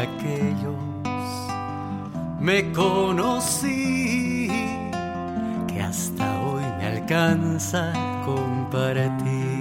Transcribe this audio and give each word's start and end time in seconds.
aquellos 0.00 0.90
me 2.40 2.72
conocí 2.72 4.48
que 5.68 5.80
hasta 5.80 6.42
hoy 6.42 6.62
me 6.78 6.86
alcanza 6.86 7.92
compartir. 8.24 9.60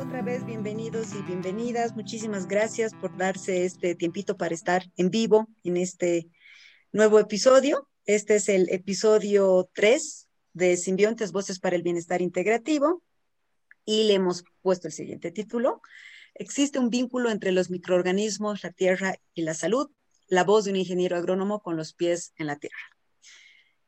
Otra 0.00 0.22
vez 0.22 0.46
bienvenidos 0.46 1.14
y 1.14 1.22
bienvenidas. 1.22 1.94
Muchísimas 1.94 2.46
gracias 2.46 2.94
por 2.94 3.14
darse 3.16 3.66
este 3.66 3.94
tiempito 3.94 4.38
para 4.38 4.54
estar 4.54 4.84
en 4.96 5.10
vivo 5.10 5.48
en 5.64 5.76
este 5.76 6.28
nuevo 6.92 7.18
episodio. 7.18 7.91
Este 8.06 8.34
es 8.34 8.48
el 8.48 8.68
episodio 8.70 9.70
3 9.74 10.28
de 10.54 10.76
Simbiontes, 10.76 11.30
Voces 11.30 11.60
para 11.60 11.76
el 11.76 11.84
Bienestar 11.84 12.20
Integrativo. 12.20 13.00
Y 13.84 14.04
le 14.04 14.14
hemos 14.14 14.44
puesto 14.60 14.88
el 14.88 14.92
siguiente 14.92 15.30
título. 15.30 15.80
Existe 16.34 16.80
un 16.80 16.90
vínculo 16.90 17.30
entre 17.30 17.52
los 17.52 17.70
microorganismos, 17.70 18.64
la 18.64 18.72
tierra 18.72 19.14
y 19.34 19.42
la 19.42 19.54
salud. 19.54 19.88
La 20.26 20.42
voz 20.42 20.64
de 20.64 20.72
un 20.72 20.78
ingeniero 20.78 21.16
agrónomo 21.16 21.62
con 21.62 21.76
los 21.76 21.94
pies 21.94 22.32
en 22.38 22.48
la 22.48 22.56
tierra. 22.56 22.76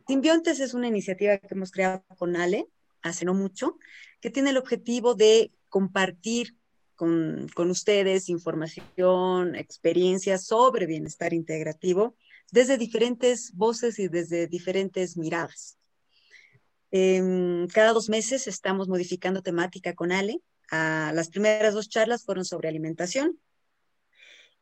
Simbiontes 0.07 0.61
es 0.61 0.75
una 0.75 0.87
iniciativa 0.87 1.39
que 1.39 1.49
hemos 1.51 1.73
creado 1.73 2.05
con 2.17 2.37
Ale 2.37 2.69
hace 3.03 3.25
no 3.25 3.35
mucho, 3.35 3.79
que 4.21 4.31
tiene 4.31 4.51
el 4.51 4.59
objetivo 4.59 5.17
de 5.17 5.51
compartir 5.69 6.57
con, 6.95 7.49
con 7.53 7.69
ustedes 7.69 8.29
información, 8.29 9.57
experiencias 9.57 10.47
sobre 10.47 10.87
bienestar 10.87 11.35
integrativo 11.35 12.15
desde 12.51 12.79
diferentes 12.79 13.53
voces 13.55 13.99
y 13.99 14.09
desde 14.09 14.47
diferentes 14.47 15.17
miradas. 15.17 15.79
Eh, 16.91 17.67
cada 17.73 17.93
dos 17.93 18.09
meses 18.09 18.47
estamos 18.47 18.89
modificando 18.89 19.43
temática 19.43 19.95
con 19.95 20.13
Ale. 20.13 20.41
Ah, 20.71 21.11
las 21.15 21.29
primeras 21.29 21.75
dos 21.75 21.89
charlas 21.89 22.25
fueron 22.25 22.45
sobre 22.45 22.69
alimentación 22.69 23.39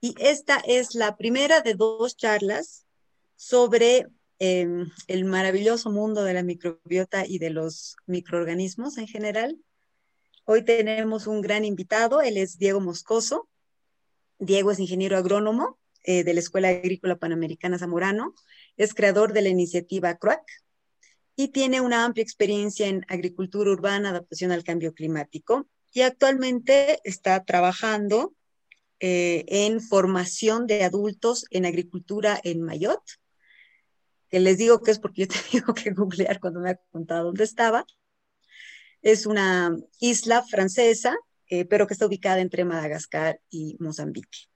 y 0.00 0.14
esta 0.18 0.56
es 0.66 0.96
la 0.96 1.16
primera 1.16 1.60
de 1.60 1.74
dos 1.74 2.16
charlas 2.16 2.86
sobre 3.36 4.08
eh, 4.40 4.66
el 5.06 5.24
maravilloso 5.24 5.90
mundo 5.90 6.24
de 6.24 6.34
la 6.34 6.42
microbiota 6.42 7.24
y 7.24 7.38
de 7.38 7.50
los 7.50 7.96
microorganismos 8.06 8.98
en 8.98 9.06
general. 9.06 9.58
Hoy 10.44 10.64
tenemos 10.64 11.28
un 11.28 11.40
gran 11.40 11.64
invitado, 11.64 12.20
él 12.20 12.36
es 12.36 12.58
Diego 12.58 12.80
Moscoso. 12.80 13.48
Diego 14.40 14.72
es 14.72 14.80
ingeniero 14.80 15.16
agrónomo 15.16 15.78
eh, 16.04 16.24
de 16.24 16.34
la 16.34 16.40
Escuela 16.40 16.68
Agrícola 16.68 17.16
Panamericana 17.16 17.78
Zamorano, 17.78 18.34
es 18.76 18.94
creador 18.94 19.32
de 19.32 19.42
la 19.42 19.48
iniciativa 19.48 20.16
CRUAC 20.16 20.42
y 21.36 21.48
tiene 21.48 21.80
una 21.80 22.04
amplia 22.04 22.22
experiencia 22.22 22.86
en 22.86 23.04
agricultura 23.08 23.70
urbana, 23.70 24.10
adaptación 24.10 24.52
al 24.52 24.64
cambio 24.64 24.94
climático 24.94 25.68
y 25.92 26.02
actualmente 26.02 27.00
está 27.04 27.44
trabajando 27.44 28.34
eh, 29.00 29.44
en 29.48 29.80
formación 29.80 30.66
de 30.66 30.84
adultos 30.84 31.44
en 31.50 31.66
agricultura 31.66 32.40
en 32.44 32.62
Mayotte, 32.62 33.18
que 34.28 34.40
les 34.40 34.58
digo 34.58 34.80
que 34.82 34.92
es 34.92 34.98
porque 34.98 35.22
yo 35.22 35.28
he 35.34 35.50
tenido 35.50 35.74
que 35.74 35.90
googlear 35.90 36.40
cuando 36.40 36.60
me 36.60 36.70
ha 36.70 36.80
contado 36.90 37.24
dónde 37.24 37.44
estaba. 37.44 37.84
Es 39.02 39.26
una 39.26 39.76
isla 39.98 40.42
francesa, 40.44 41.16
eh, 41.48 41.64
pero 41.64 41.86
que 41.86 41.94
está 41.94 42.06
ubicada 42.06 42.40
entre 42.40 42.64
Madagascar 42.64 43.40
y 43.50 43.76
Mozambique. 43.80 44.51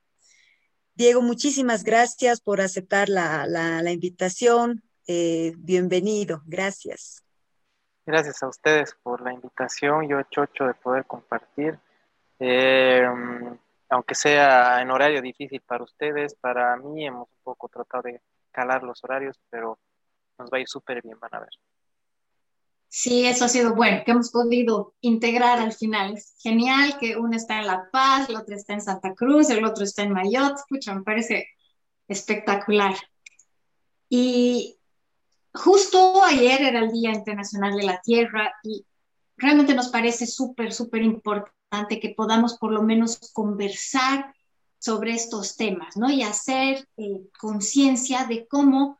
Diego, 0.97 1.21
muchísimas 1.21 1.85
gracias 1.85 2.41
por 2.41 2.63
aceptar 2.63 3.11
la, 3.11 3.47
la, 3.47 3.83
la 3.83 3.93
invitación. 3.93 4.83
Eh, 5.07 5.53
bienvenido, 5.59 6.41
gracias. 6.47 7.23
Gracias 8.07 8.43
a 8.43 8.49
ustedes 8.49 8.97
por 9.03 9.21
la 9.21 9.35
invitación. 9.35 10.09
Yo 10.09 10.23
chocho 10.31 10.65
de 10.65 10.73
poder 10.73 11.05
compartir, 11.05 11.79
eh, 12.39 13.07
aunque 13.91 14.15
sea 14.15 14.81
en 14.81 14.91
horario 14.91 15.21
difícil 15.21 15.61
para 15.61 15.85
ustedes, 15.85 16.35
para 16.35 16.75
mí 16.79 17.07
hemos 17.07 17.29
un 17.29 17.43
poco 17.45 17.69
tratado 17.69 18.05
de 18.05 18.23
calar 18.51 18.83
los 18.83 19.05
horarios, 19.05 19.39
pero 19.51 19.79
nos 20.39 20.51
va 20.51 20.57
a 20.57 20.61
ir 20.61 20.67
súper 20.67 21.03
bien, 21.03 21.21
van 21.21 21.35
a 21.35 21.41
ver. 21.41 21.51
Sí, 22.99 23.27
eso 23.27 23.45
ha 23.45 23.49
sido 23.51 23.75
bueno, 23.75 24.01
que 24.07 24.13
hemos 24.13 24.31
podido 24.31 24.95
integrar 25.03 25.59
al 25.59 25.75
final. 25.75 26.19
Genial 26.39 26.97
que 26.99 27.15
uno 27.19 27.37
está 27.37 27.59
en 27.59 27.67
La 27.67 27.91
Paz, 27.93 28.31
el 28.31 28.37
otro 28.37 28.57
está 28.57 28.73
en 28.73 28.81
Santa 28.81 29.13
Cruz, 29.15 29.51
el 29.51 29.67
otro 29.67 29.85
está 29.85 30.03
en 30.03 30.15
Mayotte. 30.15 30.57
Escucha, 30.57 30.95
me 30.95 31.03
parece 31.03 31.47
espectacular. 32.09 32.97
Y 34.09 34.79
justo 35.53 36.25
ayer 36.25 36.63
era 36.63 36.79
el 36.79 36.91
Día 36.91 37.13
Internacional 37.13 37.77
de 37.77 37.83
la 37.83 38.01
Tierra 38.01 38.51
y 38.63 38.87
realmente 39.37 39.75
nos 39.75 39.89
parece 39.89 40.27
súper, 40.27 40.73
súper 40.73 41.03
importante 41.03 42.01
que 42.01 42.15
podamos 42.17 42.57
por 42.57 42.73
lo 42.73 42.83
menos 42.83 43.31
conversar 43.35 44.35
sobre 44.79 45.13
estos 45.13 45.57
temas, 45.57 45.99
¿no? 45.99 46.09
Y 46.09 46.23
hacer 46.23 46.89
eh, 46.97 47.29
conciencia 47.39 48.25
de 48.25 48.47
cómo 48.49 48.99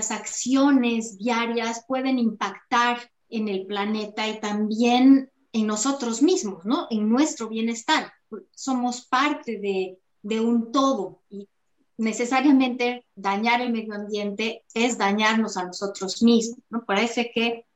nuestras 0.00 0.18
acciones 0.18 1.18
diarias 1.18 1.84
pueden 1.86 2.18
impactar 2.18 2.98
en 3.28 3.48
el 3.48 3.66
planeta 3.66 4.26
y 4.28 4.40
también 4.40 5.30
en 5.52 5.66
nosotros 5.66 6.22
mismos, 6.22 6.64
¿no? 6.64 6.86
En 6.90 7.08
nuestro 7.08 7.48
bienestar. 7.48 8.10
Somos 8.54 9.06
parte 9.06 9.58
de, 9.58 9.98
de 10.22 10.40
un 10.40 10.72
todo 10.72 11.22
y 11.28 11.48
necesariamente 11.98 13.04
dañar 13.14 13.60
el 13.60 13.72
medio 13.72 13.94
ambiente 13.94 14.64
es 14.72 14.96
dañarnos 14.96 15.58
a 15.58 15.66
nosotros 15.66 16.22
mismos, 16.22 16.60
¿no? 16.70 16.84
Parece 16.86 17.30
que 17.34 17.66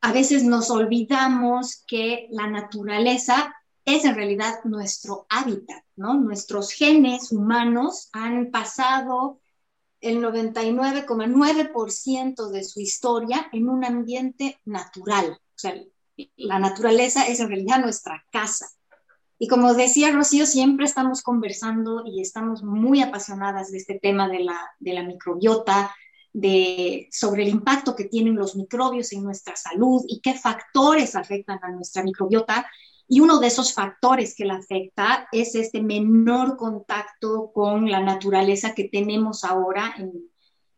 a 0.00 0.12
veces 0.12 0.44
nos 0.44 0.70
olvidamos 0.70 1.84
que 1.86 2.26
la 2.30 2.46
naturaleza 2.46 3.54
es 3.84 4.06
en 4.06 4.14
realidad 4.14 4.64
nuestro 4.64 5.26
hábitat, 5.28 5.84
¿no? 5.96 6.14
Nuestros 6.14 6.72
genes 6.72 7.32
humanos 7.32 8.08
han 8.14 8.50
pasado 8.50 9.42
el 10.04 10.22
99,9% 10.22 12.50
de 12.50 12.62
su 12.62 12.80
historia 12.80 13.48
en 13.52 13.68
un 13.68 13.84
ambiente 13.84 14.60
natural. 14.64 15.32
O 15.32 15.58
sea, 15.58 15.74
la 16.36 16.58
naturaleza 16.58 17.26
es 17.26 17.40
en 17.40 17.48
realidad 17.48 17.80
nuestra 17.80 18.24
casa. 18.30 18.68
Y 19.38 19.48
como 19.48 19.74
decía 19.74 20.12
Rocío, 20.12 20.46
siempre 20.46 20.84
estamos 20.84 21.22
conversando 21.22 22.04
y 22.06 22.20
estamos 22.20 22.62
muy 22.62 23.02
apasionadas 23.02 23.72
de 23.72 23.78
este 23.78 23.98
tema 23.98 24.28
de 24.28 24.40
la, 24.40 24.60
de 24.78 24.92
la 24.92 25.02
microbiota, 25.02 25.94
de, 26.32 27.08
sobre 27.10 27.44
el 27.44 27.48
impacto 27.48 27.96
que 27.96 28.04
tienen 28.04 28.36
los 28.36 28.56
microbios 28.56 29.12
en 29.12 29.24
nuestra 29.24 29.56
salud 29.56 30.02
y 30.06 30.20
qué 30.20 30.34
factores 30.34 31.16
afectan 31.16 31.58
a 31.62 31.70
nuestra 31.70 32.02
microbiota. 32.02 32.66
Y 33.06 33.20
uno 33.20 33.38
de 33.38 33.48
esos 33.48 33.74
factores 33.74 34.34
que 34.34 34.44
la 34.44 34.56
afecta 34.56 35.28
es 35.30 35.54
este 35.54 35.82
menor 35.82 36.56
contacto 36.56 37.50
con 37.52 37.90
la 37.90 38.00
naturaleza 38.00 38.74
que 38.74 38.88
tenemos 38.88 39.44
ahora 39.44 39.94
en, 39.98 40.30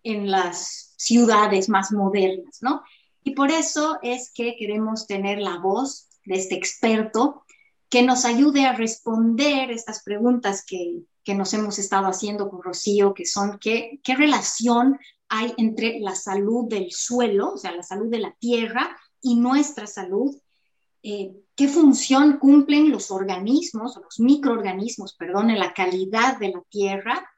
en 0.02 0.30
las 0.30 0.94
ciudades 0.96 1.68
más 1.68 1.92
modernas, 1.92 2.58
¿no? 2.60 2.82
Y 3.22 3.32
por 3.32 3.50
eso 3.50 3.98
es 4.02 4.30
que 4.32 4.56
queremos 4.56 5.06
tener 5.06 5.38
la 5.38 5.58
voz 5.58 6.08
de 6.24 6.36
este 6.36 6.54
experto 6.54 7.44
que 7.88 8.02
nos 8.02 8.24
ayude 8.24 8.66
a 8.66 8.72
responder 8.72 9.70
estas 9.70 10.02
preguntas 10.02 10.64
que, 10.66 11.02
que 11.24 11.34
nos 11.34 11.52
hemos 11.54 11.78
estado 11.78 12.06
haciendo 12.06 12.48
con 12.48 12.62
Rocío, 12.62 13.14
que 13.14 13.26
son 13.26 13.58
¿qué, 13.60 14.00
qué 14.02 14.14
relación 14.14 14.98
hay 15.28 15.52
entre 15.56 15.98
la 16.00 16.14
salud 16.14 16.68
del 16.68 16.92
suelo, 16.92 17.54
o 17.54 17.56
sea, 17.56 17.72
la 17.72 17.82
salud 17.82 18.08
de 18.08 18.20
la 18.20 18.32
tierra 18.38 18.96
y 19.20 19.34
nuestra 19.34 19.86
salud, 19.88 20.36
eh, 21.08 21.36
qué 21.54 21.68
función 21.68 22.38
cumplen 22.40 22.90
los 22.90 23.12
organismos, 23.12 23.96
los 23.96 24.18
microorganismos, 24.18 25.14
perdón, 25.14 25.50
en 25.50 25.60
la 25.60 25.72
calidad 25.72 26.36
de 26.40 26.48
la 26.48 26.62
tierra. 26.68 27.30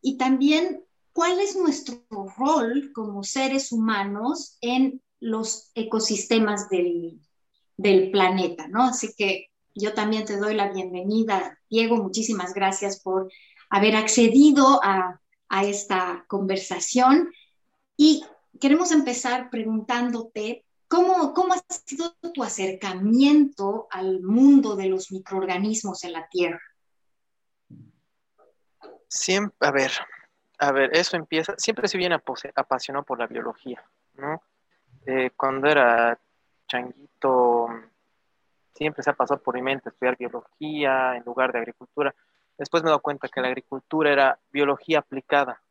Y 0.00 0.16
también 0.18 0.84
cuál 1.12 1.40
es 1.40 1.56
nuestro 1.56 2.04
rol 2.38 2.92
como 2.94 3.24
seres 3.24 3.72
humanos 3.72 4.56
en 4.60 5.02
los 5.18 5.72
ecosistemas 5.74 6.68
del, 6.68 7.18
planeta, 8.12 8.68
¿no? 8.68 8.84
Así 8.84 9.12
que 9.18 9.48
yo 9.74 9.94
también 9.94 10.24
te 10.24 10.36
doy 10.36 10.54
la 10.54 10.72
bienvenida, 10.72 11.58
Diego, 11.68 11.96
muchísimas 11.96 12.54
gracias 12.54 13.00
por 13.00 13.32
haber 13.68 13.96
accedido 13.96 14.78
a, 14.84 15.20
a 15.48 15.64
esta 15.64 16.24
conversación. 16.28 17.32
Y 17.96 18.22
queremos 18.60 18.92
empezar 18.92 19.50
preguntándote 19.50 20.64
¿Cómo, 20.92 21.32
¿Cómo, 21.32 21.54
ha 21.54 21.74
sido 21.86 22.12
tu 22.34 22.44
acercamiento 22.44 23.86
al 23.90 24.20
mundo 24.20 24.76
de 24.76 24.90
los 24.90 25.10
microorganismos 25.10 26.04
en 26.04 26.12
la 26.12 26.28
Tierra? 26.28 26.60
Siempre, 29.08 29.56
a 29.66 29.70
ver, 29.70 29.90
a 30.58 30.70
ver, 30.70 30.94
eso 30.94 31.16
empieza, 31.16 31.54
siempre 31.56 31.88
se 31.88 31.96
viene 31.96 32.20
apasionado 32.54 33.06
por 33.06 33.18
la 33.18 33.26
biología, 33.26 33.82
¿no? 34.16 34.42
Eh, 35.06 35.30
cuando 35.34 35.66
era 35.66 36.20
changuito, 36.68 37.68
siempre 38.74 39.02
se 39.02 39.08
ha 39.08 39.14
pasado 39.14 39.42
por 39.42 39.54
mi 39.54 39.62
mente 39.62 39.88
estudiar 39.88 40.18
biología 40.18 41.16
en 41.16 41.24
lugar 41.24 41.52
de 41.52 41.60
agricultura. 41.60 42.14
Después 42.58 42.82
me 42.82 42.88
he 42.88 42.90
dado 42.90 43.00
cuenta 43.00 43.28
que 43.28 43.40
la 43.40 43.48
agricultura 43.48 44.12
era 44.12 44.38
biología 44.50 44.98
aplicada. 44.98 45.61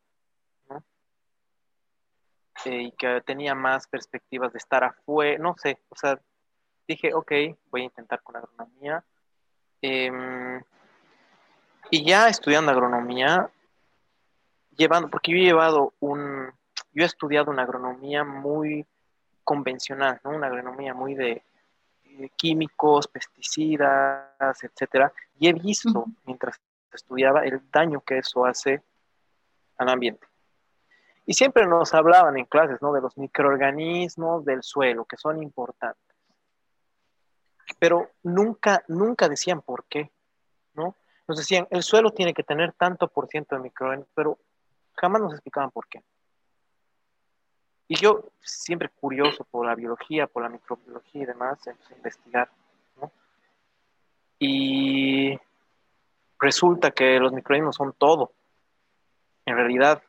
Eh, 2.66 2.84
y 2.84 2.92
que 2.92 3.22
tenía 3.22 3.56
más 3.56 3.88
perspectivas 3.88 4.54
de 4.54 4.60
estar 4.60 4.84
afuera, 4.84 5.38
no 5.40 5.56
sé, 5.58 5.80
o 5.90 5.96
sea, 5.96 6.20
dije, 6.88 7.14
ok, 7.14 7.32
voy 7.70 7.82
a 7.82 7.86
intentar 7.86 8.22
con 8.22 8.36
agronomía. 8.36 9.04
Em, 9.82 10.62
y 11.90 12.06
ya 12.06 12.30
estudiando 12.30 12.72
agronomía, 12.72 13.50
llevando, 14.76 15.10
porque 15.10 15.32
yo 15.32 15.38
he 15.38 15.42
llevado 15.42 15.94
un, 16.00 16.52
yo 16.94 17.04
he 17.04 17.06
estudiado 17.06 17.52
una 17.52 17.64
agronomía 17.64 18.24
muy 18.24 18.86
convencional, 19.44 20.20
¿no? 20.24 20.32
Una 20.32 20.48
agronomía 20.48 20.94
muy 20.94 21.16
de, 21.16 21.44
químicos, 22.36 23.08
pesticidas, 23.08 24.64
etcétera, 24.64 25.14
y 25.40 25.48
he 25.48 25.54
visto 25.54 26.06
mientras 26.26 26.60
estudiaba 26.94 27.44
el 27.46 27.62
daño 27.72 28.02
que 28.02 28.18
eso 28.18 28.46
hace 28.46 28.82
al 29.78 29.90
ambiente. 29.90 30.28
Y 31.26 31.34
siempre 31.34 31.66
nos 31.68 31.94
hablaban 31.94 32.38
en 32.38 32.46
clases, 32.46 32.82
¿no? 32.82 32.92
De 32.94 33.02
los 33.02 33.18
microorganismos 33.18 34.44
del 34.44 34.64
suelo, 34.64 35.06
que 35.06 35.18
son 35.18 35.42
importantes. 35.42 36.16
Pero 37.80 38.10
nunca, 38.24 38.84
nunca 38.88 39.30
decían 39.30 39.62
por 39.62 39.86
qué, 39.86 40.12
¿no? 40.74 40.96
Nos 41.28 41.38
decían, 41.38 41.68
el 41.70 41.84
suelo 41.84 42.12
tiene 42.12 42.34
que 42.34 42.44
tener 42.44 42.74
tanto 42.74 43.08
por 43.08 43.28
ciento 43.28 43.56
de 43.56 43.62
microorganismos, 43.62 44.12
pero 44.14 44.40
jamás 44.94 45.22
nos 45.22 45.34
explicaban 45.34 45.72
por 45.72 45.88
qué. 45.88 46.04
Y 47.88 47.96
yo, 47.96 48.32
siempre 48.40 48.90
curioso 48.90 49.44
por 49.44 49.66
la 49.66 49.76
biología, 49.76 50.26
por 50.26 50.44
la 50.44 50.50
microbiología 50.50 51.24
y 51.24 51.26
demás, 51.26 51.66
empecé 51.68 51.94
a 51.94 51.98
investigar. 51.98 52.50
¿no? 52.96 53.12
Y 54.40 55.38
resulta 56.40 56.92
que 56.92 57.20
los 57.20 57.34
microorganismos 57.34 57.76
son 57.76 57.94
todo. 57.94 58.32
En 59.46 59.56
realidad, 59.56 60.02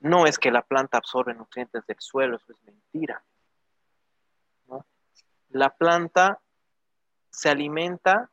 no 0.00 0.26
es 0.26 0.38
que 0.38 0.50
la 0.50 0.62
planta 0.62 0.98
absorbe 0.98 1.34
nutrientes 1.34 1.86
del 1.86 1.98
suelo, 1.98 2.36
eso 2.36 2.52
es 2.52 2.62
mentira. 2.64 3.22
La 5.50 5.70
planta 5.70 6.40
se 7.30 7.48
alimenta 7.48 8.30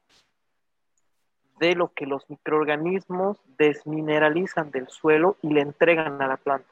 de 1.59 1.73
lo 1.73 1.93
que 1.93 2.05
los 2.05 2.29
microorganismos 2.29 3.37
desmineralizan 3.57 4.71
del 4.71 4.89
suelo 4.89 5.37
y 5.41 5.53
le 5.53 5.61
entregan 5.61 6.21
a 6.21 6.27
la 6.27 6.37
planta. 6.37 6.67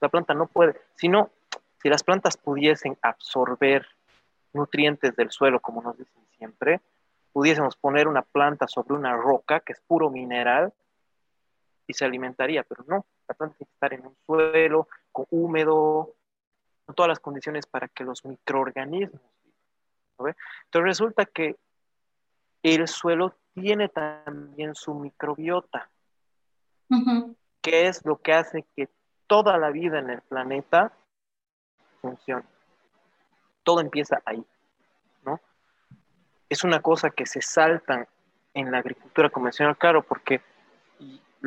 La 0.00 0.08
planta 0.08 0.32
no 0.34 0.46
puede, 0.46 0.80
si 0.94 1.08
no, 1.08 1.30
si 1.82 1.88
las 1.90 2.02
plantas 2.02 2.36
pudiesen 2.36 2.96
absorber 3.02 3.86
nutrientes 4.54 5.14
del 5.16 5.30
suelo, 5.30 5.60
como 5.60 5.82
nos 5.82 5.98
dicen 5.98 6.22
siempre, 6.38 6.80
pudiésemos 7.32 7.76
poner 7.76 8.08
una 8.08 8.22
planta 8.22 8.66
sobre 8.66 8.94
una 8.94 9.14
roca 9.14 9.60
que 9.60 9.74
es 9.74 9.80
puro 9.80 10.08
mineral 10.10 10.72
y 11.86 11.94
se 11.94 12.04
alimentaría, 12.04 12.62
pero 12.64 12.84
no, 12.86 13.06
la 13.28 13.34
planta 13.34 13.56
tiene 13.56 13.68
que 13.68 13.74
estar 13.74 13.92
en 13.92 14.06
un 14.06 14.16
suelo 14.26 14.88
con 15.12 15.26
húmedo, 15.30 16.14
con 16.84 16.94
todas 16.94 17.08
las 17.08 17.20
condiciones 17.20 17.66
para 17.66 17.88
que 17.88 18.04
los 18.04 18.24
microorganismos 18.24 19.20
vivan. 20.18 20.36
Entonces 20.64 20.86
resulta 20.86 21.26
que 21.26 21.56
el 22.62 22.88
suelo 22.88 23.36
tiene 23.54 23.88
también 23.88 24.74
su 24.74 24.94
microbiota, 24.94 25.88
que 27.62 27.86
es 27.88 28.04
lo 28.04 28.20
que 28.20 28.32
hace 28.32 28.64
que 28.74 28.88
toda 29.26 29.58
la 29.58 29.70
vida 29.70 29.98
en 29.98 30.10
el 30.10 30.20
planeta 30.22 30.92
funcione. 32.00 32.44
Todo 33.62 33.80
empieza 33.80 34.20
ahí, 34.24 34.44
¿no? 35.24 35.40
Es 36.48 36.64
una 36.64 36.80
cosa 36.80 37.10
que 37.10 37.26
se 37.26 37.42
saltan 37.42 38.06
en 38.54 38.70
la 38.70 38.78
agricultura 38.78 39.30
convencional, 39.30 39.76
claro, 39.76 40.02
porque 40.02 40.40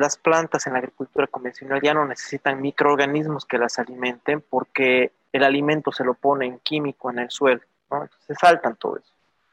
las 0.00 0.16
plantas 0.16 0.66
en 0.66 0.72
la 0.72 0.78
agricultura 0.78 1.26
convencional 1.26 1.78
ya 1.82 1.92
no 1.92 2.06
necesitan 2.06 2.62
microorganismos 2.62 3.44
que 3.44 3.58
las 3.58 3.78
alimenten 3.78 4.40
porque 4.40 5.12
el 5.30 5.44
alimento 5.44 5.92
se 5.92 6.04
lo 6.04 6.14
pone 6.14 6.46
en 6.46 6.58
químico 6.60 7.10
en 7.10 7.18
el 7.18 7.30
suelo, 7.30 7.60
¿no? 7.90 8.08
se 8.26 8.34
saltan 8.34 8.76
todo 8.76 8.96
eso. 8.96 9.12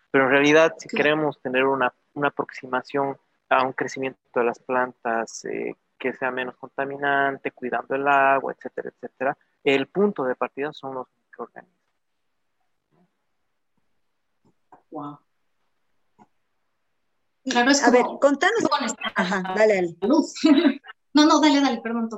Pero 0.09 0.23
en 0.23 0.29
realidad, 0.29 0.73
si 0.77 0.87
queremos 0.87 1.37
tener 1.41 1.65
una, 1.65 1.93
aproximación 2.23 3.17
a 3.49 3.63
un 3.63 3.73
crecimiento 3.73 4.19
de 4.33 4.45
las 4.45 4.57
plantas 4.57 5.43
eh, 5.43 5.75
que 5.99 6.13
sea 6.13 6.31
menos 6.31 6.55
contaminante, 6.55 7.51
cuidando 7.51 7.95
el 7.95 8.07
agua, 8.07 8.53
etcétera, 8.53 8.89
etcétera, 8.89 9.37
el 9.65 9.87
punto 9.87 10.23
de 10.23 10.35
partida 10.35 10.71
son 10.71 10.95
los 10.95 11.07
microorganismos. 11.25 11.77
Wow. 14.91 15.19
Claro, 17.49 17.71
es 17.71 17.83
a 17.83 17.91
ver, 17.91 18.03
contanos. 18.19 18.63
Ajá, 19.15 19.53
dale, 19.55 19.75
dale. 19.75 19.97
No, 21.13 21.25
no, 21.25 21.41
dale, 21.41 21.61
dale, 21.61 21.81
perdón. 21.81 22.09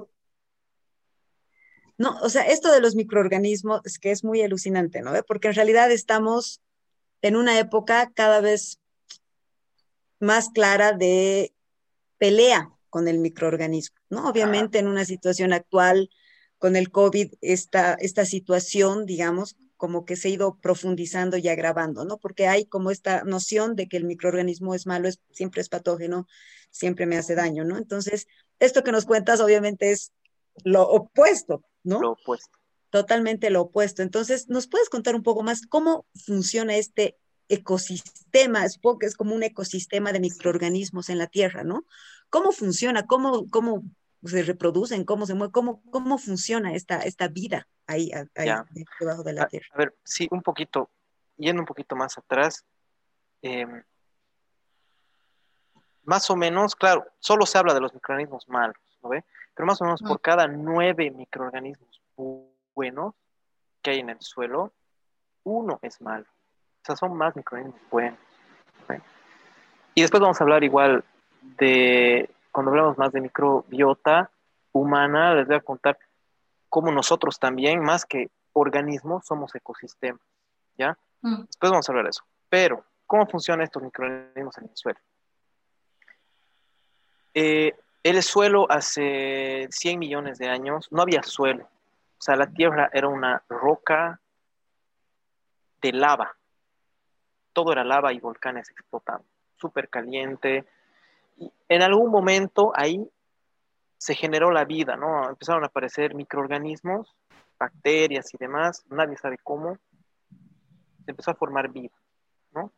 No, 1.97 2.17
o 2.21 2.27
sea, 2.27 2.41
esto 2.47 2.69
de 2.69 2.81
los 2.81 2.95
microorganismos 2.95 3.79
es 3.85 3.97
que 3.97 4.11
es 4.11 4.25
muy 4.25 4.41
alucinante, 4.41 5.01
¿no? 5.01 5.13
Porque 5.25 5.47
en 5.47 5.53
realidad 5.53 5.89
estamos 5.89 6.61
en 7.21 7.37
una 7.37 7.57
época 7.59 8.11
cada 8.13 8.41
vez 8.41 8.81
más 10.19 10.49
clara 10.49 10.91
de 10.91 11.53
pelea 12.17 12.73
con 12.89 13.07
el 13.07 13.19
microorganismo, 13.19 13.97
¿no? 14.09 14.27
Obviamente 14.27 14.79
en 14.79 14.87
una 14.87 15.05
situación 15.05 15.53
actual 15.53 16.09
con 16.57 16.75
el 16.75 16.91
COVID, 16.91 17.35
esta, 17.39 17.93
esta 17.93 18.25
situación, 18.25 19.05
digamos, 19.05 19.55
como 19.79 20.03
que 20.03 20.17
se 20.17 20.27
ha 20.27 20.31
ido 20.31 20.59
profundizando 20.59 21.37
y 21.37 21.47
agravando, 21.47 22.03
¿no? 22.03 22.17
Porque 22.17 22.47
hay 22.47 22.65
como 22.65 22.91
esta 22.91 23.23
noción 23.23 23.77
de 23.77 23.87
que 23.87 23.95
el 23.95 24.03
microorganismo 24.03 24.75
es 24.75 24.85
malo, 24.85 25.07
es, 25.07 25.21
siempre 25.31 25.61
es 25.61 25.69
patógeno, 25.69 26.27
siempre 26.69 27.05
me 27.05 27.15
hace 27.15 27.33
daño, 27.33 27.63
¿no? 27.63 27.77
Entonces, 27.77 28.27
esto 28.59 28.83
que 28.83 28.91
nos 28.91 29.05
cuentas 29.05 29.39
obviamente 29.39 29.91
es 29.91 30.11
lo 30.65 30.83
opuesto, 30.83 31.63
¿no? 31.83 32.01
Lo 32.01 32.11
opuesto. 32.11 32.59
Totalmente 32.89 33.49
lo 33.51 33.61
opuesto. 33.61 34.01
Entonces, 34.01 34.49
¿nos 34.49 34.67
puedes 34.67 34.89
contar 34.89 35.15
un 35.15 35.23
poco 35.23 35.43
más 35.43 35.65
cómo 35.65 36.05
funciona 36.25 36.75
este 36.75 37.15
ecosistema? 37.47 38.67
Supongo 38.67 38.99
que 38.99 39.05
es 39.05 39.15
como 39.15 39.33
un 39.33 39.43
ecosistema 39.43 40.11
de 40.11 40.19
microorganismos 40.19 41.07
en 41.07 41.19
la 41.19 41.27
Tierra, 41.27 41.63
¿no? 41.63 41.85
¿Cómo 42.29 42.51
funciona? 42.51 43.05
¿Cómo, 43.05 43.47
cómo 43.49 43.85
se 44.23 44.43
reproducen? 44.43 45.05
¿Cómo 45.05 45.25
se 45.25 45.33
mueven? 45.33 45.51
¿Cómo, 45.51 45.81
cómo 45.91 46.17
funciona 46.17 46.73
esta, 46.73 46.99
esta 46.99 47.27
vida 47.27 47.67
ahí, 47.87 48.11
debajo 48.99 49.23
de 49.23 49.33
la 49.33 49.47
Tierra? 49.47 49.67
A, 49.73 49.77
ver, 49.77 49.95
sí, 50.03 50.27
un 50.31 50.41
poquito, 50.41 50.89
yendo 51.37 51.61
un 51.61 51.65
poquito 51.65 51.95
más 51.95 52.17
atrás, 52.17 52.65
em, 53.41 53.83
más 56.03 56.29
o 56.29 56.35
menos, 56.35 56.75
claro, 56.75 57.05
solo 57.19 57.45
se 57.45 57.57
habla 57.57 57.73
de 57.73 57.81
los 57.81 57.93
microorganismos 57.93 58.49
malos, 58.49 58.77
¿no 59.01 59.09
ve? 59.09 59.23
Pero 59.53 59.67
más 59.67 59.81
o 59.81 59.85
menos 59.85 60.01
por 60.01 60.19
cada 60.21 60.47
nueve 60.47 61.11
microorganismos 61.11 62.01
buenos 62.73 63.15
que 63.81 63.91
hay 63.91 63.99
en 63.99 64.09
el 64.09 64.21
suelo, 64.21 64.73
uno 65.43 65.79
es 65.81 66.01
malo. 66.01 66.25
O 66.25 66.85
sea, 66.85 66.95
son 66.95 67.15
más 67.15 67.35
microorganismos 67.35 67.81
buenos. 67.89 68.19
Y 69.95 70.01
después 70.01 70.21
vamos 70.21 70.39
a 70.39 70.43
hablar 70.43 70.63
igual 70.63 71.03
de, 71.41 72.29
cuando 72.51 72.71
hablamos 72.71 72.97
más 72.97 73.11
de 73.11 73.21
microbiota 73.21 74.31
humana, 74.71 75.35
les 75.35 75.47
voy 75.47 75.55
a 75.55 75.61
contar 75.61 75.97
cómo 76.67 76.91
nosotros 76.91 77.39
también, 77.39 77.81
más 77.81 78.05
que 78.05 78.29
organismos, 78.53 79.25
somos 79.25 79.53
ecosistemas, 79.55 80.21
¿ya? 80.77 80.97
Mm. 81.21 81.43
Después 81.45 81.71
vamos 81.71 81.87
a 81.87 81.91
hablar 81.91 82.05
de 82.05 82.09
eso. 82.11 82.23
Pero, 82.49 82.83
¿cómo 83.05 83.25
funcionan 83.27 83.63
estos 83.63 83.83
microorganismos 83.83 84.57
en 84.57 84.63
el 84.65 84.75
suelo? 84.75 84.99
Eh, 87.33 87.75
el 88.03 88.23
suelo 88.23 88.65
hace 88.69 89.67
100 89.69 89.99
millones 89.99 90.37
de 90.37 90.49
años 90.49 90.87
no 90.91 91.01
había 91.01 91.23
suelo. 91.23 91.63
O 91.63 92.21
sea, 92.21 92.35
la 92.35 92.47
Tierra 92.47 92.89
era 92.93 93.07
una 93.07 93.43
roca 93.49 94.19
de 95.81 95.93
lava. 95.93 96.35
Todo 97.53 97.71
era 97.71 97.83
lava 97.83 98.13
y 98.13 98.19
volcanes 98.19 98.69
explotando. 98.69 99.25
Súper 99.57 99.89
caliente, 99.89 100.65
en 101.67 101.81
algún 101.81 102.11
momento 102.11 102.71
ahí 102.75 103.09
se 103.97 104.15
generó 104.15 104.51
la 104.51 104.65
vida, 104.65 104.95
¿no? 104.95 105.29
Empezaron 105.29 105.63
a 105.63 105.67
aparecer 105.67 106.15
microorganismos, 106.15 107.15
bacterias 107.59 108.33
y 108.33 108.37
demás, 108.37 108.85
nadie 108.89 109.17
sabe 109.17 109.37
cómo, 109.43 109.77
se 111.03 111.11
empezó 111.11 111.31
a 111.31 111.35
formar 111.35 111.69
vida, 111.69 111.95
¿no? 112.53 112.71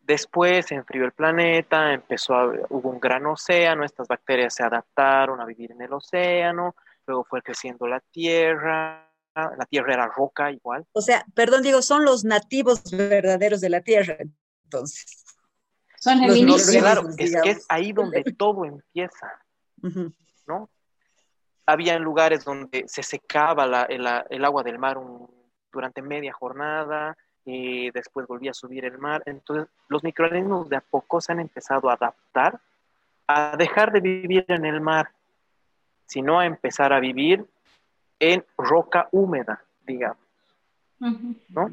Después 0.00 0.66
se 0.66 0.74
enfrió 0.74 1.04
el 1.04 1.12
planeta, 1.12 1.92
empezó 1.92 2.34
a, 2.34 2.46
hubo 2.70 2.90
un 2.90 3.00
gran 3.00 3.26
océano, 3.26 3.84
estas 3.84 4.08
bacterias 4.08 4.54
se 4.54 4.64
adaptaron 4.64 5.40
a 5.40 5.44
vivir 5.44 5.72
en 5.72 5.82
el 5.82 5.92
océano, 5.92 6.74
luego 7.06 7.24
fue 7.24 7.42
creciendo 7.42 7.86
la 7.86 8.00
Tierra, 8.00 9.08
la 9.34 9.66
Tierra 9.68 9.94
era 9.94 10.06
roca 10.08 10.50
igual. 10.50 10.86
O 10.92 11.00
sea, 11.00 11.24
perdón, 11.34 11.62
digo, 11.62 11.82
son 11.82 12.04
los 12.04 12.24
nativos 12.24 12.82
verdaderos 12.90 13.60
de 13.60 13.70
la 13.70 13.80
Tierra, 13.80 14.16
entonces. 14.64 15.25
Son 15.98 16.22
el 16.22 16.36
inicio. 16.36 16.80
Claro, 16.80 17.08
es 17.16 17.36
que 17.42 17.50
es 17.50 17.66
ahí 17.68 17.92
donde 17.92 18.22
todo 18.36 18.64
empieza, 18.64 19.40
¿no? 20.46 20.68
Había 21.66 21.98
lugares 21.98 22.44
donde 22.44 22.84
se 22.86 23.02
secaba 23.02 23.86
el, 23.88 24.44
agua 24.44 24.62
del 24.62 24.78
mar 24.78 24.98
durante 25.72 26.00
media 26.00 26.32
jornada 26.32 27.16
y 27.44 27.90
después 27.90 28.26
volvía 28.26 28.52
a 28.52 28.54
subir 28.54 28.84
el 28.84 28.98
mar. 28.98 29.22
Entonces, 29.26 29.68
los 29.88 30.04
microorganismos 30.04 30.68
de 30.68 30.76
a 30.76 30.80
poco 30.80 31.20
se 31.20 31.32
han 31.32 31.40
empezado 31.40 31.90
a 31.90 31.94
adaptar 31.94 32.60
a 33.26 33.56
dejar 33.56 33.92
de 33.92 34.00
vivir 34.00 34.44
en 34.48 34.64
el 34.64 34.80
mar, 34.80 35.10
sino 36.06 36.38
a 36.38 36.46
empezar 36.46 36.92
a 36.92 37.00
vivir 37.00 37.44
en 38.18 38.44
roca 38.56 39.08
húmeda, 39.10 39.62
digamos. 39.86 40.18
¿no? 40.98 41.70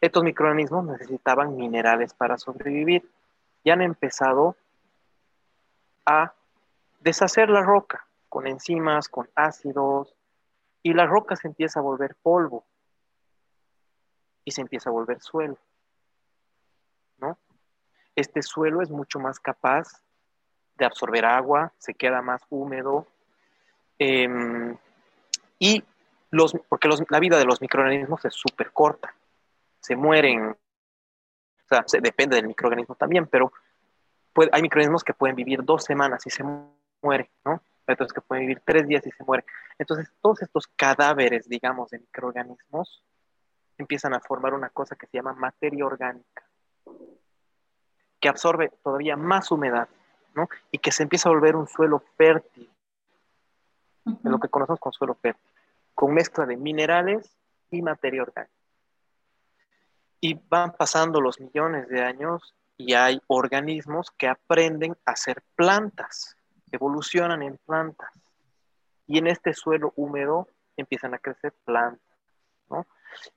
Estos 0.00 0.24
microorganismos 0.24 0.86
necesitaban 0.86 1.56
minerales 1.56 2.14
para 2.14 2.38
sobrevivir 2.38 3.08
y 3.62 3.70
han 3.70 3.82
empezado 3.82 4.56
a 6.06 6.32
deshacer 7.00 7.48
la 7.50 7.62
roca 7.62 8.06
con 8.28 8.46
enzimas, 8.46 9.08
con 9.08 9.28
ácidos, 9.34 10.14
y 10.82 10.94
la 10.94 11.06
roca 11.06 11.36
se 11.36 11.48
empieza 11.48 11.80
a 11.80 11.82
volver 11.82 12.16
polvo 12.22 12.64
y 14.44 14.52
se 14.52 14.62
empieza 14.62 14.88
a 14.88 14.92
volver 14.92 15.20
suelo. 15.20 15.58
¿no? 17.18 17.38
Este 18.16 18.42
suelo 18.42 18.82
es 18.82 18.90
mucho 18.90 19.18
más 19.18 19.38
capaz 19.38 20.02
de 20.76 20.86
absorber 20.86 21.26
agua, 21.26 21.72
se 21.78 21.94
queda 21.94 22.22
más 22.22 22.42
húmedo, 22.48 23.06
em, 23.98 24.76
y 25.58 25.84
los, 26.30 26.54
porque 26.68 26.88
la 27.10 27.20
vida 27.20 27.36
de 27.36 27.44
los 27.44 27.60
microorganismos 27.60 28.24
es 28.24 28.34
súper 28.34 28.72
corta, 28.72 29.14
se 29.80 29.96
mueren, 29.96 30.56
o 31.70 31.88
sea, 31.88 32.00
depende 32.00 32.36
del 32.36 32.48
microorganismo 32.48 32.94
también, 32.96 33.26
pero 33.26 33.52
hay 34.52 34.62
microorganismos 34.62 35.04
que 35.04 35.14
pueden 35.14 35.36
vivir 35.36 35.64
dos 35.64 35.84
semanas 35.84 36.26
y 36.26 36.30
se 36.30 36.44
mueren, 37.02 37.28
¿no? 37.44 37.62
Otros 37.86 38.12
que 38.12 38.20
pueden 38.20 38.42
vivir 38.42 38.62
tres 38.64 38.86
días 38.86 39.06
y 39.06 39.10
se 39.10 39.24
mueren. 39.24 39.44
Entonces, 39.78 40.12
todos 40.20 40.42
estos 40.42 40.66
cadáveres, 40.68 41.48
digamos, 41.48 41.90
de 41.90 41.98
microorganismos 41.98 43.04
empiezan 43.78 44.14
a 44.14 44.20
formar 44.20 44.54
una 44.54 44.68
cosa 44.68 44.94
que 44.96 45.06
se 45.06 45.16
llama 45.16 45.32
materia 45.32 45.86
orgánica, 45.86 46.44
que 48.20 48.28
absorbe 48.28 48.70
todavía 48.82 49.16
más 49.16 49.50
humedad, 49.50 49.88
¿no? 50.34 50.48
Y 50.70 50.78
que 50.78 50.92
se 50.92 51.02
empieza 51.02 51.28
a 51.28 51.32
volver 51.32 51.56
un 51.56 51.66
suelo 51.66 52.02
fértil, 52.16 52.70
lo 54.22 54.38
que 54.38 54.48
conocemos 54.48 54.80
como 54.80 54.92
suelo 54.92 55.14
fértil, 55.14 55.50
con 55.94 56.14
mezcla 56.14 56.46
de 56.46 56.56
minerales 56.56 57.36
y 57.70 57.82
materia 57.82 58.22
orgánica. 58.22 58.59
Y 60.20 60.34
van 60.48 60.72
pasando 60.72 61.20
los 61.20 61.40
millones 61.40 61.88
de 61.88 62.02
años 62.02 62.54
y 62.76 62.94
hay 62.94 63.20
organismos 63.26 64.10
que 64.10 64.28
aprenden 64.28 64.96
a 65.04 65.16
ser 65.16 65.42
plantas, 65.54 66.36
evolucionan 66.72 67.42
en 67.42 67.58
plantas. 67.58 68.10
Y 69.06 69.18
en 69.18 69.26
este 69.26 69.54
suelo 69.54 69.92
húmedo 69.96 70.48
empiezan 70.76 71.14
a 71.14 71.18
crecer 71.18 71.52
plantas, 71.64 72.16
¿no? 72.68 72.86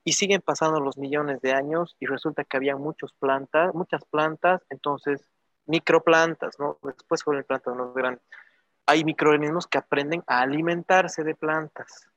Y 0.03 0.13
siguen 0.13 0.41
pasando 0.41 0.79
los 0.79 0.97
millones 0.97 1.41
de 1.41 1.51
años 1.53 1.95
y 1.99 2.05
resulta 2.05 2.43
que 2.43 2.57
había 2.57 2.75
muchas 2.75 3.11
plantas, 3.13 3.73
muchas 3.73 4.05
plantas, 4.05 4.61
entonces 4.69 5.29
microplantas, 5.65 6.59
¿no? 6.59 6.77
Después 6.83 7.23
fueron 7.23 7.43
plantas 7.43 7.75
más 7.75 7.93
grandes. 7.93 8.23
Hay 8.85 9.03
microorganismos 9.03 9.67
que 9.67 9.77
aprenden 9.77 10.23
a 10.27 10.41
alimentarse 10.41 11.23
de 11.23 11.35
plantas 11.35 12.07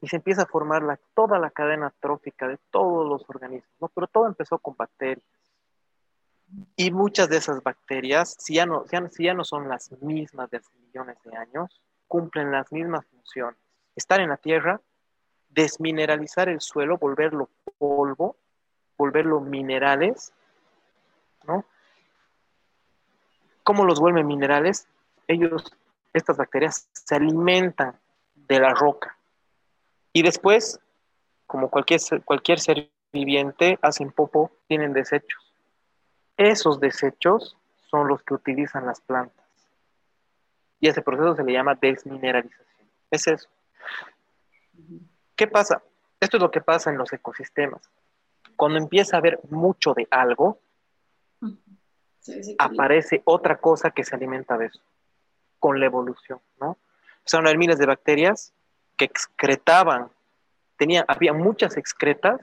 y 0.00 0.08
se 0.08 0.16
empieza 0.16 0.42
a 0.42 0.46
formar 0.46 0.82
la, 0.82 0.98
toda 1.14 1.38
la 1.38 1.50
cadena 1.50 1.92
trófica 2.00 2.48
de 2.48 2.58
todos 2.70 3.08
los 3.08 3.28
organismos, 3.28 3.70
¿no? 3.80 3.88
Pero 3.88 4.06
todo 4.06 4.26
empezó 4.26 4.58
con 4.58 4.76
bacterias. 4.76 5.24
Y 6.76 6.90
muchas 6.90 7.28
de 7.28 7.38
esas 7.38 7.62
bacterias, 7.62 8.36
si 8.38 8.54
ya 8.54 8.66
no, 8.66 8.84
si 9.10 9.24
ya 9.24 9.34
no 9.34 9.44
son 9.44 9.68
las 9.68 9.90
mismas 10.02 10.50
de 10.50 10.58
hace 10.58 10.70
millones 10.76 11.16
de 11.24 11.36
años, 11.36 11.82
cumplen 12.06 12.52
las 12.52 12.70
mismas 12.70 13.04
funciones. 13.06 13.58
Estar 13.96 14.20
en 14.20 14.28
la 14.28 14.36
tierra, 14.36 14.80
desmineralizar 15.48 16.48
el 16.48 16.60
suelo, 16.60 16.98
volverlo 16.98 17.48
polvo, 17.78 18.36
volverlo 18.96 19.40
minerales, 19.40 20.32
¿no? 21.46 21.64
¿Cómo 23.64 23.84
los 23.84 23.98
vuelven 23.98 24.26
minerales? 24.26 24.86
Ellos, 25.26 25.76
estas 26.12 26.36
bacterias, 26.36 26.88
se 26.92 27.16
alimentan 27.16 27.98
de 28.34 28.60
la 28.60 28.72
roca. 28.74 29.15
Y 30.16 30.22
después, 30.22 30.80
como 31.46 31.68
cualquier, 31.68 32.00
cualquier 32.24 32.58
ser 32.58 32.90
viviente, 33.12 33.78
hacen 33.82 34.10
popo, 34.10 34.50
tienen 34.66 34.94
desechos. 34.94 35.52
Esos 36.38 36.80
desechos 36.80 37.58
son 37.90 38.08
los 38.08 38.22
que 38.22 38.32
utilizan 38.32 38.86
las 38.86 39.02
plantas. 39.02 39.44
Y 40.80 40.88
ese 40.88 41.02
proceso 41.02 41.36
se 41.36 41.44
le 41.44 41.52
llama 41.52 41.74
desmineralización. 41.74 42.88
Es 43.10 43.26
eso. 43.26 43.46
¿Qué 45.34 45.46
pasa? 45.48 45.82
Esto 46.18 46.38
es 46.38 46.42
lo 46.42 46.50
que 46.50 46.62
pasa 46.62 46.88
en 46.88 46.96
los 46.96 47.12
ecosistemas. 47.12 47.82
Cuando 48.56 48.78
empieza 48.78 49.16
a 49.16 49.18
haber 49.18 49.38
mucho 49.50 49.92
de 49.92 50.08
algo, 50.10 50.60
aparece 52.56 53.20
otra 53.26 53.58
cosa 53.58 53.90
que 53.90 54.02
se 54.02 54.16
alimenta 54.16 54.56
de 54.56 54.68
eso, 54.68 54.80
con 55.58 55.78
la 55.78 55.84
evolución, 55.84 56.40
¿no? 56.58 56.78
Empezaron 57.18 57.44
a 57.44 57.50
haber 57.50 57.58
miles 57.58 57.76
de 57.76 57.84
bacterias 57.84 58.54
que 58.96 59.04
excretaban, 59.04 60.10
tenía, 60.76 61.04
había 61.08 61.32
muchas 61.32 61.76
excretas 61.76 62.40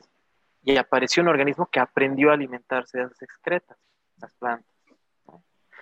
y 0.63 0.77
apareció 0.77 1.23
un 1.23 1.29
organismo 1.29 1.67
que 1.71 1.79
aprendió 1.79 2.29
a 2.29 2.33
alimentarse 2.33 2.97
de 2.97 3.05
esas 3.05 3.21
excretas, 3.21 3.77
las 4.17 4.33
plantas. 4.35 4.71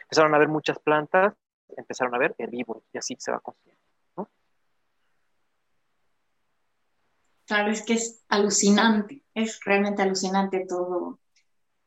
Empezaron 0.04 0.34
a 0.36 0.40
ver 0.40 0.48
muchas 0.48 0.80
plantas, 0.80 1.34
empezaron 1.78 2.13
a 2.16 2.18
ver 2.18 2.36
herbívoros 2.38 2.84
y 2.92 2.98
así 2.98 3.16
se 3.20 3.32
va 3.32 3.40
construyendo. 3.40 3.82
¿no? 4.18 4.30
Es 7.68 7.84
que 7.84 7.94
es 7.94 8.24
alucinante, 8.28 9.24
es 9.34 9.60
realmente 9.63 10.01
alucinante 10.01 10.66
todo, 10.68 11.20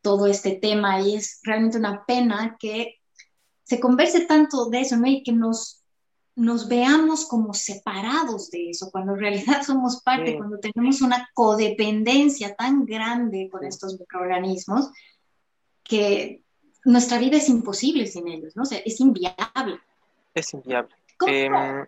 todo 0.01 0.27
este 0.27 0.57
tema 0.57 1.01
y 1.01 1.17
es 1.17 1.41
realmente 1.43 1.79
una 1.79 2.05
pena 2.05 2.57
que 2.59 3.01
se 3.63 3.81
converse 3.81 4.27
tanto 4.27 4.69
de 4.69 4.81
eso, 4.81 4.97
¿no? 4.97 5.07
Y 5.07 5.23
que 5.23 5.33
nos 5.33 5.84
nos 6.37 6.69
veamos 6.69 7.27
como 7.27 7.55
separados 7.55 8.51
de 8.51 8.71
eso, 8.71 8.91
cuando 8.91 9.13
en 9.13 9.21
realidad 9.21 9.63
somos 9.67 10.03
parte, 10.03 10.37
cuando 10.37 10.59
tenemos 10.59 11.01
una 11.01 11.29
codependencia 11.35 12.55
tan 12.55 12.85
grande 12.85 13.49
con 13.51 13.65
estos 13.65 13.99
microorganismos, 13.99 14.91
que 15.83 16.43
nuestra 16.85 17.19
vida 17.19 17.37
es 17.37 17.49
imposible 17.49 18.07
sin 18.07 18.29
ellos, 18.29 18.57
¿no? 18.57 18.63
O 18.63 18.67
sea, 18.67 18.79
es 18.79 19.01
inviable. 19.01 19.81
Es 20.35 20.53
inviable. 20.53 20.95
Em, 21.27 21.87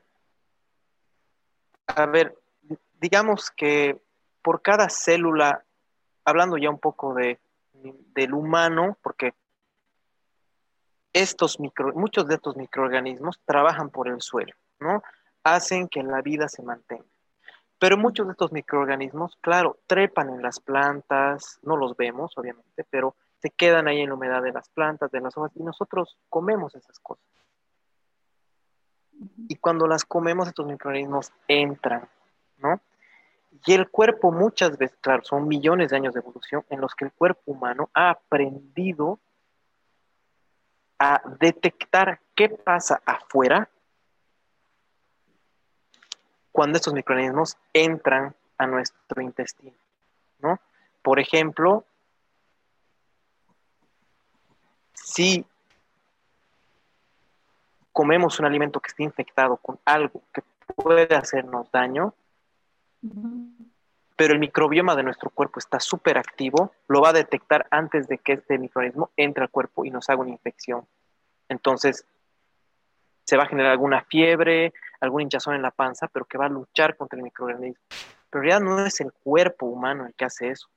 a 1.87 2.07
ver, 2.07 2.39
digamos 3.01 3.51
que 3.51 4.01
por 4.43 4.63
cada 4.63 4.89
célula, 4.89 5.65
hablando 6.25 6.57
ya 6.57 6.71
un 6.71 6.79
poco 6.79 7.15
de, 7.15 7.39
del 8.15 8.33
humano, 8.33 8.97
porque 9.03 9.35
estos 11.17 11.59
micro, 11.59 11.95
muchos 11.95 12.29
de 12.29 12.35
estos 12.35 12.57
microorganismos 12.57 13.41
trabajan 13.47 13.89
por 13.89 14.07
el 14.07 14.21
suelo, 14.21 14.53
¿no? 14.81 15.03
Hacen 15.45 15.89
que 15.89 16.03
la 16.03 16.21
vida 16.21 16.47
se 16.47 16.63
mantenga. 16.63 17.07
Pero 17.79 17.97
muchos 17.97 18.27
de 18.27 18.33
estos 18.33 18.53
microorganismos, 18.53 19.39
claro, 19.41 19.79
trepan 19.87 20.29
en 20.29 20.43
las 20.43 20.61
plantas, 20.61 21.59
no 21.63 21.79
los 21.79 21.97
vemos, 21.97 22.37
obviamente, 22.37 22.85
pero 22.91 23.17
se 23.39 23.49
quedan 23.49 23.89
ahí 23.89 24.01
en 24.01 24.11
la 24.11 24.15
humedad 24.15 24.43
de 24.43 24.53
las 24.53 24.69
plantas, 24.69 25.11
de 25.11 25.23
las 25.23 25.35
hojas, 25.39 25.53
y 25.55 25.63
nosotros 25.63 26.19
comemos 26.29 26.75
esas 26.75 26.99
cosas. 27.01 27.25
Y 29.49 29.57
cuando 29.57 29.87
las 29.87 30.05
comemos, 30.05 30.49
estos 30.49 30.67
microorganismos 30.67 31.33
entran, 31.49 32.07
¿no? 32.59 32.79
Y 33.65 33.73
el 33.73 33.89
cuerpo 33.89 34.33
muchas 34.33 34.77
veces, 34.77 34.99
claro, 35.01 35.25
son 35.25 35.49
millones 35.49 35.89
de 35.89 35.97
años 35.97 36.13
de 36.13 36.21
evolución 36.21 36.63
en 36.69 36.83
los 36.83 36.95
que 36.95 37.07
el 37.07 37.13
cuerpo 37.13 37.53
humano 37.53 37.89
ha 37.95 38.11
aprendido 38.11 39.19
a 40.99 41.21
detectar 41.39 42.21
qué 42.35 42.49
pasa 42.49 43.01
afuera 43.05 43.69
cuando 46.53 46.77
estos 46.77 46.95
microorganismos 46.95 47.57
entran 47.73 48.35
a 48.57 48.67
nuestro 48.67 49.21
intestino, 49.21 49.77
¿no? 50.39 50.59
Por 51.03 51.21
ejemplo, 51.21 51.85
si 54.95 55.45
comemos 57.93 58.41
un 58.41 58.47
alimento 58.47 58.81
que 58.81 58.89
esté 58.89 59.03
infectado 59.03 59.57
con 59.59 59.79
algo 59.85 60.23
que 60.33 60.43
puede 60.75 61.15
hacernos 61.15 61.71
daño, 61.71 62.15
pero 64.17 64.33
el 64.33 64.41
microbioma 64.41 64.97
de 64.97 65.03
nuestro 65.03 65.31
cuerpo 65.31 65.59
está 65.59 65.79
súper 65.79 66.17
activo, 66.17 66.73
lo 66.89 67.03
va 67.03 67.11
a 67.11 67.13
detectar 67.13 67.67
antes 67.71 68.09
de 68.09 68.19
que 68.19 68.33
este 68.33 68.59
microorganismo 68.59 69.11
entre 69.17 69.45
al 69.45 69.51
cuerpo 69.51 69.85
y 69.85 69.91
nos 69.91 70.09
haga 70.09 70.23
una 70.23 70.31
infección. 70.31 70.89
Entonces, 71.49 72.07
se 73.25 73.37
va 73.37 73.43
a 73.43 73.49
generar 73.49 73.73
alguna 73.73 74.03
fiebre, 74.05 74.73
algún 75.01 75.23
hinchazón 75.23 75.55
en 75.55 75.63
la 75.63 75.71
panza, 75.71 76.09
pero 76.09 76.25
que 76.25 76.39
va 76.39 76.47
a 76.47 76.49
luchar 76.49 76.97
contra 76.97 77.19
el 77.19 77.25
microorganismo. 77.25 77.83
Pero 78.31 78.43
en 78.43 78.49
realidad 78.49 78.61
no 78.61 78.87
es 78.87 79.01
el 79.01 79.13
cuerpo 79.13 79.67
humano 79.67 80.07
el 80.07 80.15
que 80.15 80.25
hace 80.25 80.49
eso, 80.49 80.69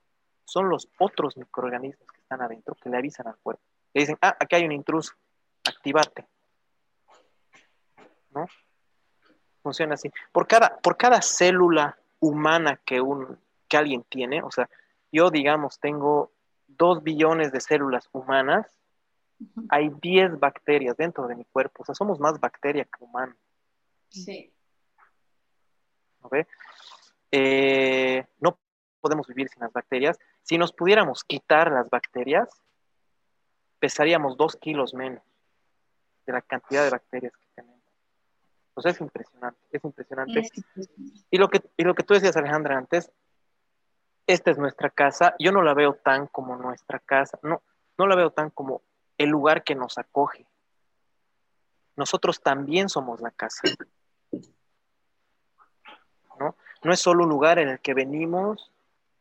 son 0.44 0.68
los 0.68 0.90
otros 0.98 1.38
microorganismos 1.38 2.12
que 2.12 2.22
están 2.22 2.42
adentro 2.42 2.76
que 2.76 2.90
le 2.90 2.98
avisan 2.98 3.28
al 3.28 3.38
cuerpo. 3.38 3.62
Le 3.94 4.02
dicen, 4.02 4.18
ah, 4.22 4.36
aquí 4.40 4.56
hay 4.56 4.66
un 4.66 4.72
intruso, 4.72 5.14
activate. 5.64 6.28
¿No? 8.32 8.48
Funciona 9.62 9.94
así. 9.94 10.12
Por 10.32 10.48
cada, 10.48 10.78
por 10.78 10.98
cada 10.98 11.22
célula 11.22 11.99
humana 12.20 12.80
que, 12.86 13.02
un, 13.02 13.40
que 13.68 13.78
alguien 13.78 14.04
tiene, 14.04 14.42
o 14.42 14.52
sea, 14.52 14.70
yo 15.12 15.30
digamos 15.30 15.80
tengo 15.80 16.32
dos 16.68 17.04
billones 17.04 17.52
de 17.52 17.62
células 17.62 18.10
humanas, 18.12 18.68
hay 19.70 19.90
10 20.02 20.40
bacterias 20.40 20.98
dentro 20.98 21.28
de 21.28 21.36
mi 21.36 21.46
cuerpo, 21.46 21.84
o 21.84 21.86
sea, 21.86 21.96
somos 21.96 22.20
más 22.20 22.40
bacteria 22.40 22.84
que 22.86 23.04
humano. 23.04 23.36
Sí. 24.10 24.54
¿no 26.22 26.30
ve? 26.30 26.48
Eh, 27.32 28.26
no 28.40 28.60
podemos 29.02 29.28
vivir 29.28 29.50
sin 29.50 29.62
las 29.62 29.72
bacterias. 29.72 30.18
Si 30.42 30.58
nos 30.58 30.74
pudiéramos 30.74 31.24
quitar 31.24 31.72
las 31.72 31.90
bacterias, 31.90 32.50
pesaríamos 33.80 34.36
dos 34.36 34.56
kilos 34.56 34.94
menos 34.94 35.24
de 36.26 36.34
la 36.34 36.42
cantidad 36.42 36.84
de 36.84 36.90
bacterias 36.90 37.34
que 37.38 37.48
tenemos. 37.56 37.69
Entonces 38.80 38.96
es 38.96 39.02
impresionante, 39.02 39.60
es 39.72 39.84
impresionante. 39.84 40.50
Y, 41.30 41.38
lo 41.38 41.50
que, 41.50 41.62
y 41.76 41.84
lo 41.84 41.94
que 41.94 42.04
tú 42.04 42.14
decías, 42.14 42.38
Alejandra, 42.38 42.78
antes, 42.78 43.12
esta 44.26 44.52
es 44.52 44.58
nuestra 44.58 44.90
casa. 44.90 45.36
Yo 45.38 45.52
no 45.52 45.62
la 45.62 45.74
veo 45.74 45.96
tan 45.96 46.28
como 46.28 46.56
nuestra 46.56 47.00
casa, 47.00 47.38
no, 47.44 47.62
no 47.98 48.08
la 48.08 48.16
veo 48.16 48.32
tan 48.32 48.52
como 48.52 48.82
el 49.18 49.30
lugar 49.30 49.66
que 49.66 49.76
nos 49.76 49.98
acoge. 49.98 50.48
Nosotros 51.98 52.42
también 52.42 52.88
somos 52.88 53.20
la 53.20 53.32
casa. 53.32 53.64
¿no? 56.40 56.56
no 56.82 56.94
es 56.94 57.02
solo 57.02 57.26
un 57.26 57.30
lugar 57.30 57.60
en 57.60 57.68
el 57.68 57.82
que 57.82 57.94
venimos 57.94 58.72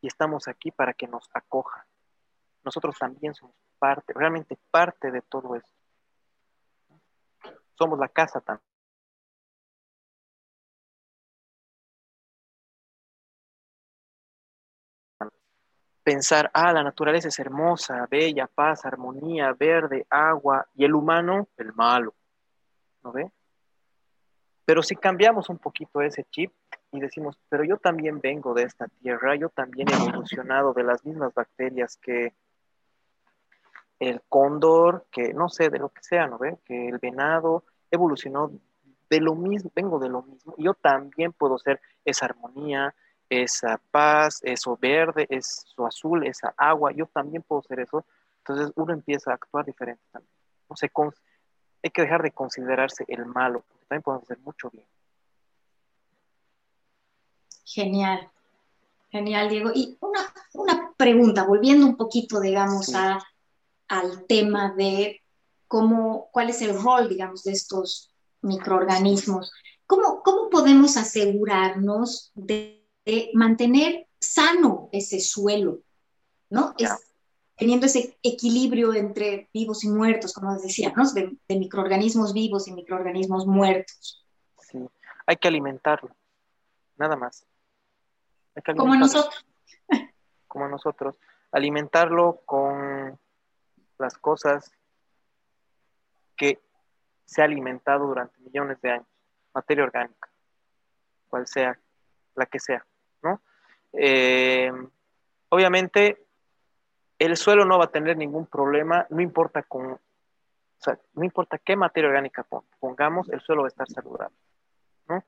y 0.00 0.07
estamos 0.07 0.47
aquí 0.47 0.71
para 0.71 0.93
que 0.93 1.09
nos 1.09 1.29
acoja. 1.35 1.85
Nosotros 2.62 2.97
también 2.97 3.35
somos 3.35 3.57
parte, 3.81 4.12
realmente 4.12 4.57
parte 4.71 5.11
de 5.11 5.21
todo 5.23 5.57
esto. 5.57 5.73
Somos 7.77 7.99
la 7.99 8.09
casa 8.09 8.41
también. 8.41 8.77
Pensar, 16.09 16.50
ah, 16.55 16.73
la 16.73 16.83
naturaleza 16.83 17.29
es 17.29 17.38
hermosa, 17.38 18.07
bella, 18.11 18.47
paz, 18.47 18.87
armonía, 18.87 19.53
verde, 19.53 20.07
agua, 20.09 20.67
y 20.75 20.87
el 20.87 20.95
humano, 20.95 21.49
el 21.59 21.75
malo. 21.75 22.15
¿No 23.05 23.12
ve? 23.12 23.31
Pero 24.65 24.83
si 24.83 24.97
cambiamos 24.97 25.50
un 25.50 25.59
poquito 25.59 26.00
ese 26.00 26.25
chip 26.31 26.50
y 26.93 27.00
decimos, 27.00 27.38
pero 27.50 27.62
yo 27.62 27.77
también 27.77 28.23
vengo 28.23 28.55
de 28.55 28.62
esta 28.62 28.87
tierra, 28.88 29.37
yo 29.37 29.50
también 29.50 29.87
he 29.91 29.97
evolucionado 29.97 30.73
de 30.73 30.83
las 30.83 31.05
mismas 31.05 31.35
bacterias 31.35 31.99
que 31.99 32.33
el 33.99 34.23
cóndor, 34.31 35.05
que 35.11 35.35
no 35.35 35.50
sé, 35.50 35.69
de 35.69 35.79
lo 35.79 35.91
que 35.91 36.03
sea, 36.03 36.27
¿no 36.27 36.38
ve? 36.38 36.57
Que 36.65 36.88
el 36.88 36.97
venado 36.97 37.65
evolucionó 37.91 38.50
de 39.11 39.21
lo 39.21 39.35
mismo, 39.35 39.71
vengo 39.75 39.99
de 39.99 40.09
lo 40.09 40.23
mismo, 40.23 40.55
yo 40.57 40.73
también 40.73 41.35
puedo 41.35 41.59
ser 41.59 41.83
esa 42.07 42.25
armonía, 42.25 42.95
esa 43.28 43.80
paz, 43.90 44.40
eso 44.42 44.76
verde, 44.80 45.26
eso 45.30 45.87
azul, 45.87 46.26
esa 46.26 46.54
agua, 46.56 46.92
yo 46.92 47.06
también 47.06 47.42
puedo 47.42 47.62
ser 47.62 47.80
eso. 47.80 48.04
Entonces 48.38 48.73
uno 48.76 48.92
empieza 48.92 49.30
a 49.30 49.35
actuar 49.35 49.64
diferente 49.64 50.02
también. 50.11 50.32
No 50.68 50.76
hay 51.82 51.90
que 51.90 52.02
dejar 52.02 52.23
de 52.23 52.32
considerarse 52.32 53.04
el 53.08 53.25
malo, 53.26 53.64
porque 53.68 53.85
también 53.87 54.02
podemos 54.02 54.25
hacer 54.25 54.38
mucho 54.40 54.70
bien. 54.70 54.87
Genial, 57.64 58.30
genial, 59.11 59.49
Diego. 59.49 59.70
Y 59.75 59.97
una, 60.00 60.20
una 60.54 60.92
pregunta, 60.97 61.44
volviendo 61.44 61.87
un 61.87 61.97
poquito, 61.97 62.40
digamos, 62.40 62.94
a, 62.94 63.23
al 63.88 64.26
tema 64.26 64.75
de 64.75 65.23
cómo, 65.66 66.28
cuál 66.32 66.50
es 66.50 66.62
el 66.62 66.80
rol, 66.82 67.08
digamos, 67.08 67.44
de 67.44 67.52
estos 67.52 68.11
microorganismos. 68.40 69.52
¿Cómo, 69.87 70.23
cómo 70.23 70.50
podemos 70.50 70.97
asegurarnos 70.97 72.32
de, 72.35 72.77
mantener 73.35 74.07
sano 74.21 74.88
ese 74.93 75.21
suelo? 75.21 75.81
¿No? 76.50 76.75
Es, 76.79 77.09
teniendo 77.59 77.87
ese 77.87 78.17
equilibrio 78.23 78.95
entre 78.95 79.50
vivos 79.53 79.83
y 79.83 79.88
muertos, 79.88 80.33
como 80.33 80.57
decía, 80.57 80.93
¿no? 80.97 81.11
De, 81.12 81.37
microorganismos 81.49 82.33
vivos 82.33 82.69
y 82.69 82.73
microorganismos 82.73 83.47
muertos. 83.47 84.25
Sí, 84.61 84.79
hay 85.27 85.37
que 85.37 85.49
alimentarlo, 85.49 86.15
nada 86.97 87.17
más. 87.17 87.45
como 88.77 88.95
nosotros. 88.95 89.45
Como 90.47 90.67
nosotros. 90.67 91.15
Alimentarlo 91.52 92.41
con 92.47 93.19
las 93.99 94.17
cosas 94.17 94.73
que 96.37 96.59
se 97.26 97.43
ha 97.43 97.45
alimentado 97.45 98.06
durante 98.06 98.41
millones 98.41 98.80
de 98.80 98.93
años, 98.93 99.06
materia 99.52 99.85
orgánica, 99.85 100.30
cual 101.28 101.47
sea, 101.47 101.78
la 102.35 102.47
que 102.47 102.59
sea. 102.59 102.87
Eh, 104.00 104.71
obviamente 105.49 106.25
el 107.19 107.37
suelo 107.37 107.65
no 107.65 107.78
va 107.78 107.87
a 107.87 107.91
tener 107.91 108.17
ningún 108.17 108.47
problema, 108.47 109.06
no 109.11 109.21
importa 109.21 109.65
con, 109.65 109.99
no 111.15 111.25
importa 111.25 111.58
qué 111.58 111.75
materia 111.75 112.08
orgánica 112.08 112.47
pongamos, 112.78 113.28
el 113.30 113.41
suelo 113.41 113.63
va 113.63 113.67
a 113.67 113.75
estar 113.75 113.89
saludable. 113.89 114.37
¿no? 115.08 115.25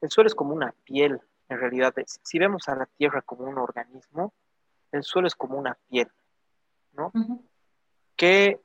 El 0.00 0.10
suelo 0.10 0.28
es 0.28 0.34
como 0.36 0.54
una 0.54 0.72
piel, 0.84 1.20
en 1.48 1.58
realidad. 1.58 1.92
si 2.22 2.38
vemos 2.38 2.68
a 2.68 2.76
la 2.76 2.86
tierra 2.86 3.20
como 3.22 3.44
un 3.44 3.58
organismo, 3.58 4.32
el 4.92 5.02
suelo 5.02 5.26
es 5.26 5.34
como 5.34 5.58
una 5.58 5.76
piel, 5.88 6.08
¿no? 6.92 7.10
Que 8.14 8.60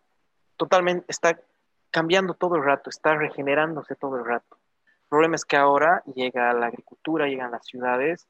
totalmente 0.58 1.06
está 1.08 1.42
cambiando 1.90 2.36
todo 2.36 2.56
el 2.56 2.64
rato, 2.64 2.92
está 2.92 3.16
regenerándose 3.16 3.96
todo 3.96 4.18
el 4.18 4.26
rato. 4.26 4.60
El 4.86 5.10
problema 5.10 5.36
es 5.36 5.44
que 5.44 5.58
ahora 5.58 6.04
llega 6.06 6.54
la 6.54 6.68
agricultura, 6.68 7.26
llegan 7.26 7.50
las 7.50 7.66
ciudades, 7.66 8.28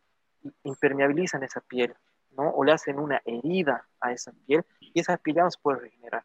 impermeabilizan 0.64 1.44
esa 1.44 1.62
piel 1.62 1.96
o 2.36 2.64
le 2.64 2.72
hacen 2.72 3.00
una 3.00 3.22
herida 3.26 3.86
a 4.00 4.12
esa 4.12 4.32
piel 4.46 4.66
y 4.80 5.00
esa 5.00 5.18
piel 5.18 5.38
ya 5.38 5.44
no 5.44 5.52
se 5.52 5.60
puede 5.62 5.80
regenerar. 5.80 6.24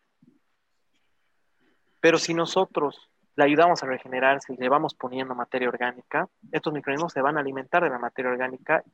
Pero 2.01 2.19
si 2.19 2.35
nosotros 2.35 3.11
le 3.37 3.45
ayudamos 3.45 3.83
a 3.83 3.87
regenerarse 3.87 4.53
y 4.53 4.57
le 4.57 4.69
vamos 4.69 4.95
poniendo 4.95 5.35
materia 5.35 5.69
orgánica, 5.69 6.29
estos 6.53 6.73
microorganismos 6.73 7.13
se 7.13 7.23
van 7.23 7.37
a 7.37 7.41
alimentar 7.41 7.83
de 7.83 7.91
la 7.91 7.99
materia 7.99 8.31
orgánica 8.31 8.85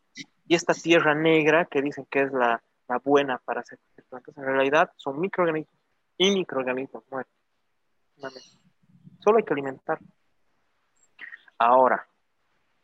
y 0.46 0.54
esta 0.54 0.72
tierra 0.72 1.14
negra 1.14 1.66
que 1.66 1.82
dicen 1.82 2.06
que 2.10 2.22
es 2.22 2.32
la, 2.32 2.62
buena 3.04 3.38
para 3.38 3.60
hacer 3.60 3.78
plantas, 4.08 4.36
en 4.36 4.44
realidad 4.44 4.90
son 4.96 5.20
microorganismos 5.20 5.78
y 6.16 6.34
microorganismos 6.34 7.04
muertos. 7.08 7.32
Solo 9.20 9.38
hay 9.38 9.44
que 9.44 9.52
alimentar. 9.52 10.00
Ahora, 11.56 12.09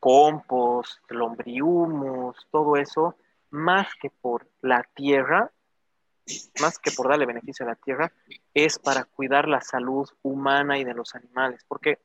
compost, 0.01 1.01
lombrihumus, 1.11 2.47
todo 2.51 2.77
eso 2.77 3.17
más 3.51 3.89
que 4.01 4.11
por 4.11 4.47
la 4.61 4.83
tierra, 4.95 5.51
más 6.61 6.79
que 6.79 6.91
por 6.91 7.09
darle 7.09 7.27
beneficio 7.27 7.65
a 7.65 7.71
la 7.71 7.77
tierra, 7.77 8.13
es 8.53 8.79
para 8.79 9.05
cuidar 9.05 9.49
la 9.49 9.61
salud 9.61 10.09
humana 10.23 10.79
y 10.79 10.85
de 10.85 10.95
los 10.95 11.15
animales. 11.15 11.65
Porque 11.67 12.01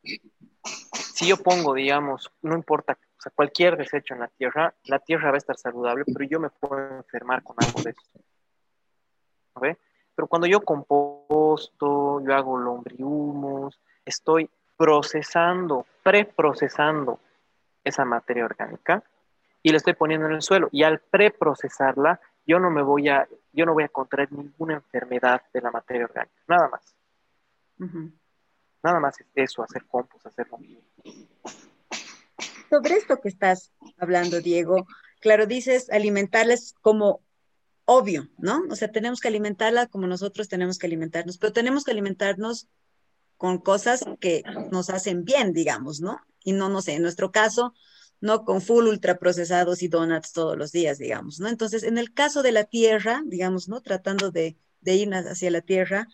si 0.64 1.28
yo 1.28 1.38
pongo, 1.38 1.74
digamos, 1.74 2.32
no 2.42 2.56
importa, 2.56 2.98
o 3.18 3.22
sea, 3.22 3.32
cualquier 3.36 3.78
desecho 3.78 4.14
en 4.14 4.22
la 4.22 4.28
tierra, 4.28 4.74
la 4.86 5.00
tierra 5.00 5.30
va 5.30 5.36
a 5.36 5.40
estar 5.40 5.58
saludable, 5.58 6.06
pero 6.06 6.26
yo 6.26 6.40
me 6.40 6.50
puedo 6.50 6.98
enfermar 6.98 7.44
con 7.44 7.56
algo 7.60 7.82
de 7.82 7.92
eso. 7.92 8.20
¿Okay? 9.54 9.78
Pero 10.16 10.28
cuando 10.28 10.48
yo 10.48 10.62
composto, 10.62 12.22
yo 12.22 12.36
hago 12.36 12.58
lombrihumus, 12.58 13.80
estoy 14.06 14.50
procesando, 14.78 15.86
preprocesando 16.04 17.20
esa 17.84 18.06
materia 18.06 18.46
orgánica, 18.46 19.04
y 19.64 19.72
la 19.72 19.78
estoy 19.78 19.94
poniendo 19.94 20.28
en 20.28 20.34
el 20.34 20.42
suelo. 20.42 20.70
Y 20.72 20.84
al 20.84 21.00
preprocesarla, 21.00 22.20
yo 22.46 22.60
no 22.60 22.70
me 22.72 22.82
voy 22.82 23.10
a, 23.10 23.28
yo 23.54 23.66
no 23.66 23.74
voy 23.74 23.84
a 23.84 23.90
contraer 23.90 24.32
ninguna 24.32 24.76
enfermedad 24.76 25.42
de 25.54 25.62
la 25.62 25.72
materia 25.72 26.06
orgánica, 26.06 26.36
nada 26.48 26.70
más. 26.70 26.96
Nada 28.84 29.00
más 29.00 29.20
es 29.20 29.28
eso, 29.36 29.64
hacer 29.64 29.86
compost, 29.86 30.26
hacer 30.26 30.48
Sobre 32.70 32.96
esto 32.96 33.20
que 33.20 33.30
estás 33.30 33.72
hablando, 33.98 34.40
Diego, 34.42 34.86
claro, 35.20 35.46
dices 35.46 35.90
alimentarles 35.90 36.76
como 36.82 37.22
obvio, 37.86 38.30
¿no? 38.38 38.64
O 38.70 38.76
sea, 38.76 38.92
tenemos 38.92 39.20
que 39.20 39.28
alimentarla 39.28 39.88
como 39.88 40.08
nosotros 40.08 40.48
tenemos 40.48 40.78
que 40.78 40.88
alimentarnos, 40.88 41.38
pero 41.38 41.54
tenemos 41.54 41.84
que 41.84 41.92
alimentarnos 41.92 42.68
con 43.38 43.58
cosas 43.58 44.06
que 44.20 44.44
nos 44.72 44.90
hacen 44.90 45.26
bien, 45.26 45.54
digamos, 45.54 46.00
¿no? 46.00 46.22
Y 46.44 46.54
no, 46.54 46.70
no 46.70 46.82
sé, 46.82 46.94
en 46.94 47.02
nuestro 47.02 47.32
caso, 47.32 47.74
no 48.22 48.46
con 48.46 48.62
full 48.62 48.88
ultraprocesados 48.88 49.82
y 49.82 49.88
donuts 49.88 50.32
todos 50.32 50.58
los 50.58 50.72
días, 50.72 51.00
digamos, 51.00 51.40
¿no? 51.40 51.50
Entonces, 51.50 51.84
en 51.84 51.98
el 51.98 52.14
caso 52.14 52.44
de 52.44 52.52
la 52.52 52.66
tierra, 52.66 53.24
digamos, 53.26 53.68
¿no? 53.68 53.82
Tratando 53.82 54.32
de, 54.32 54.58
ir 54.86 55.14
hacia 55.14 55.52
la 55.52 55.62
tierra, 55.62 56.08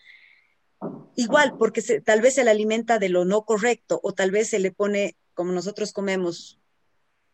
igual, 1.16 1.56
porque 1.58 1.82
tal 1.82 2.22
vez 2.22 2.36
se 2.36 2.44
le 2.44 2.52
alimenta 2.52 2.98
de 2.98 3.10
lo 3.10 3.26
no 3.26 3.44
correcto 3.44 4.00
o 4.04 4.14
tal 4.14 4.32
vez 4.32 4.50
se 4.50 4.60
le 4.60 4.72
pone, 4.72 5.18
como 5.34 5.52
nosotros 5.52 5.92
comemos 5.92 6.60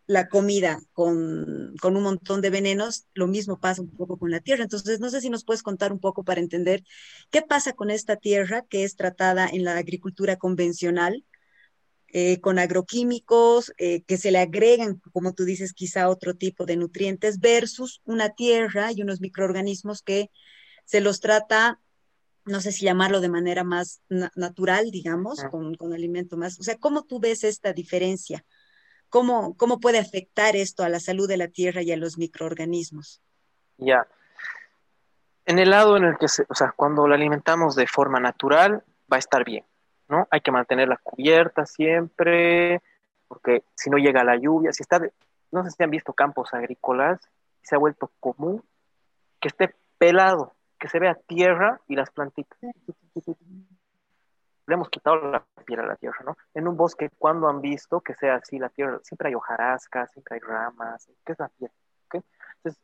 la 0.06 0.28
comida 0.28 0.82
con, 0.92 1.76
con, 1.80 1.96
un 1.96 2.04
montón 2.04 2.42
de 2.42 2.50
venenos, 2.50 3.06
lo 3.14 3.28
mismo 3.28 3.60
pasa 3.60 3.82
un 3.82 3.96
poco 3.96 4.18
con 4.18 4.32
la 4.32 4.42
tierra. 4.42 4.64
Entonces, 4.64 5.00
no 5.00 5.10
sé 5.10 5.22
si 5.22 5.30
nos 5.30 5.46
puedes 5.46 5.64
contar 5.64 5.94
un 5.94 6.00
poco 6.00 6.24
para 6.24 6.42
entender 6.42 6.84
qué 7.30 7.42
pasa 7.42 7.74
con 7.74 7.90
esta 7.90 8.18
tierra 8.18 8.66
que 8.68 8.84
es 8.84 8.96
tratada 8.96 9.48
en 9.48 9.64
la 9.64 9.78
agricultura 9.78 10.38
convencional 10.38 11.24
eh, 12.16 12.40
con 12.42 12.60
agroquímicos 12.60 13.74
eh, 13.80 14.04
que 14.04 14.18
se 14.18 14.30
le 14.30 14.38
agregan, 14.38 15.02
como 15.12 15.34
tú 15.34 15.46
dices, 15.46 15.74
quizá 15.74 16.10
otro 16.10 16.36
tipo 16.36 16.68
de 16.68 16.78
nutrientes, 16.78 17.40
versus 17.40 18.04
una 18.06 18.30
tierra 18.30 18.92
y 18.92 19.02
unos 19.02 19.20
microorganismos 19.20 20.04
que 20.04 20.30
se 20.86 21.02
los 21.02 21.22
trata, 21.22 21.80
no 22.46 22.62
sé 22.62 22.72
si 22.72 22.86
llamarlo 22.86 23.20
de 23.20 23.30
manera 23.30 23.64
más 23.64 24.04
natural, 24.36 24.92
digamos, 24.92 25.44
con, 25.50 25.74
con, 25.74 25.92
alimento 25.92 26.38
más. 26.38 26.60
O 26.60 26.64
sea, 26.64 26.78
¿cómo 26.78 27.04
tú 27.04 27.20
ves 27.20 27.44
esta 27.44 27.74
diferencia? 27.74 28.46
¿Cómo, 29.10 29.58
¿Cómo 29.58 29.80
puede 29.80 29.98
afectar 29.98 30.56
esto 30.56 30.84
a 30.84 30.90
la 30.90 31.00
salud 31.00 31.28
de 31.28 31.38
la 31.38 31.48
tierra 31.48 31.82
y 31.82 31.92
a 31.92 31.98
los 31.98 32.20
microorganismos? 32.20 33.24
Ya. 33.78 34.08
En 35.48 35.58
el 35.58 35.72
lado 35.72 35.98
en 35.98 36.04
el 36.04 36.18
que, 36.20 36.28
se, 36.28 36.46
o 36.48 36.54
sea, 36.54 36.74
cuando 36.76 37.08
la 37.08 37.16
alimentamos 37.16 37.76
de 37.76 37.88
forma 37.88 38.20
natural, 38.20 38.84
va 39.12 39.16
a 39.16 39.20
estar 39.20 39.44
bien, 39.44 39.66
¿no? 40.14 40.28
Hay 40.30 40.42
que 40.42 40.52
mantenerla 40.52 41.00
cubierta 41.02 41.66
siempre, 41.66 42.82
porque 43.28 43.64
si 43.76 43.90
no 43.90 43.98
llega 43.98 44.24
la 44.24 44.38
lluvia, 44.38 44.72
si 44.72 44.84
está, 44.84 45.02
no 45.52 45.64
sé 45.64 45.72
si 45.72 45.84
han 45.84 45.90
visto 45.90 46.14
campos 46.14 46.54
agrícolas, 46.54 47.20
se 47.64 47.76
ha 47.76 47.80
vuelto 47.80 48.12
común 48.20 48.64
que 49.40 49.48
esté 49.48 49.76
pelado, 49.98 50.54
que 50.80 50.88
se 50.88 51.00
vea 51.00 51.16
tierra 51.16 51.82
y 51.88 51.96
las 51.96 52.12
plantitas. 52.12 52.60
Le 54.66 54.76
hemos 54.76 54.90
quitado 54.90 55.16
la 55.32 55.44
piel 55.66 55.80
a 55.80 55.88
la 55.88 55.96
tierra, 55.96 56.20
¿no? 56.26 56.38
En 56.54 56.68
un 56.68 56.78
bosque, 56.78 57.10
cuando 57.18 57.50
han 57.50 57.60
visto 57.60 58.00
que 58.02 58.14
sea 58.14 58.36
así 58.36 58.60
la 58.60 58.70
tierra? 58.70 59.00
Siempre 59.04 59.30
hay 59.30 59.36
hojarasca, 59.36 60.08
siempre 60.08 60.36
hay 60.36 60.42
ramas, 60.42 61.10
¿qué 61.26 61.32
es 61.34 61.40
la 61.40 61.50
tierra? 61.50 61.74
Entonces, 62.14 62.82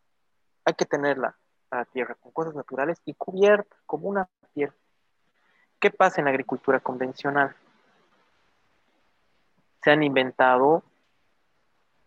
hay 0.65 0.73
que 0.73 0.85
tenerla 0.85 1.37
la 1.71 1.85
tierra 1.85 2.15
con 2.15 2.31
cosas 2.31 2.55
naturales 2.55 2.99
y 3.05 3.13
cubierta 3.13 3.77
como 3.85 4.09
una 4.09 4.27
piel. 4.53 4.73
¿Qué 5.79 5.91
pasa 5.91 6.19
en 6.19 6.25
la 6.25 6.31
agricultura 6.31 6.79
convencional? 6.79 7.55
Se 9.81 9.91
han 9.91 10.03
inventado 10.03 10.83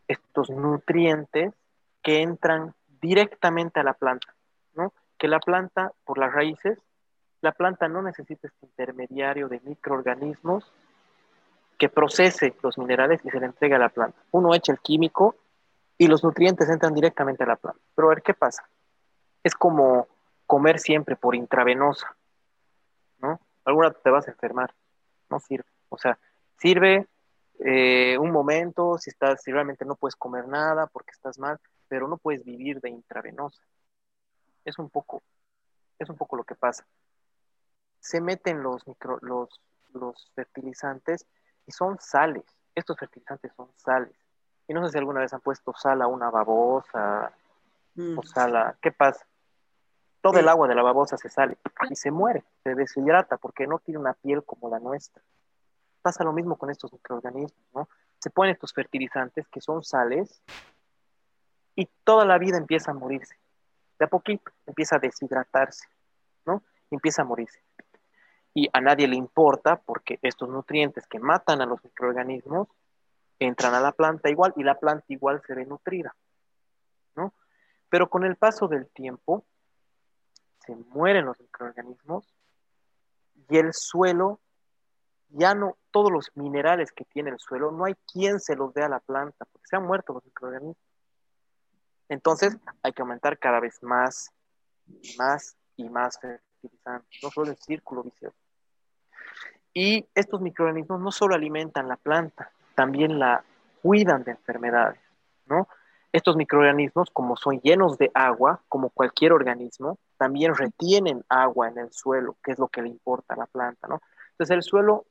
estos 0.09 0.51
nutrientes 0.51 1.55
que 2.03 2.21
entran 2.21 2.75
directamente 3.01 3.81
a 3.81 3.85
la 3.85 3.95
planta, 3.95 4.35
¿no? 4.75 4.93
Que 5.19 5.29
la 5.29 5.41
planta, 5.41 5.93
por 6.05 6.19
las 6.19 6.33
raíces, 6.33 6.79
la 7.41 7.53
planta 7.53 7.89
no 7.89 8.03
necesita 8.03 8.47
este 8.47 8.67
intermediario 8.67 9.49
de 9.49 9.61
microorganismos 9.61 10.71
que 11.79 11.89
procese 11.89 12.55
los 12.63 12.79
minerales 12.79 13.21
y 13.25 13.31
se 13.31 13.41
le 13.41 13.47
entrega 13.47 13.77
a 13.77 13.81
la 13.81 13.89
planta. 13.89 14.19
Uno 14.31 14.55
echa 14.55 14.73
el 14.73 14.79
químico 14.81 15.35
y 15.99 16.07
los 16.07 16.23
nutrientes 16.23 16.69
entran 16.69 16.95
directamente 16.95 17.43
a 17.43 17.47
la 17.47 17.57
planta. 17.57 17.81
Pero 17.95 18.09
a 18.09 18.15
ver, 18.15 18.23
¿qué 18.23 18.35
pasa? 18.35 18.69
Es 19.43 19.55
como 19.55 20.07
comer 20.47 20.79
siempre 20.79 21.17
por 21.17 21.35
intravenosa, 21.35 22.07
¿no? 22.07 22.22
Alguna 23.65 23.93
te 23.93 24.11
vas 24.11 24.27
a 24.29 24.33
enfermar, 24.33 24.75
no 25.31 25.41
sirve. 25.41 25.69
O 25.89 25.99
sea, 25.99 26.19
sirve 26.59 27.07
eh, 27.61 28.17
un 28.19 28.31
momento 28.31 28.99
si 28.99 29.11
estás, 29.11 29.43
si 29.43 29.53
realmente 29.53 29.85
no 29.85 29.97
puedes 29.97 30.17
comer 30.17 30.49
nada 30.49 30.87
porque 30.87 31.13
estás 31.13 31.39
mal, 31.39 31.61
pero 31.89 32.09
no 32.09 32.17
puedes 32.19 32.45
vivir 32.45 32.81
de 32.81 32.91
intravenosa. 32.91 33.63
Es 34.65 34.79
un 34.79 34.91
poco, 34.91 35.23
es 35.99 36.09
un 36.09 36.17
poco 36.17 36.37
lo 36.37 36.45
que 36.45 36.55
pasa. 36.55 36.87
Se 38.01 38.21
meten 38.21 38.63
los, 38.63 38.87
micro, 38.87 39.19
los, 39.21 39.61
los 39.93 40.31
fertilizantes 40.35 41.27
y 41.67 41.73
son 41.73 41.99
sales. 42.01 42.45
Estos 42.75 42.99
fertilizantes 42.99 43.53
son 43.55 43.69
sales. 43.77 44.17
Y 44.67 44.75
no 44.75 44.85
sé 44.85 44.93
si 44.93 44.99
alguna 44.99 45.21
vez 45.21 45.33
han 45.33 45.41
puesto 45.41 45.75
sal 45.75 46.03
a 46.03 46.07
una 46.07 46.31
babosa 46.31 47.33
mm. 47.95 48.19
o 48.19 48.23
sal 48.23 48.57
a... 48.57 48.77
¿Qué 48.81 48.91
pasa? 48.91 49.27
Todo 50.23 50.39
el 50.39 50.49
agua 50.49 50.69
de 50.69 50.75
la 50.75 50.83
babosa 50.83 51.19
se 51.19 51.29
sale 51.29 51.59
y 51.91 51.97
se 51.97 52.11
muere, 52.11 52.45
se 52.63 52.75
deshidrata 52.75 53.37
porque 53.37 53.67
no 53.67 53.79
tiene 53.79 54.01
una 54.01 54.15
piel 54.15 54.43
como 54.45 54.71
la 54.71 54.79
nuestra. 54.79 55.23
Pasa 56.01 56.25
lo 56.25 56.33
mismo 56.33 56.57
con 56.57 56.71
estos 56.71 56.91
microorganismos, 56.93 57.67
¿no? 57.75 57.89
Se 58.19 58.31
ponen 58.31 58.55
estos 58.55 58.73
fertilizantes 58.73 59.47
que 59.49 59.61
son 59.61 59.85
sales 59.85 60.41
y 61.75 61.87
toda 62.05 62.25
la 62.25 62.39
vida 62.39 62.57
empieza 62.57 62.93
a 62.93 62.95
morirse. 62.95 63.37
De 63.99 64.07
a 64.07 64.09
poquito 64.09 64.51
empieza 64.67 64.97
a 64.97 64.99
deshidratarse, 64.99 65.87
¿no? 66.47 66.63
empieza 66.95 67.23
a 67.23 67.25
morirse. 67.25 67.61
Y 68.55 68.69
a 68.73 68.81
nadie 68.81 69.09
le 69.09 69.17
importa 69.17 69.77
porque 69.77 70.19
estos 70.23 70.49
nutrientes 70.49 71.07
que 71.07 71.19
matan 71.19 71.63
a 71.63 71.67
los 71.67 71.83
microorganismos 71.83 72.69
entran 73.39 73.75
a 73.75 73.81
la 73.81 73.93
planta 73.93 74.31
igual 74.31 74.53
y 74.57 74.63
la 74.63 74.79
planta 74.79 75.07
igual 75.09 75.43
se 75.47 75.55
ve 75.55 75.65
nutrida, 75.65 76.15
¿no? 77.17 77.33
Pero 77.89 78.09
con 78.09 78.25
el 78.25 78.37
paso 78.37 78.69
del 78.69 78.87
tiempo 78.89 79.45
se 80.65 80.75
mueren 80.75 81.27
los 81.27 81.39
microorganismos 81.41 82.35
y 83.49 83.59
el 83.59 83.73
suelo 83.73 84.41
ya 85.35 85.55
no, 85.55 85.79
todos 85.91 86.13
los 86.13 86.31
minerales 86.35 86.93
que 86.93 87.05
tiene 87.05 87.31
el 87.31 87.39
suelo, 87.39 87.71
no 87.71 87.87
hay 87.87 87.95
quien 88.13 88.39
se 88.39 88.55
los 88.55 88.75
dé 88.75 88.83
a 88.83 88.89
la 88.89 89.01
planta, 89.01 89.47
porque 89.47 89.67
se 89.67 89.77
han 89.77 89.87
muerto 89.87 90.13
los 90.13 90.25
microorganismos. 90.25 90.77
Entonces 92.09 92.57
hay 92.83 92.93
que 92.93 93.03
aumentar 93.03 93.39
cada 93.39 93.59
vez 93.59 93.83
más, 93.83 94.31
más 95.17 95.57
y 95.77 95.89
más 95.89 96.19
fertilizantes, 96.21 97.21
no 97.23 97.31
solo 97.31 97.51
el 97.51 97.57
círculo 97.57 98.03
vicioso. 98.03 98.37
Y 99.73 100.07
estos 100.15 100.41
microorganismos 100.43 101.01
no 101.01 101.11
solo 101.11 101.35
alimentan 101.35 101.89
la 101.89 101.97
planta, 101.97 102.53
también 102.75 103.19
la 103.19 103.43
cuidan 103.81 104.25
de 104.25 104.33
enfermedades, 104.33 105.01
¿no? 105.47 105.67
Estos 106.13 106.37
microorganismos, 106.37 107.11
como 107.11 107.37
son 107.37 107.61
llenos 107.61 107.97
de 107.97 108.11
agua, 108.13 108.63
como 108.69 108.91
cualquier 108.91 109.33
organismo, 109.33 109.99
también 110.19 110.55
retienen 110.55 111.25
agua 111.29 111.69
en 111.69 111.79
el 111.79 111.93
suelo, 111.93 112.37
que 112.45 112.53
es 112.53 112.59
lo 112.59 112.69
que 112.69 112.83
le 112.83 112.89
importa 112.89 113.35
a 113.35 113.39
la 113.39 113.47
planta, 113.47 113.89
¿no? 113.89 114.03
Entonces 114.33 114.55
el 114.55 114.63
suelo 114.63 115.07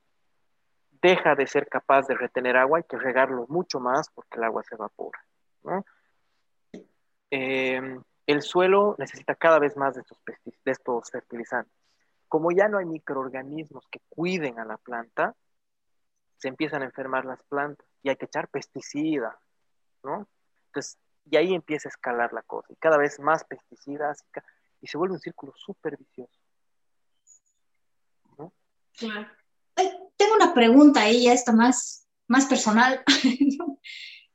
deja 1.02 1.34
de 1.36 1.48
ser 1.48 1.68
capaz 1.68 2.08
de 2.08 2.14
retener 2.14 2.56
agua, 2.56 2.78
hay 2.78 2.84
que 2.84 2.98
regarlo 2.98 3.48
mucho 3.50 3.80
más 3.80 4.10
porque 4.12 4.38
el 4.38 4.44
agua 4.44 4.62
se 4.64 4.76
evapora. 4.76 5.26
Em, 7.32 8.02
el 8.28 8.42
suelo 8.44 8.96
necesita 9.00 9.36
cada 9.36 9.58
vez 9.58 9.76
más 9.78 9.96
de 9.96 10.02
estos, 10.02 10.20
de 10.26 10.72
estos 10.72 11.10
fertilizantes. 11.10 11.74
Como 12.28 12.52
ya 12.52 12.68
no 12.68 12.78
hay 12.78 12.86
microorganismos 12.86 13.88
que 13.90 14.00
cuiden 14.10 14.60
a 14.60 14.66
la 14.66 14.78
planta, 14.78 15.36
se 16.38 16.48
empiezan 16.48 16.84
a 16.84 16.86
enfermar 16.86 17.26
las 17.26 17.44
plantas 17.44 17.88
y 18.04 18.10
hay 18.10 18.16
que 18.16 18.26
echar 18.26 18.48
pesticida, 18.48 19.40
¿no? 20.04 20.28
Entonces, 20.72 20.98
y 21.30 21.36
ahí 21.36 21.54
empieza 21.54 21.90
a 21.90 21.92
escalar 21.92 22.32
la 22.32 22.42
cosa, 22.44 22.68
y 22.72 22.76
cada 22.78 22.98
vez 22.98 23.20
más 23.20 23.44
pesticidas, 23.44 24.24
y 24.80 24.88
se 24.88 24.98
vuelve 24.98 25.16
un 25.16 25.20
círculo 25.20 25.54
súper 25.56 25.98
vicioso. 25.98 26.40
¿no? 28.38 28.54
Claro. 28.98 29.28
tengo 29.76 30.36
una 30.36 30.54
pregunta 30.54 31.02
ahí, 31.02 31.26
ya 31.26 31.34
está 31.34 31.52
más, 31.52 32.08
más 32.28 32.46
personal. 32.46 33.04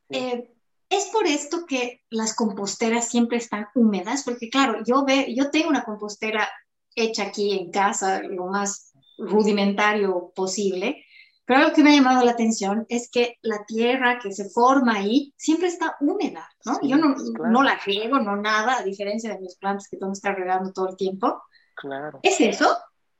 eh, 0.09 0.53
es 0.89 1.05
por 1.07 1.25
esto 1.25 1.65
que 1.65 2.05
las 2.09 2.35
composteras 2.35 3.09
siempre 3.09 3.37
están 3.37 3.67
húmedas, 3.73 4.23
porque 4.23 4.49
claro, 4.49 4.83
yo, 4.85 5.03
ve, 5.03 5.33
yo 5.35 5.49
tengo 5.49 5.69
una 5.69 5.83
compostera 5.83 6.47
hecha 6.95 7.23
aquí 7.23 7.57
en 7.57 7.71
casa, 7.71 8.21
lo 8.21 8.45
más 8.45 8.93
rudimentario 9.17 10.31
posible, 10.35 11.03
pero 11.47 11.61
algo 11.61 11.73
que 11.73 11.81
me 11.81 11.91
ha 11.91 11.95
llamado 11.95 12.23
la 12.23 12.33
atención 12.33 12.85
es 12.89 13.09
que 13.09 13.39
la 13.41 13.65
tierra 13.65 14.19
que 14.19 14.31
se 14.31 14.47
forma 14.49 14.97
ahí 14.97 15.33
siempre 15.35 15.67
está 15.67 15.97
húmeda, 15.99 16.47
¿no? 16.65 16.79
yo 16.83 16.97
no, 16.97 17.15
no, 17.49 17.63
la 17.63 17.79
riego, 17.83 18.19
no 18.19 18.35
nada, 18.35 18.77
a 18.77 18.83
diferencia 18.83 19.33
de 19.33 19.39
mis 19.39 19.55
plantas 19.55 19.87
que 19.89 19.97
tengo 19.97 20.11
que 20.11 20.17
estar 20.17 20.35
regando 20.35 20.71
todo 20.71 20.89
el 20.89 20.95
tiempo. 20.95 21.41
Claro. 21.73 22.19
¿Es 22.21 22.39
eso? 22.39 22.77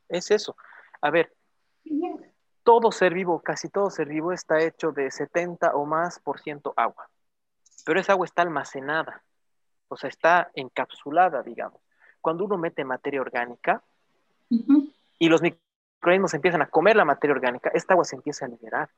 Es 0.08 0.30
eso. 0.30 0.56
A 1.02 1.10
ver, 1.10 1.34
todo 2.62 2.92
ser 2.92 3.16
vivo, 3.16 3.42
casi 3.42 3.70
todo 3.70 3.90
ser 3.90 4.10
vivo 4.10 4.32
está 4.32 4.60
hecho 4.62 4.92
de 4.92 5.10
70 5.10 5.72
o 5.74 5.86
más 5.86 6.20
por 6.20 6.40
ciento 6.40 6.74
agua 6.76 7.10
pero 7.88 8.02
esa 8.02 8.12
agua 8.12 8.26
está 8.26 8.42
almacenada, 8.42 9.24
o 9.88 9.96
sea, 9.96 10.10
está 10.10 10.52
encapsulada, 10.54 11.42
digamos. 11.42 11.80
Cuando 12.20 12.44
uno 12.44 12.58
mete 12.58 12.84
materia 12.84 13.22
orgánica 13.22 13.82
y 14.50 15.30
los 15.30 15.42
microorganismos 15.42 15.67
empiezan 16.12 16.62
a 16.62 16.68
comer 16.68 16.96
la 16.96 17.06
materia 17.06 17.36
orgánica, 17.36 17.70
esta 17.74 17.94
agua 17.94 18.06
se 18.06 18.16
empieza 18.16 18.46
a 18.46 18.50
liberar. 18.50 18.90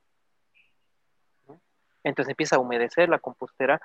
Entonces 2.03 2.31
empieza 2.31 2.55
a 2.55 2.59
humedecer 2.59 3.09
la 3.09 3.19
compostera 3.19 3.81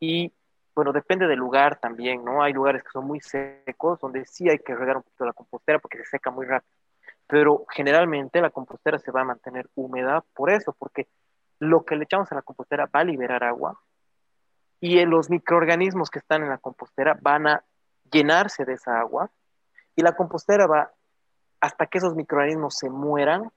y, 0.00 0.32
bueno, 0.74 0.92
depende 0.92 1.26
del 1.26 1.38
lugar 1.38 1.78
también, 1.78 2.24
¿no? 2.24 2.42
Hay 2.42 2.52
lugares 2.52 2.82
que 2.82 2.90
son 2.90 3.06
muy 3.06 3.20
secos, 3.20 4.00
donde 4.00 4.24
sí 4.24 4.48
hay 4.48 4.58
que 4.58 4.74
regar 4.74 4.96
un 4.96 5.02
poquito 5.02 5.24
la 5.24 5.32
compostera 5.32 5.78
porque 5.78 5.98
se 5.98 6.04
seca 6.04 6.30
muy 6.30 6.46
rápido. 6.46 6.76
Pero 7.26 7.64
generalmente 7.70 8.40
la 8.40 8.50
compostera 8.50 8.98
se 8.98 9.12
va 9.12 9.20
a 9.20 9.24
mantener 9.24 9.68
húmeda 9.74 10.24
por 10.34 10.50
eso, 10.50 10.74
porque 10.78 11.08
lo 11.60 11.84
que 11.84 11.94
le 11.94 12.04
echamos 12.04 12.30
a 12.32 12.34
la 12.34 12.42
compostera 12.42 12.86
va 12.86 13.00
a 13.00 13.04
liberar 13.04 13.44
agua 13.44 13.78
y 14.80 15.04
los 15.04 15.30
microorganismos 15.30 16.10
que 16.10 16.18
están 16.18 16.42
en 16.42 16.48
la 16.48 16.58
compostera 16.58 17.16
van 17.22 17.46
a 17.46 17.64
llenarse 18.10 18.64
de 18.64 18.72
esa 18.72 18.98
agua 18.98 19.30
y 19.94 20.02
la 20.02 20.16
compostera 20.16 20.66
va 20.66 20.90
hasta 21.62 21.86
que 21.86 21.98
esos 21.98 22.16
microorganismos 22.16 22.76
se 22.76 22.90
mueran 22.90 23.50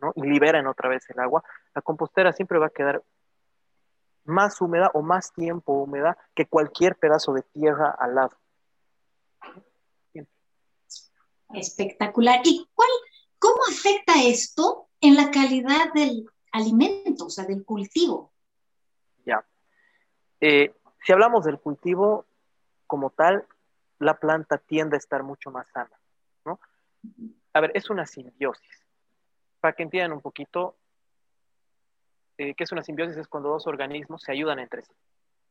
¿no? 0.00 0.12
y 0.14 0.22
liberan 0.22 0.68
otra 0.68 0.88
vez 0.88 1.10
el 1.10 1.18
agua, 1.18 1.42
la 1.74 1.82
compostera 1.82 2.32
siempre 2.32 2.60
va 2.60 2.66
a 2.66 2.70
quedar 2.70 3.02
más 4.24 4.60
húmeda 4.60 4.92
o 4.94 5.02
más 5.02 5.32
tiempo 5.32 5.72
húmeda 5.72 6.16
que 6.36 6.46
cualquier 6.46 6.94
pedazo 6.96 7.32
de 7.32 7.42
tierra 7.42 7.90
al 7.98 8.14
lado. 8.14 8.36
Espectacular. 11.52 12.40
¿Y 12.44 12.68
cuál, 12.74 12.88
cómo 13.40 13.60
afecta 13.68 14.22
esto 14.22 14.88
en 15.00 15.16
la 15.16 15.30
calidad 15.32 15.92
del 15.94 16.30
alimento, 16.52 17.26
o 17.26 17.30
sea, 17.30 17.44
del 17.44 17.64
cultivo? 17.64 18.32
Ya. 19.24 19.44
Eh, 20.40 20.72
si 21.04 21.12
hablamos 21.12 21.44
del 21.44 21.58
cultivo 21.58 22.24
como 22.86 23.10
tal, 23.10 23.46
la 23.98 24.14
planta 24.14 24.58
tiende 24.58 24.96
a 24.96 24.98
estar 24.98 25.24
mucho 25.24 25.50
más 25.50 25.68
sana. 25.68 25.95
A 27.52 27.60
ver, 27.60 27.72
es 27.74 27.90
una 27.90 28.06
simbiosis. 28.06 28.84
Para 29.60 29.74
que 29.74 29.82
entiendan 29.82 30.12
un 30.12 30.20
poquito, 30.20 30.76
eh, 32.38 32.54
¿qué 32.54 32.64
es 32.64 32.72
una 32.72 32.82
simbiosis? 32.82 33.16
Es 33.16 33.28
cuando 33.28 33.48
dos 33.48 33.66
organismos 33.66 34.22
se 34.22 34.32
ayudan 34.32 34.58
entre 34.58 34.82
sí, 34.82 34.92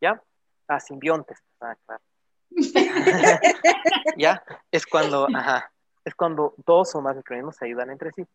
¿ya? 0.02 0.22
Ah, 0.68 0.80
simbiontes, 0.80 1.44
ah, 1.62 1.76
claro. 1.86 2.04
¿Ya? 4.18 4.44
Es 4.72 4.86
cuando, 4.86 5.28
ajá, 5.34 5.72
es 6.04 6.14
cuando 6.16 6.54
dos 6.66 6.94
o 6.96 7.02
más 7.02 7.16
microorganismos 7.16 7.56
se 7.56 7.66
ayudan 7.66 7.90
entre 7.90 8.12
sí. 8.12 8.26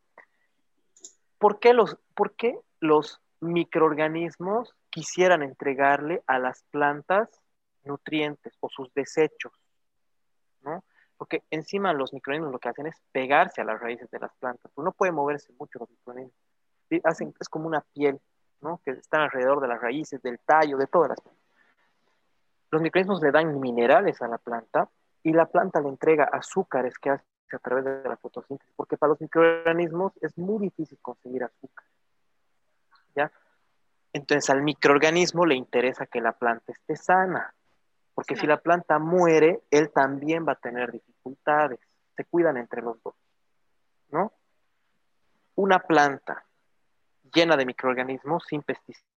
¿Por 1.38 1.58
qué 1.60 1.72
los, 1.72 1.96
por 2.14 2.34
qué 2.34 2.58
los 2.80 3.20
microorganismos 3.40 4.74
quisieran 4.90 5.42
entregarle 5.42 6.22
a 6.26 6.38
las 6.38 6.64
plantas 6.70 7.28
nutrientes 7.84 8.56
o 8.60 8.68
sus 8.68 8.92
desechos? 8.94 9.52
Porque 11.20 11.42
encima 11.50 11.92
los 11.92 12.14
microorganismos 12.14 12.50
lo 12.50 12.58
que 12.58 12.70
hacen 12.70 12.86
es 12.86 12.96
pegarse 13.12 13.60
a 13.60 13.64
las 13.64 13.78
raíces 13.78 14.10
de 14.10 14.18
las 14.18 14.34
plantas. 14.36 14.72
Pues 14.74 14.82
no 14.82 14.92
puede 14.92 15.12
moverse 15.12 15.52
mucho 15.58 15.78
los 15.78 15.90
microorganismos. 15.90 16.40
Hacen, 17.04 17.34
es 17.38 17.46
como 17.50 17.66
una 17.66 17.82
piel, 17.92 18.18
¿no? 18.62 18.80
Que 18.82 18.92
están 18.92 19.20
alrededor 19.20 19.60
de 19.60 19.68
las 19.68 19.82
raíces, 19.82 20.22
del 20.22 20.38
tallo, 20.38 20.78
de 20.78 20.86
todas 20.86 21.10
las 21.10 21.20
plantas. 21.20 21.44
Los 22.70 22.80
microorganismos 22.80 23.22
le 23.22 23.32
dan 23.32 23.60
minerales 23.60 24.22
a 24.22 24.28
la 24.28 24.38
planta 24.38 24.88
y 25.22 25.34
la 25.34 25.44
planta 25.44 25.82
le 25.82 25.90
entrega 25.90 26.24
azúcares 26.24 26.98
que 26.98 27.10
hace 27.10 27.24
a 27.52 27.58
través 27.58 27.84
de 27.84 28.08
la 28.08 28.16
fotosíntesis, 28.16 28.72
porque 28.74 28.96
para 28.96 29.10
los 29.10 29.20
microorganismos 29.20 30.14
es 30.22 30.38
muy 30.38 30.58
difícil 30.58 30.96
conseguir 31.02 31.44
azúcar. 31.44 31.84
¿Ya? 33.14 33.30
Entonces 34.14 34.48
al 34.48 34.62
microorganismo 34.62 35.44
le 35.44 35.54
interesa 35.54 36.06
que 36.06 36.22
la 36.22 36.32
planta 36.32 36.72
esté 36.72 36.96
sana, 36.96 37.52
porque 38.14 38.36
si 38.36 38.46
la 38.46 38.56
planta 38.56 38.98
muere, 38.98 39.60
él 39.70 39.90
también 39.90 40.46
va 40.48 40.52
a 40.52 40.56
tener 40.56 40.90
dificultades. 40.90 41.09
Se 42.16 42.24
cuidan 42.24 42.56
entre 42.56 42.82
los 42.82 43.02
dos, 43.02 43.14
¿no? 44.10 44.32
Una 45.54 45.80
planta 45.80 46.44
llena 47.32 47.56
de 47.56 47.66
microorganismos 47.66 48.44
sin 48.48 48.62
pesticidas 48.62 49.10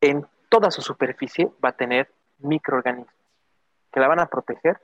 en 0.00 0.26
toda 0.48 0.70
su 0.70 0.82
superficie 0.82 1.52
va 1.64 1.70
a 1.70 1.76
tener 1.76 2.12
microorganismos 2.38 3.14
que 3.92 4.00
la 4.00 4.08
van 4.08 4.20
a 4.20 4.26
proteger, 4.26 4.80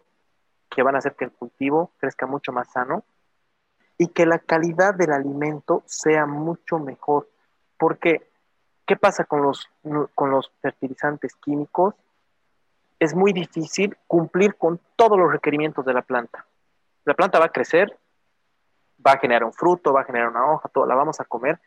que 0.68 0.82
van 0.82 0.94
a 0.94 0.98
hacer 0.98 1.14
que 1.14 1.24
el 1.24 1.32
cultivo 1.32 1.92
crezca 1.98 2.26
mucho 2.26 2.52
más 2.52 2.70
sano 2.70 3.04
y 3.98 4.08
que 4.08 4.26
la 4.26 4.38
calidad 4.38 4.94
del 4.94 5.12
alimento 5.12 5.82
sea 5.86 6.26
mucho 6.26 6.78
mejor. 6.78 7.30
Porque, 7.78 8.28
¿qué 8.84 8.96
pasa 8.96 9.24
con 9.24 9.42
los, 9.42 9.68
con 10.14 10.30
los 10.30 10.50
fertilizantes 10.60 11.34
químicos? 11.36 11.94
Es 12.98 13.14
muy 13.14 13.32
difícil 13.32 13.96
cumplir 14.06 14.56
con 14.56 14.80
todos 14.96 15.18
los 15.18 15.30
requerimientos 15.30 15.84
de 15.84 15.94
la 15.94 16.02
planta. 16.02 16.46
La 17.04 17.14
planta 17.14 17.38
va 17.38 17.46
a 17.46 17.52
crecer, 17.52 17.96
va 19.04 19.12
a 19.12 19.18
generar 19.18 19.44
un 19.44 19.52
fruto, 19.52 19.92
va 19.92 20.00
a 20.00 20.04
generar 20.04 20.28
una 20.28 20.50
hoja, 20.50 20.68
todo, 20.68 20.86
la 20.86 20.94
vamos 20.94 21.20
a 21.20 21.24
comer, 21.24 21.60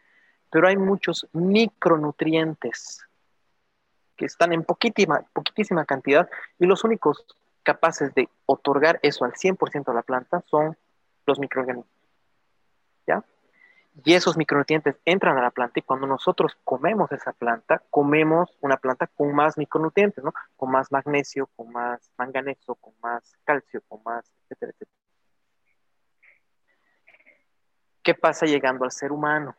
pero 0.50 0.68
hay 0.68 0.78
muchos 0.78 1.28
micronutrientes 1.32 3.06
que 4.16 4.26
están 4.26 4.52
en 4.52 4.64
poquitísima, 4.64 5.24
poquitísima 5.32 5.86
cantidad 5.86 6.30
y 6.58 6.66
los 6.66 6.84
únicos 6.84 7.26
capaces 7.64 8.14
de 8.16 8.28
otorgar 8.46 9.00
eso 9.02 9.24
al 9.26 9.34
100% 9.34 9.90
a 9.90 9.94
la 9.94 10.02
planta 10.02 10.44
son 10.48 10.78
los 11.26 11.40
microorganismos. 11.40 11.88
¿Ya? 13.08 13.24
Y 14.04 14.14
esos 14.14 14.38
micronutrientes 14.38 14.98
entran 15.06 15.38
a 15.38 15.42
la 15.42 15.52
planta 15.52 15.80
y 15.80 15.84
cuando 15.84 16.08
nosotros 16.08 16.58
comemos 16.64 17.12
esa 17.12 17.34
planta, 17.34 17.82
comemos 17.90 18.56
una 18.62 18.78
planta 18.78 19.08
con 19.08 19.34
más 19.34 19.58
micronutrientes, 19.58 20.24
¿no? 20.24 20.34
Con 20.56 20.72
más 20.72 20.92
magnesio, 20.92 21.48
con 21.56 21.72
más 21.72 22.12
manganeso, 22.18 22.76
con 22.76 22.94
más 23.02 23.38
calcio, 23.44 23.82
con 23.88 24.02
más, 24.04 24.26
etcétera, 24.44 24.72
etcétera. 24.72 25.00
¿Qué 28.04 28.16
pasa 28.16 28.46
llegando 28.46 28.86
al 28.86 28.92
ser 28.92 29.12
humano? 29.12 29.56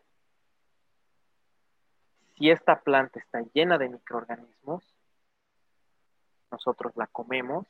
si 2.41 2.51
esta 2.51 2.81
planta 2.81 3.21
está 3.21 3.43
llena 3.53 3.77
de 3.77 3.91
microorganismos, 3.91 4.83
nosotros 6.51 6.97
la 6.97 7.07
comemos, 7.07 7.67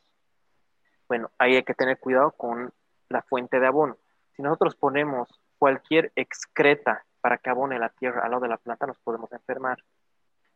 bueno, 1.08 1.28
ahí 1.38 1.56
hay 1.56 1.64
que 1.64 1.74
tener 1.74 1.98
cuidado 1.98 2.30
con 2.30 2.72
la 3.08 3.20
fuente 3.22 3.58
de 3.58 3.66
abono. 3.66 3.98
Si 4.36 4.42
nosotros 4.42 4.76
ponemos 4.76 5.28
cualquier 5.60 6.10
excreta 6.16 7.04
para 7.20 7.38
que 7.38 7.50
abone 7.50 7.78
la 7.78 7.90
tierra 7.90 8.24
al 8.24 8.32
lado 8.32 8.42
de 8.42 8.48
la 8.48 8.56
planta, 8.56 8.86
nos 8.86 8.98
podemos 8.98 9.30
enfermar. 9.32 9.84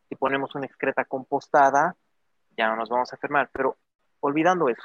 Si 0.09 0.15
ponemos 0.15 0.53
una 0.55 0.65
excreta 0.65 1.05
compostada, 1.05 1.95
ya 2.57 2.67
no 2.67 2.75
nos 2.75 2.89
vamos 2.89 3.13
a 3.13 3.15
enfermar, 3.15 3.49
pero 3.53 3.77
olvidando 4.19 4.67
eso. 4.67 4.83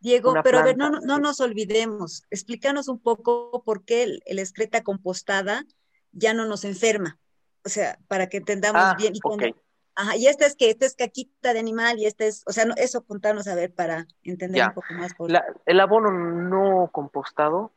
Diego, 0.00 0.34
pero 0.42 0.58
a 0.58 0.62
ver, 0.64 0.76
no, 0.76 0.90
no, 0.90 1.18
nos 1.20 1.40
olvidemos. 1.40 2.24
Explícanos 2.30 2.88
un 2.88 2.98
poco 2.98 3.62
por 3.64 3.84
qué 3.84 4.02
el, 4.02 4.22
el 4.26 4.40
excreta 4.40 4.82
compostada 4.82 5.64
ya 6.10 6.34
no 6.34 6.44
nos 6.44 6.64
enferma 6.64 7.20
o 7.64 7.68
sea, 7.68 7.98
para 8.08 8.28
que 8.28 8.38
entendamos 8.38 8.82
ah, 8.82 8.94
bien. 8.98 9.14
Y, 9.14 9.20
ajá, 9.94 10.16
y 10.16 10.26
este 10.26 10.46
es 10.46 10.56
que 10.56 10.70
este 10.70 10.86
es 10.86 10.94
caquita 10.94 11.52
de 11.52 11.60
animal 11.60 11.98
y 11.98 12.06
este 12.06 12.26
es, 12.26 12.42
o 12.46 12.52
sea, 12.52 12.64
no, 12.64 12.74
eso 12.76 13.04
contarnos 13.04 13.46
a 13.46 13.54
ver 13.54 13.72
para 13.72 14.06
entender 14.22 14.66
un 14.66 14.74
poco 14.74 14.94
más. 14.94 15.12
el 15.66 15.80
abono 15.80 16.10
no 16.10 16.88
compostado 16.92 17.72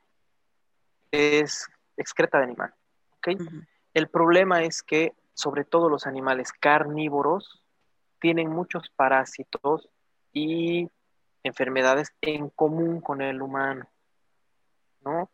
es 1.16 1.68
excreta 1.98 2.38
de 2.38 2.46
animal. 2.46 2.74
El 3.94 4.08
problema 4.10 4.64
es 4.64 4.84
que, 4.84 5.14
sobre 5.34 5.64
todo 5.64 5.90
los 5.90 6.06
animales 6.06 6.52
carnívoros, 6.52 7.64
tienen 8.20 8.50
muchos 8.50 8.90
parásitos 8.90 9.90
y 10.32 10.90
enfermedades 11.44 12.14
en 12.22 12.50
común 12.50 13.02
con 13.02 13.22
el 13.22 13.42
humano, 13.42 13.88
¿no? 15.02 15.30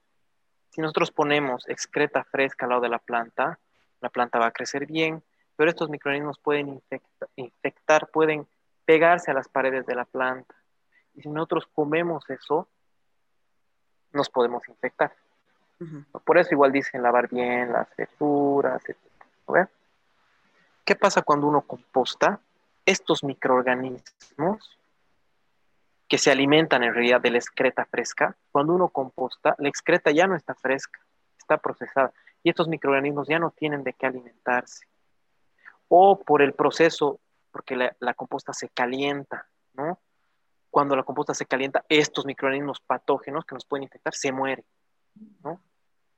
Si 0.70 0.82
nosotros 0.82 1.12
ponemos 1.12 1.68
excreta 1.68 2.24
fresca 2.24 2.66
al 2.66 2.70
lado 2.70 2.82
de 2.82 2.90
la 2.90 3.00
planta, 3.00 3.60
la 4.00 4.10
planta 4.10 4.40
va 4.40 4.48
a 4.48 4.52
crecer 4.52 4.86
bien, 4.86 5.24
pero 5.56 5.70
estos 5.70 5.90
microorganismos 5.90 6.40
pueden 6.40 6.82
infectar, 7.36 8.10
pueden 8.10 8.48
pegarse 8.86 9.32
a 9.32 9.34
las 9.34 9.48
paredes 9.50 9.86
de 9.86 9.96
la 9.96 10.06
planta. 10.06 10.56
Y 11.14 11.22
si 11.22 11.30
nosotros 11.30 11.68
comemos 11.68 12.30
eso, 12.30 12.70
nos 14.12 14.30
podemos 14.30 14.68
infectar. 14.70 15.14
Por 16.24 16.38
eso 16.38 16.54
igual 16.54 16.72
dicen 16.72 17.02
lavar 17.02 17.28
bien 17.30 17.72
las 17.74 17.88
verduras, 17.96 18.82
etc. 18.88 19.70
¿Qué 20.86 20.96
pasa 20.96 21.22
cuando 21.22 21.48
uno 21.48 21.62
composta? 21.62 22.40
Estos 22.86 23.24
microorganismos 23.24 24.78
que 26.08 26.18
se 26.18 26.32
alimentan 26.32 26.84
en 26.84 26.94
realidad 26.94 27.22
de 27.22 27.32
la 27.32 27.38
excreta 27.38 27.86
fresca, 27.86 28.36
cuando 28.52 28.74
uno 28.74 28.90
composta, 28.90 29.56
la 29.60 29.70
excreta 29.70 30.12
ya 30.12 30.28
no 30.28 30.36
está 30.36 30.54
fresca, 30.56 31.00
está 31.38 31.58
procesada 31.58 32.12
y 32.44 32.50
estos 32.50 32.68
microorganismos 32.68 33.28
ya 33.28 33.40
no 33.40 33.52
tienen 33.52 33.84
de 33.84 33.94
qué 33.94 34.08
alimentarse. 34.08 34.86
O 35.88 36.20
por 36.20 36.42
el 36.42 36.54
proceso, 36.54 37.20
porque 37.52 37.76
la, 37.76 38.14
composta 38.14 38.54
se 38.54 38.70
calienta, 38.70 39.48
¿no? 39.74 40.00
Cuando 40.70 40.96
la 40.96 41.04
composta 41.04 41.34
se 41.34 41.46
calienta, 41.46 41.86
estos 41.90 42.26
microorganismos 42.26 42.80
patógenos 42.82 43.46
que 43.46 43.56
nos 43.56 43.66
pueden 43.66 43.84
infectar 43.84 44.14
se 44.14 44.32
mueren, 44.32 44.66
¿no? 45.44 45.62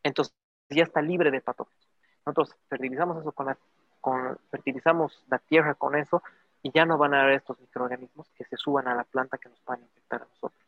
Entonces 0.04 0.34
ya 0.70 0.84
está 0.84 1.02
libre 1.02 1.32
de 1.32 1.42
patógenos. 1.42 1.88
Nosotros 2.26 2.56
fertilizamos 2.70 3.22
eso 3.22 3.32
con 3.32 3.48
la, 3.48 3.58
con, 4.02 4.38
fertilizamos 4.52 5.24
la 5.30 5.40
tierra 5.40 5.76
con 5.76 5.96
eso 5.96 6.22
y 6.62 6.72
ya 6.72 6.86
no 6.86 6.98
van 6.98 7.14
a 7.14 7.24
haber 7.24 7.36
estos 7.36 7.60
microorganismos 7.60 8.30
que 8.38 8.46
se 8.46 8.58
suban 8.58 8.88
a 8.88 8.96
la 8.96 9.04
planta 9.04 9.38
que 9.38 9.50
nos 9.50 9.60
puedan 9.62 9.84
infectar 9.84 10.22
a 10.22 10.26
nosotros. 10.26 10.62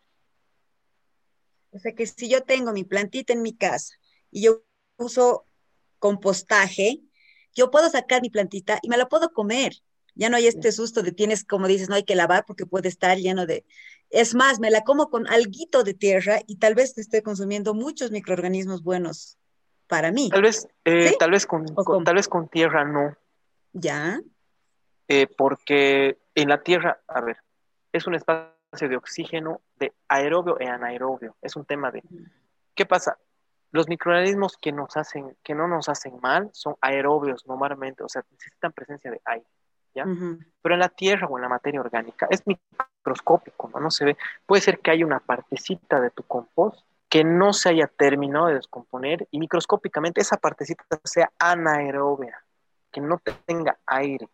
O 1.72 1.80
sea 1.80 1.94
que 1.94 2.06
si 2.06 2.30
yo 2.30 2.44
tengo 2.44 2.72
mi 2.72 2.84
plantita 2.84 3.34
en 3.34 3.42
mi 3.42 3.56
casa 3.56 3.96
y 4.32 4.44
yo 4.44 4.64
uso 4.98 5.46
compostaje, 6.00 7.02
yo 7.54 7.72
puedo 7.72 7.90
sacar 7.90 8.22
mi 8.22 8.30
plantita 8.30 8.80
y 8.82 8.90
me 8.90 8.98
la 8.98 9.08
puedo 9.08 9.32
comer. 9.32 9.74
Ya 10.16 10.30
no 10.30 10.38
hay 10.38 10.48
este 10.48 10.72
susto 10.72 11.04
de 11.04 11.12
tienes, 11.12 11.44
como 11.44 11.68
dices, 11.68 11.90
no 11.90 11.96
hay 11.96 12.04
que 12.04 12.16
lavar 12.16 12.46
porque 12.46 12.66
puede 12.66 12.88
estar 12.88 13.18
lleno 13.18 13.46
de... 13.46 13.66
Es 14.10 14.34
más, 14.34 14.60
me 14.60 14.72
la 14.72 14.82
como 14.82 15.10
con 15.10 15.28
alguito 15.28 15.84
de 15.84 15.94
tierra 15.94 16.40
y 16.48 16.58
tal 16.58 16.74
vez 16.74 16.98
estoy 16.98 17.22
consumiendo 17.22 17.74
muchos 17.74 18.12
microorganismos 18.12 18.84
buenos 18.84 19.38
para 19.88 20.12
mí. 20.12 20.30
Tal 20.30 20.44
vez, 20.44 20.68
eh, 20.86 21.14
tal 21.20 21.32
vez 21.32 21.46
con, 21.46 21.66
tal 22.04 22.16
vez 22.16 22.28
con 22.28 22.48
tierra 22.48 22.86
no. 22.86 23.16
¿Ya? 23.74 24.22
Eh, 25.08 25.28
porque 25.28 26.18
en 26.34 26.50
la 26.50 26.62
tierra, 26.64 27.02
a 27.08 27.22
ver, 27.22 27.38
es 27.92 28.08
un 28.08 28.16
espacio 28.16 28.90
de 28.90 28.98
oxígeno 28.98 29.62
de 29.78 29.94
aerobio 30.08 30.58
y 30.60 30.66
anaerobio. 30.66 31.36
Es 31.42 31.56
un 31.56 31.66
tema 31.66 31.92
de... 31.92 32.04
¿Qué 32.74 32.86
pasa? 32.86 33.18
Los 33.72 33.88
microorganismos 33.88 34.58
que 34.58 34.72
nos 34.72 34.96
hacen, 34.98 35.36
que 35.44 35.56
no 35.56 35.68
nos 35.68 35.90
hacen 35.90 36.20
mal, 36.22 36.50
son 36.54 36.76
aerobios 36.82 37.46
normalmente, 37.46 38.04
o 38.04 38.10
sea, 38.10 38.24
necesitan 38.32 38.72
presencia 38.72 39.12
de 39.12 39.22
aire, 39.26 39.46
¿ya? 39.96 40.06
Pero 40.62 40.76
en 40.76 40.80
la 40.80 40.90
tierra 40.90 41.28
o 41.28 41.38
en 41.38 41.42
la 41.42 41.50
materia 41.50 41.80
orgánica 41.80 42.28
es 42.30 42.44
microscópico, 42.46 43.70
¿no? 43.74 43.80
No 43.80 43.90
se 43.90 44.06
ve. 44.06 44.18
Puede 44.46 44.62
ser 44.62 44.80
que 44.80 44.92
haya 44.92 45.06
una 45.06 45.20
partecita 45.20 46.00
de 46.00 46.12
tu 46.12 46.24
compost 46.24 46.86
que 47.10 47.24
no 47.24 47.54
se 47.54 47.70
haya 47.70 47.88
terminado 47.88 48.48
de 48.48 48.56
descomponer 48.56 49.28
y 49.32 49.40
microscópicamente 49.40 50.22
esa 50.22 50.38
partecita 50.38 50.84
sea 51.04 51.32
anaerobia, 51.40 52.44
que 52.92 53.00
no 53.00 53.22
tenga 53.46 53.78
aire. 53.86 54.28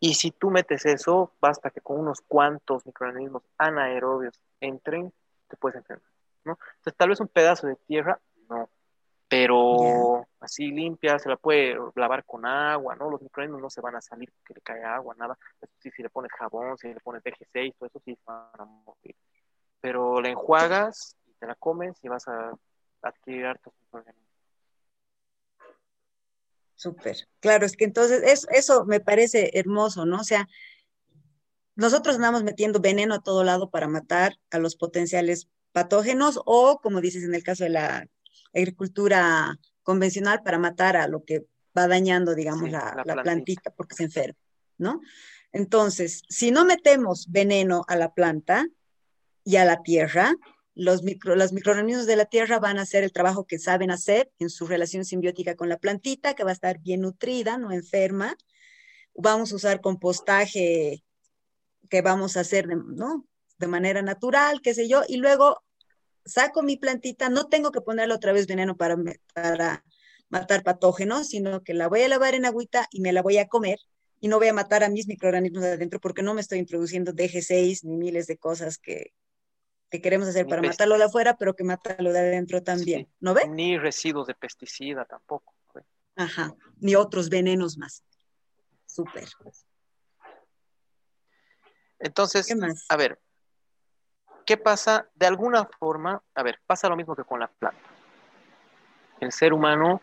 Y 0.00 0.14
si 0.14 0.30
tú 0.30 0.50
metes 0.50 0.86
eso, 0.86 1.32
basta 1.40 1.70
que 1.70 1.80
con 1.80 1.98
unos 1.98 2.20
cuantos 2.20 2.86
microorganismos 2.86 3.42
anaerobios 3.56 4.40
entren, 4.60 5.12
te 5.48 5.56
puedes 5.56 5.76
enfermar. 5.76 6.08
Entonces, 6.44 6.94
tal 6.96 7.08
vez 7.08 7.20
un 7.20 7.28
pedazo 7.28 7.66
de 7.66 7.76
tierra, 7.76 8.20
no. 8.48 8.68
Pero 9.28 10.26
así 10.40 10.70
limpia, 10.70 11.18
se 11.18 11.28
la 11.28 11.36
puede 11.36 11.76
lavar 11.94 12.24
con 12.24 12.46
agua, 12.46 12.96
¿no? 12.96 13.10
Los 13.10 13.20
microorganismos 13.20 13.60
no 13.60 13.70
se 13.70 13.82
van 13.82 13.96
a 13.96 14.00
salir 14.00 14.32
porque 14.32 14.54
le 14.54 14.60
cae 14.62 14.82
agua, 14.82 15.14
nada. 15.18 15.38
sí, 15.78 15.90
si 15.90 16.02
le 16.02 16.08
pones 16.08 16.32
jabón, 16.32 16.78
si 16.78 16.88
le 16.88 17.00
pones 17.00 17.22
DG6, 17.22 17.74
todo 17.78 17.88
eso 17.88 18.00
sí 18.04 18.14
se 18.14 18.22
van 18.24 18.48
a 18.58 18.64
morir. 18.64 19.14
Pero 19.80 20.20
la 20.20 20.30
enjuagas 20.30 21.16
y 21.26 21.34
te 21.34 21.46
la 21.46 21.54
comes 21.56 22.02
y 22.02 22.08
vas 22.08 22.26
a 22.26 22.52
adquirir 23.02 23.46
hartos 23.46 23.74
microorganismos. 23.82 24.28
Súper. 26.74 27.16
Claro, 27.40 27.66
es 27.66 27.76
que 27.76 27.84
entonces 27.84 28.22
eso, 28.22 28.48
eso 28.50 28.84
me 28.86 29.00
parece 29.00 29.50
hermoso, 29.58 30.06
¿no? 30.06 30.20
O 30.20 30.24
sea, 30.24 30.48
nosotros 31.74 32.16
andamos 32.16 32.44
metiendo 32.44 32.80
veneno 32.80 33.14
a 33.14 33.22
todo 33.22 33.44
lado 33.44 33.70
para 33.70 33.88
matar 33.88 34.36
a 34.50 34.58
los 34.58 34.76
potenciales 34.76 35.48
patógenos 35.72 36.40
o, 36.44 36.80
como 36.80 37.00
dices 37.00 37.24
en 37.24 37.34
el 37.34 37.42
caso 37.42 37.64
de 37.64 37.70
la 37.70 38.08
agricultura 38.54 39.58
convencional, 39.82 40.42
para 40.42 40.58
matar 40.58 40.96
a 40.96 41.08
lo 41.08 41.24
que 41.24 41.46
va 41.76 41.88
dañando, 41.88 42.34
digamos, 42.34 42.70
la, 42.70 43.04
plantita. 43.22 43.70
porque 43.70 43.94
se 43.94 44.04
enferma, 44.04 44.38
¿no? 44.76 45.00
Entonces, 45.52 46.22
si 46.28 46.50
no 46.50 46.64
metemos 46.64 47.30
veneno 47.30 47.84
a 47.88 47.96
la 47.96 48.12
planta 48.12 48.66
y 49.44 49.56
a 49.56 49.64
la 49.64 49.82
tierra, 49.82 50.34
los, 50.74 51.02
micro, 51.02 51.34
los 51.34 51.52
microorganismos 51.52 52.06
de 52.06 52.16
la 52.16 52.26
tierra 52.26 52.58
van 52.58 52.78
a 52.78 52.82
hacer 52.82 53.02
el 53.02 53.12
trabajo 53.12 53.46
que 53.46 53.58
saben 53.58 53.90
hacer 53.90 54.30
en 54.38 54.50
su 54.50 54.66
relación 54.66 55.04
simbiótica 55.04 55.56
con 55.56 55.68
la 55.68 55.78
plantita, 55.78 56.34
que 56.34 56.44
va 56.44 56.50
a 56.50 56.52
estar 56.52 56.78
bien 56.80 57.00
nutrida, 57.00 57.58
no 57.58 57.72
enferma. 57.72 58.36
Vamos 59.14 59.52
a 59.52 59.56
usar 59.56 59.80
compostaje 59.80 61.02
que 61.88 62.02
vamos 62.02 62.36
a 62.36 62.40
hacer, 62.40 62.68
¿no? 62.68 63.26
De 63.58 63.66
manera 63.66 64.02
natural, 64.02 64.60
qué 64.62 64.74
sé 64.74 64.86
yo, 64.88 65.02
y 65.08 65.16
luego 65.16 65.62
saco 66.28 66.62
mi 66.62 66.76
plantita, 66.76 67.28
no 67.28 67.48
tengo 67.48 67.72
que 67.72 67.80
ponerle 67.80 68.14
otra 68.14 68.32
vez 68.32 68.46
veneno 68.46 68.76
para, 68.76 68.96
para 69.34 69.84
matar 70.28 70.62
patógenos, 70.62 71.28
sino 71.28 71.62
que 71.62 71.74
la 71.74 71.88
voy 71.88 72.02
a 72.02 72.08
lavar 72.08 72.34
en 72.34 72.44
agüita 72.44 72.86
y 72.90 73.00
me 73.00 73.12
la 73.12 73.22
voy 73.22 73.38
a 73.38 73.48
comer 73.48 73.78
y 74.20 74.28
no 74.28 74.38
voy 74.38 74.48
a 74.48 74.52
matar 74.52 74.84
a 74.84 74.88
mis 74.88 75.06
microorganismos 75.06 75.62
de 75.62 75.72
adentro 75.72 76.00
porque 76.00 76.22
no 76.22 76.34
me 76.34 76.40
estoy 76.40 76.58
introduciendo 76.58 77.12
DG6 77.12 77.84
ni 77.84 77.96
miles 77.96 78.26
de 78.26 78.36
cosas 78.36 78.78
que, 78.78 79.12
queremos 79.90 80.28
hacer 80.28 80.46
para 80.46 80.60
matarlo 80.60 80.98
de 80.98 81.04
afuera, 81.04 81.36
pero 81.38 81.56
que 81.56 81.64
matarlo 81.64 82.12
de 82.12 82.18
adentro 82.18 82.62
también, 82.62 83.08
¿no 83.20 83.32
ve? 83.32 83.48
Ni 83.48 83.78
residuos 83.78 84.26
de 84.26 84.34
pesticida 84.34 85.04
tampoco. 85.06 85.54
Ajá, 86.14 86.54
ni 86.80 86.94
otros 86.94 87.28
venenos 87.30 87.78
más. 87.78 88.02
Súper. 88.86 89.28
Entonces, 92.00 92.52
a 92.88 92.96
ver, 92.96 93.18
¿Qué 94.48 94.56
pasa? 94.56 95.06
De 95.14 95.26
alguna 95.26 95.66
forma, 95.66 96.22
a 96.34 96.42
ver, 96.42 96.58
pasa 96.66 96.88
lo 96.88 96.96
mismo 96.96 97.14
que 97.14 97.22
con 97.22 97.38
la 97.38 97.48
planta. 97.48 97.82
El 99.20 99.30
ser 99.30 99.52
humano 99.52 100.00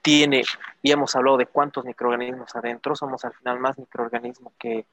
tiene, 0.00 0.44
y 0.80 0.90
hemos 0.90 1.14
hablado 1.14 1.36
de 1.36 1.44
cuántos 1.44 1.84
microorganismos 1.84 2.56
adentro, 2.56 2.96
somos 2.96 3.22
al 3.26 3.34
final 3.34 3.58
más 3.58 3.78
microorganismo 3.78 4.54
que, 4.58 4.86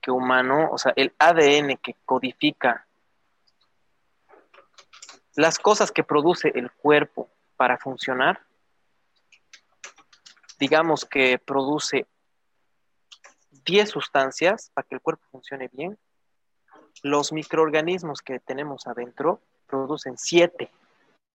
que 0.00 0.10
humano, 0.10 0.70
o 0.72 0.78
sea, 0.78 0.94
el 0.96 1.12
ADN 1.18 1.76
que 1.76 1.94
codifica 2.06 2.86
las 5.34 5.58
cosas 5.58 5.92
que 5.92 6.02
produce 6.02 6.50
el 6.54 6.72
cuerpo 6.72 7.28
para 7.58 7.76
funcionar, 7.76 8.40
digamos 10.58 11.04
que 11.04 11.38
produce 11.38 12.06
10 13.66 13.90
sustancias 13.90 14.70
para 14.72 14.88
que 14.88 14.94
el 14.94 15.02
cuerpo 15.02 15.22
funcione 15.30 15.68
bien, 15.70 15.98
los 17.02 17.32
microorganismos 17.32 18.22
que 18.22 18.38
tenemos 18.38 18.86
adentro 18.86 19.40
producen 19.66 20.16
siete. 20.16 20.70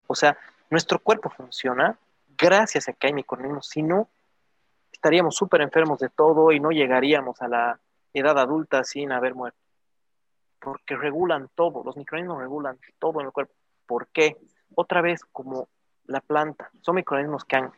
O 0.06 0.14
sea, 0.14 0.36
nuestro 0.70 0.98
cuerpo 0.98 1.30
funciona 1.30 1.98
gracias 2.36 2.88
a 2.88 2.92
que 2.92 3.08
hay 3.08 3.12
microorganismos, 3.12 3.68
si 3.68 3.82
no, 3.82 4.08
estaríamos 4.92 5.36
súper 5.36 5.60
enfermos 5.60 5.98
de 5.98 6.08
todo 6.08 6.52
y 6.52 6.60
no 6.60 6.70
llegaríamos 6.70 7.40
a 7.42 7.48
la 7.48 7.80
edad 8.12 8.38
adulta 8.38 8.84
sin 8.84 9.12
haber 9.12 9.34
muerto. 9.34 9.58
Porque 10.60 10.96
regulan 10.96 11.48
todo, 11.54 11.82
los 11.84 11.96
microorganismos 11.96 12.40
regulan 12.40 12.78
todo 12.98 13.20
en 13.20 13.26
el 13.26 13.32
cuerpo. 13.32 13.52
¿Por 13.86 14.08
qué? 14.08 14.36
Otra 14.74 15.02
vez, 15.02 15.24
como 15.32 15.68
la 16.06 16.20
planta, 16.20 16.70
son 16.80 16.96
microorganismos 16.96 17.44
que 17.44 17.56
han 17.56 17.72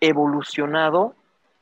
evolucionado 0.00 1.14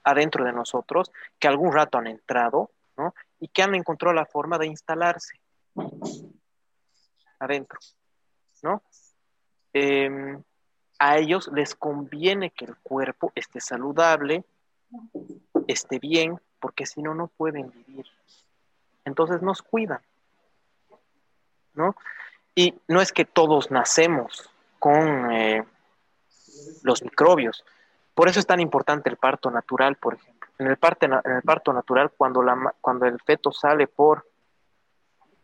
adentro 0.04 0.44
de 0.44 0.52
nosotros, 0.52 1.10
que 1.38 1.48
algún 1.48 1.72
rato 1.72 1.98
han 1.98 2.06
entrado, 2.06 2.70
¿no? 2.96 3.14
Y 3.40 3.48
que 3.48 3.62
han 3.62 3.74
encontrado 3.74 4.14
la 4.14 4.26
forma 4.26 4.58
de 4.58 4.66
instalarse 4.66 5.38
adentro, 7.38 7.78
¿no? 8.62 8.82
Em, 9.72 10.42
a 10.98 11.18
ellos 11.18 11.48
les 11.52 11.74
conviene 11.74 12.50
que 12.50 12.64
el 12.64 12.76
cuerpo 12.76 13.32
esté 13.34 13.60
saludable, 13.60 14.44
esté 15.68 15.98
bien, 15.98 16.40
porque 16.60 16.86
si 16.86 17.02
no, 17.02 17.14
no 17.14 17.28
pueden 17.28 17.70
vivir. 17.70 18.06
Entonces 19.04 19.42
nos 19.42 19.62
cuidan, 19.62 20.00
¿no? 21.74 21.94
Y 22.54 22.74
no 22.88 23.00
es 23.00 23.12
que 23.12 23.24
todos 23.24 23.70
nacemos 23.70 24.50
con 24.78 25.30
eh, 25.30 25.64
los 26.82 27.02
microbios. 27.02 27.64
Por 28.14 28.28
eso 28.28 28.40
es 28.40 28.46
tan 28.46 28.58
importante 28.58 29.08
el 29.08 29.16
parto 29.16 29.50
natural, 29.50 29.96
por 29.96 30.14
ejemplo. 30.14 30.48
En 30.58 30.66
el, 30.66 30.76
en 30.80 31.32
el 31.32 31.42
parto 31.42 31.72
natural, 31.72 32.10
cuando, 32.16 32.42
la, 32.42 32.74
cuando 32.80 33.06
el 33.06 33.20
feto 33.20 33.52
sale 33.52 33.86
por 33.86 34.26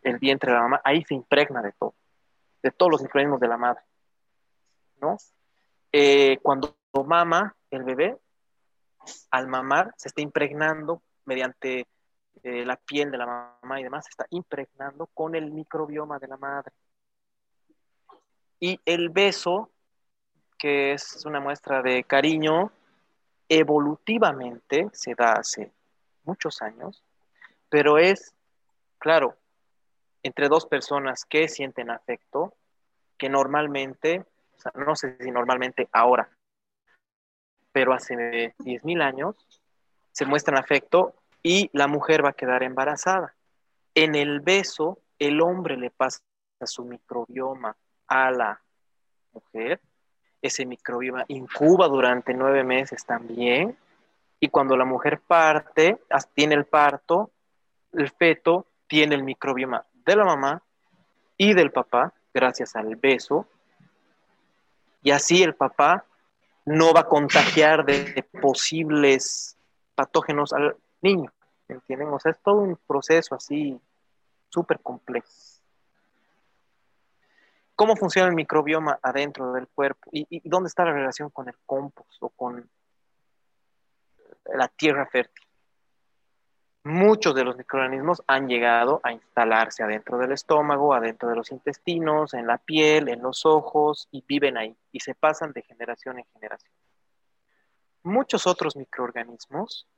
el 0.05 0.19
vientre 0.19 0.53
de 0.53 0.57
la 0.57 0.63
mamá, 0.63 0.81
ahí 0.85 1.03
se 1.05 1.15
impregna 1.15 1.63
de 1.63 1.73
todo, 1.73 1.95
de 2.63 2.71
todos 2.71 2.93
los 2.93 3.03
microorganismos 3.03 3.41
de 3.41 3.49
la 3.49 3.57
madre, 3.57 3.83
¿no? 5.01 5.17
Eh, 5.91 6.39
cuando 6.43 6.77
mama 7.05 7.57
el 7.71 7.83
bebé, 7.83 8.19
al 9.31 9.49
mamar, 9.49 9.93
se 9.97 10.09
está 10.09 10.21
impregnando 10.23 11.03
mediante 11.25 11.87
eh, 12.43 12.65
la 12.65 12.77
piel 12.77 13.11
de 13.11 13.19
la 13.19 13.27
mamá 13.27 13.81
y 13.81 13.85
demás, 13.85 14.05
se 14.05 14.11
está 14.11 14.27
impregnando 14.31 15.07
con 15.07 15.35
el 15.35 15.51
microbioma 15.51 16.19
de 16.19 16.29
la 16.29 16.37
madre. 16.37 16.73
Y 18.61 18.81
el 18.85 19.09
beso, 19.09 19.71
que 20.59 20.93
es 20.93 21.25
una 21.27 21.41
muestra 21.41 21.83
de 21.83 22.05
cariño, 22.05 22.71
evolutivamente 23.49 24.89
se 24.93 25.15
da 25.15 25.35
hace 25.35 25.73
muchos 26.25 26.63
años, 26.63 27.03
pero 27.69 27.99
es, 27.99 28.35
claro, 28.99 29.37
entre 30.25 30.49
dos 30.49 30.67
personas 30.67 31.25
que 31.27 31.49
sienten 31.49 31.91
afecto, 31.91 32.55
que 33.17 33.29
normalmente, 33.29 34.25
no 34.75 34.97
sé 34.97 35.17
si 35.21 35.31
normalmente 35.31 35.89
ahora, 35.93 36.29
pero 37.71 37.93
hace 37.93 38.55
10.000 38.59 39.03
años, 39.03 39.37
se 40.11 40.25
muestran 40.25 40.59
afecto 40.59 41.15
y 41.43 41.69
la 41.73 41.87
mujer 41.87 42.25
va 42.25 42.31
a 42.31 42.35
quedar 42.35 42.63
embarazada. 42.63 43.35
En 43.95 44.15
el 44.15 44.41
beso, 44.41 44.99
el 45.19 45.41
hombre 45.43 45.77
le 45.77 45.91
pasa 45.91 46.21
su 46.65 46.85
microbioma 46.85 47.77
a 48.09 48.31
la 48.31 48.61
mujer, 49.33 49.81
ese 50.41 50.65
microbioma 50.65 51.25
incuba 51.29 51.87
durante 51.89 52.33
nueve 52.33 52.65
meses 52.65 53.05
también, 53.05 53.77
y 54.41 54.49
cuando 54.49 54.77
la 54.77 54.85
mujer 54.85 55.21
parte, 55.21 56.01
tiene 56.35 56.55
el 56.55 56.65
parto, 56.65 57.31
el 57.93 58.11
feto 58.11 58.67
tiene 58.87 59.15
el 59.15 59.23
microbioma 59.23 59.85
de 60.05 60.17
la 60.17 60.25
mamá 60.25 60.63
y 61.37 61.55
del 61.55 61.73
papá, 61.73 62.13
gracias 62.33 62.77
al 62.77 62.97
beso, 62.97 63.47
y 65.03 65.11
así 65.11 65.43
el 65.43 65.55
papá 65.55 66.05
no 66.65 66.95
va 66.95 67.01
a 67.01 67.09
contagiar 67.09 67.85
de, 67.85 68.27
posibles 68.41 69.57
patógenos 69.95 70.53
al 70.53 70.77
niño, 71.03 71.33
¿entienden? 71.69 72.09
O 72.09 72.19
sea, 72.19 72.33
es 72.33 72.41
todo 72.41 72.57
un 72.57 72.77
proceso 72.87 73.35
así 73.35 73.79
súper 74.49 74.81
complejo. 74.81 75.29
¿Cómo 77.77 77.97
funciona 77.97 78.29
el 78.29 78.35
microbioma 78.35 78.99
adentro 79.03 79.53
del 79.53 79.67
cuerpo? 79.69 80.09
¿Y, 80.13 80.27
¿Y, 80.31 80.49
dónde 80.49 80.69
está 80.69 80.85
la 80.85 80.93
relación 80.93 81.29
con 81.31 81.49
el 81.49 81.57
compost 81.67 82.23
o 82.23 82.29
con 82.31 82.71
la 84.47 84.69
tierra 84.69 85.07
fértil? 85.07 85.44
Muchos 86.85 87.35
de 87.35 87.45
los 87.45 87.57
microorganismos 87.57 88.23
han 88.27 88.47
llegado 88.47 89.01
a 89.03 89.13
instalarse 89.13 89.83
adentro 89.83 90.19
del 90.19 90.33
estómago, 90.33 90.93
adentro 90.95 91.31
de 91.31 91.37
los 91.37 91.51
intestinos, 91.51 92.35
en 92.35 92.47
la 92.47 92.59
piel, 92.59 93.09
en 93.09 93.23
los 93.23 93.47
ojos 93.47 94.07
y 94.13 94.23
viven 94.27 94.59
ahí 94.59 94.77
y 94.93 95.01
se 95.01 95.15
pasan 95.15 95.53
de 95.53 95.63
generación 95.63 96.19
en 96.19 96.27
generación. 96.27 96.73
Muchos 98.03 98.47
otros 98.47 98.77
microorganismos 98.77 99.89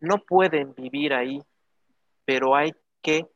no 0.00 0.18
pueden 0.24 0.74
vivir 0.74 1.12
ahí, 1.12 1.42
pero 2.24 2.56
hay 2.56 2.74
que 3.02 3.30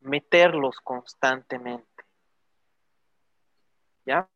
meterlos 0.00 0.80
constantemente. 0.80 1.86
¿Ya? 4.04 4.28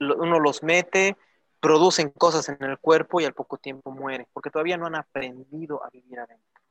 Uno 0.00 0.40
los 0.40 0.62
mete, 0.62 1.18
producen 1.66 2.10
cosas 2.10 2.48
en 2.48 2.62
el 2.62 2.78
cuerpo 2.78 3.20
y 3.20 3.24
al 3.24 3.32
poco 3.32 3.56
tiempo 3.56 3.90
mueren, 3.90 4.28
porque 4.32 4.50
todavía 4.50 4.76
no 4.76 4.86
han 4.86 4.94
aprendido 4.94 5.84
a 5.84 5.90
vivir 5.90 6.20
adentro. 6.20 6.62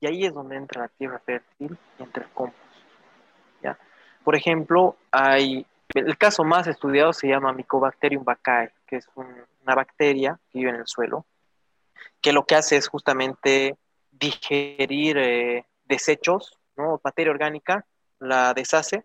Y 0.00 0.08
ahí 0.08 0.26
es 0.26 0.34
donde 0.34 0.56
entra 0.56 0.82
la 0.82 0.88
tierra 0.88 1.20
fértil 1.20 1.78
y 1.96 2.02
entra 2.02 2.24
el 2.24 2.30
compost. 2.30 2.58
¿ya? 3.62 3.78
Por 4.24 4.34
ejemplo, 4.34 4.96
hay 5.12 5.64
el 5.94 6.18
caso 6.18 6.42
más 6.42 6.66
estudiado 6.66 7.12
se 7.12 7.28
llama 7.28 7.52
Mycobacterium 7.52 8.24
vaccae, 8.24 8.72
que 8.84 8.96
es 8.96 9.06
una 9.14 9.74
bacteria 9.76 10.40
que 10.50 10.58
vive 10.58 10.70
en 10.70 10.76
el 10.80 10.88
suelo, 10.88 11.24
que 12.20 12.32
lo 12.32 12.46
que 12.46 12.56
hace 12.56 12.76
es 12.76 12.88
justamente 12.88 13.76
digerir 14.10 15.18
eh, 15.18 15.66
desechos, 15.84 16.58
¿no? 16.76 17.00
materia 17.04 17.30
orgánica, 17.30 17.86
la 18.18 18.54
deshace. 18.54 19.04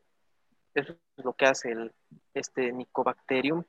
Eso 0.73 0.93
es 1.15 1.23
lo 1.23 1.33
que 1.33 1.45
hace 1.45 1.73
el, 1.73 1.93
este 2.33 2.73
Mycobacterium. 2.73 3.65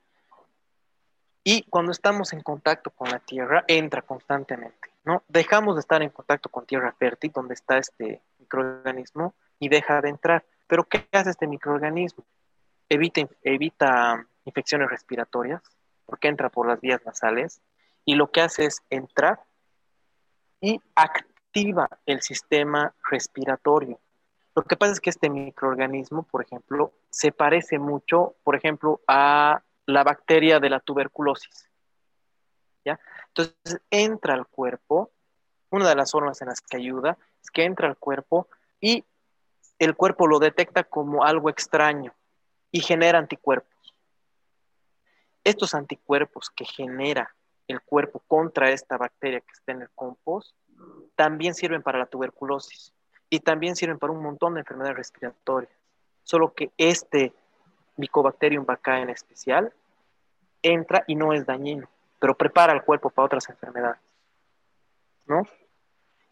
Y 1.43 1.63
cuando 1.63 1.91
estamos 1.91 2.31
en 2.33 2.41
contacto 2.41 2.89
con 2.89 3.09
la 3.09 3.19
tierra, 3.19 3.65
entra 3.67 4.01
constantemente. 4.01 4.93
¿no? 5.03 5.23
Dejamos 5.27 5.75
de 5.75 5.81
estar 5.81 6.01
en 6.01 6.09
contacto 6.09 6.49
con 6.49 6.65
tierra 6.65 6.93
fértil, 6.93 7.31
donde 7.33 7.53
está 7.53 7.77
este 7.77 8.21
microorganismo, 8.39 9.33
y 9.59 9.69
deja 9.69 10.01
de 10.01 10.09
entrar. 10.09 10.45
Pero 10.67 10.85
¿qué 10.85 11.07
hace 11.11 11.31
este 11.31 11.47
microorganismo? 11.47 12.23
Evita, 12.89 13.21
evita 13.43 14.25
infecciones 14.45 14.89
respiratorias, 14.89 15.61
porque 16.05 16.29
entra 16.29 16.49
por 16.49 16.67
las 16.67 16.79
vías 16.79 17.01
nasales, 17.05 17.61
y 18.05 18.15
lo 18.15 18.31
que 18.31 18.41
hace 18.41 18.65
es 18.65 18.81
entrar 18.89 19.41
y 20.61 20.79
activa 20.95 21.89
el 22.05 22.21
sistema 22.21 22.93
respiratorio. 23.09 23.99
Lo 24.55 24.63
que 24.63 24.77
pasa 24.77 24.93
es 24.93 25.01
que 25.01 25.09
este 25.09 25.29
microorganismo, 25.29 26.23
por 26.23 26.43
ejemplo, 26.43 26.93
se 27.09 27.31
parece 27.31 27.79
mucho, 27.79 28.35
por 28.43 28.55
ejemplo, 28.55 29.01
a 29.07 29.61
la 29.85 30.03
bacteria 30.03 30.59
de 30.59 30.69
la 30.69 30.79
tuberculosis. 30.79 31.69
¿Ya? 32.85 32.99
Entonces 33.29 33.81
entra 33.89 34.33
al 34.33 34.47
cuerpo, 34.47 35.11
una 35.69 35.87
de 35.89 35.95
las 35.95 36.11
formas 36.11 36.41
en 36.41 36.49
las 36.49 36.61
que 36.61 36.77
ayuda 36.77 37.17
es 37.41 37.49
que 37.49 37.63
entra 37.63 37.87
al 37.87 37.97
cuerpo 37.97 38.47
y 38.79 39.05
el 39.79 39.95
cuerpo 39.95 40.27
lo 40.27 40.39
detecta 40.39 40.83
como 40.83 41.23
algo 41.23 41.49
extraño 41.49 42.13
y 42.71 42.81
genera 42.81 43.19
anticuerpos. 43.19 43.95
Estos 45.43 45.73
anticuerpos 45.73 46.49
que 46.49 46.65
genera 46.65 47.35
el 47.67 47.81
cuerpo 47.81 48.19
contra 48.27 48.71
esta 48.71 48.97
bacteria 48.97 49.41
que 49.41 49.51
está 49.51 49.71
en 49.71 49.81
el 49.81 49.89
compost 49.89 50.55
también 51.15 51.55
sirven 51.55 51.81
para 51.81 51.99
la 51.99 52.05
tuberculosis 52.05 52.93
y 53.29 53.39
también 53.39 53.75
sirven 53.75 53.99
para 53.99 54.13
un 54.13 54.21
montón 54.21 54.53
de 54.53 54.61
enfermedades 54.61 54.97
respiratorias. 54.97 55.73
Solo 56.23 56.53
que 56.53 56.71
este 56.77 57.33
Mycobacterium 57.97 58.65
vaccae 58.65 59.01
en 59.01 59.09
especial 59.09 59.73
entra 60.63 61.03
y 61.07 61.15
no 61.15 61.33
es 61.33 61.45
dañino, 61.45 61.89
pero 62.19 62.35
prepara 62.35 62.73
el 62.73 62.83
cuerpo 62.83 63.09
para 63.09 63.25
otras 63.25 63.49
enfermedades. 63.49 63.99
¿No? 65.25 65.43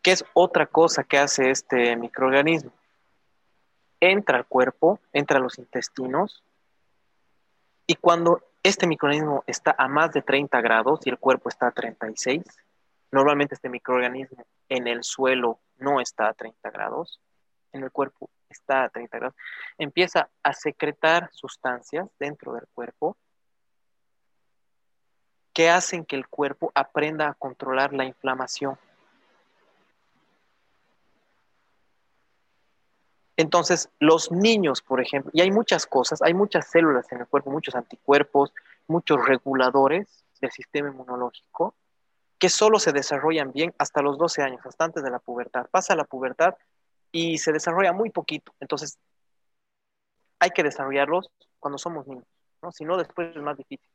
¿Qué 0.01 0.11
es 0.11 0.25
otra 0.33 0.65
cosa 0.65 1.03
que 1.03 1.17
hace 1.17 1.51
este 1.51 1.95
microorganismo? 1.95 2.71
Entra 3.99 4.37
al 4.37 4.45
cuerpo, 4.45 4.99
entra 5.13 5.37
a 5.37 5.41
los 5.41 5.59
intestinos, 5.59 6.43
y 7.85 7.95
cuando 7.95 8.41
este 8.63 8.87
microorganismo 8.87 9.43
está 9.47 9.75
a 9.77 9.87
más 9.87 10.11
de 10.11 10.21
30 10.21 10.61
grados 10.61 11.01
y 11.05 11.09
el 11.09 11.19
cuerpo 11.19 11.49
está 11.49 11.67
a 11.67 11.71
36, 11.71 12.43
normalmente 13.11 13.55
este 13.55 13.69
microorganismo 13.69 14.45
en 14.69 14.87
el 14.87 15.03
suelo 15.03 15.59
no 15.77 15.99
está 15.99 16.29
a 16.29 16.33
30 16.33 16.69
grados, 16.71 17.19
en 17.73 17.83
el 17.83 17.91
cuerpo 17.91 18.29
está 18.51 18.83
a 18.83 18.89
30 18.89 19.17
grados, 19.17 19.35
empieza 19.77 20.29
a 20.43 20.53
secretar 20.53 21.29
sustancias 21.33 22.07
dentro 22.19 22.53
del 22.53 22.67
cuerpo 22.73 23.17
que 25.53 25.69
hacen 25.69 26.05
que 26.05 26.15
el 26.15 26.27
cuerpo 26.27 26.71
aprenda 26.75 27.27
a 27.27 27.33
controlar 27.33 27.93
la 27.93 28.05
inflamación. 28.05 28.77
Entonces, 33.37 33.89
los 33.99 34.31
niños, 34.31 34.81
por 34.81 35.01
ejemplo, 35.01 35.31
y 35.33 35.41
hay 35.41 35.51
muchas 35.51 35.85
cosas, 35.85 36.21
hay 36.21 36.33
muchas 36.33 36.69
células 36.69 37.11
en 37.11 37.21
el 37.21 37.27
cuerpo, 37.27 37.49
muchos 37.49 37.75
anticuerpos, 37.75 38.53
muchos 38.87 39.25
reguladores 39.25 40.23
del 40.39 40.51
sistema 40.51 40.89
inmunológico, 40.89 41.73
que 42.37 42.49
solo 42.49 42.79
se 42.79 42.91
desarrollan 42.91 43.51
bien 43.51 43.73
hasta 43.77 44.01
los 44.01 44.17
12 44.17 44.43
años, 44.43 44.65
hasta 44.65 44.85
antes 44.85 45.03
de 45.03 45.11
la 45.11 45.19
pubertad. 45.19 45.67
Pasa 45.71 45.95
la 45.95 46.03
pubertad 46.03 46.55
y 47.11 47.37
se 47.37 47.51
desarrolla 47.51 47.93
muy 47.93 48.09
poquito. 48.09 48.53
Entonces, 48.59 48.97
hay 50.39 50.49
que 50.51 50.63
desarrollarlos 50.63 51.29
cuando 51.59 51.77
somos 51.77 52.07
niños, 52.07 52.25
¿no? 52.61 52.71
Si 52.71 52.83
no, 52.85 52.97
después 52.97 53.35
es 53.35 53.41
más 53.41 53.57
difícil. 53.57 53.87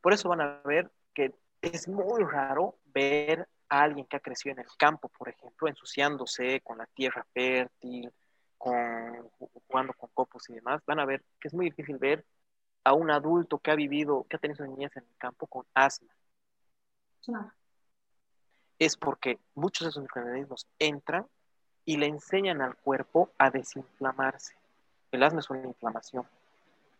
Por 0.00 0.12
eso 0.12 0.28
van 0.28 0.40
a 0.40 0.60
ver 0.64 0.90
que 1.14 1.34
es 1.60 1.88
muy 1.88 2.22
raro 2.24 2.78
ver 2.86 3.48
a 3.68 3.82
alguien 3.82 4.06
que 4.06 4.16
ha 4.16 4.20
crecido 4.20 4.54
en 4.54 4.60
el 4.60 4.76
campo, 4.76 5.08
por 5.08 5.28
ejemplo, 5.28 5.68
ensuciándose 5.68 6.60
con 6.60 6.78
la 6.78 6.86
tierra 6.86 7.26
fértil, 7.32 8.12
con, 8.56 9.28
jugando 9.66 9.92
con 9.94 10.10
copos 10.14 10.48
y 10.48 10.54
demás. 10.54 10.82
Van 10.86 11.00
a 11.00 11.04
ver 11.04 11.24
que 11.40 11.48
es 11.48 11.54
muy 11.54 11.66
difícil 11.66 11.98
ver 11.98 12.24
a 12.84 12.94
un 12.94 13.10
adulto 13.10 13.58
que 13.58 13.70
ha 13.70 13.74
vivido, 13.74 14.26
que 14.28 14.36
ha 14.36 14.38
tenido 14.38 14.64
su 14.64 14.70
niñez 14.70 14.96
en 14.96 15.04
el 15.04 15.16
campo 15.18 15.46
con 15.46 15.66
asma. 15.74 16.08
Es 18.78 18.96
porque 18.96 19.38
muchos 19.54 19.84
de 19.84 19.90
esos 19.90 20.02
microorganismos 20.02 20.66
entran 20.78 21.26
y 21.84 21.96
le 21.96 22.06
enseñan 22.06 22.60
al 22.60 22.76
cuerpo 22.76 23.30
a 23.38 23.50
desinflamarse. 23.50 24.54
El 25.12 25.22
asma 25.22 25.40
es 25.40 25.50
una 25.50 25.66
inflamación. 25.66 26.24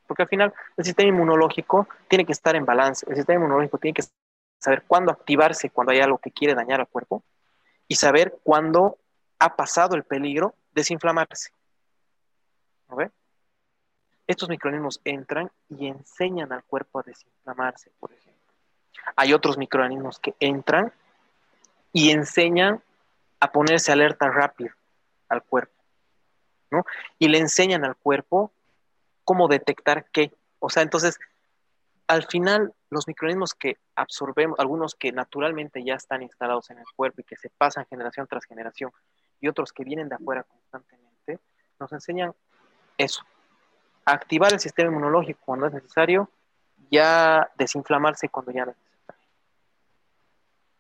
Porque 0.06 0.22
al 0.22 0.28
final 0.28 0.52
el 0.76 0.84
sistema 0.84 1.08
inmunológico 1.08 1.86
tiene 2.08 2.26
que 2.26 2.32
estar 2.32 2.56
en 2.56 2.64
balance. 2.64 3.06
El 3.08 3.16
sistema 3.16 3.38
inmunológico 3.38 3.78
tiene 3.78 3.94
que 3.94 4.02
saber 4.58 4.82
cuándo 4.86 5.12
activarse 5.12 5.70
cuando 5.70 5.92
hay 5.92 6.00
algo 6.00 6.18
que 6.18 6.32
quiere 6.32 6.54
dañar 6.54 6.80
al 6.80 6.88
cuerpo 6.88 7.22
y 7.86 7.94
saber 7.94 8.38
cuándo 8.42 8.98
ha 9.38 9.56
pasado 9.56 9.96
el 9.96 10.04
peligro 10.04 10.54
desinflamarse. 10.72 11.50
¿No 12.88 12.96
ve? 12.96 13.10
Estos 14.26 14.48
microorganismos 14.48 15.00
entran 15.04 15.50
y 15.68 15.88
enseñan 15.88 16.52
al 16.52 16.62
cuerpo 16.64 17.00
a 17.00 17.02
desinflamarse, 17.02 17.90
por 17.98 18.12
ejemplo. 18.12 18.54
Hay 19.16 19.32
otros 19.32 19.58
microorganismos 19.58 20.18
que 20.18 20.34
entran 20.38 20.92
y 21.92 22.10
enseñan 22.10 22.82
a 23.40 23.52
ponerse 23.52 23.90
alerta 23.90 24.28
rápido 24.30 24.70
al 25.28 25.42
cuerpo, 25.42 25.74
¿no? 26.70 26.84
Y 27.18 27.28
le 27.28 27.38
enseñan 27.38 27.84
al 27.84 27.96
cuerpo 27.96 28.52
cómo 29.24 29.48
detectar 29.48 30.04
qué. 30.10 30.32
O 30.58 30.70
sea, 30.70 30.82
entonces, 30.82 31.18
al 32.06 32.26
final, 32.26 32.74
los 32.90 33.08
microorganismos 33.08 33.54
que 33.54 33.78
absorbemos, 33.94 34.58
algunos 34.58 34.94
que 34.94 35.12
naturalmente 35.12 35.82
ya 35.84 35.94
están 35.94 36.22
instalados 36.22 36.70
en 36.70 36.78
el 36.78 36.86
cuerpo 36.96 37.20
y 37.20 37.24
que 37.24 37.36
se 37.36 37.48
pasan 37.50 37.86
generación 37.86 38.26
tras 38.26 38.44
generación, 38.44 38.92
y 39.40 39.48
otros 39.48 39.72
que 39.72 39.84
vienen 39.84 40.08
de 40.08 40.16
afuera 40.16 40.42
constantemente, 40.42 41.38
nos 41.78 41.92
enseñan 41.92 42.34
eso, 42.98 43.22
activar 44.04 44.52
el 44.52 44.60
sistema 44.60 44.90
inmunológico 44.90 45.40
cuando 45.44 45.66
es 45.66 45.72
necesario, 45.72 46.28
ya 46.90 47.50
desinflamarse 47.56 48.28
cuando 48.28 48.52
ya 48.52 48.66
no 48.66 48.72
es 48.72 48.76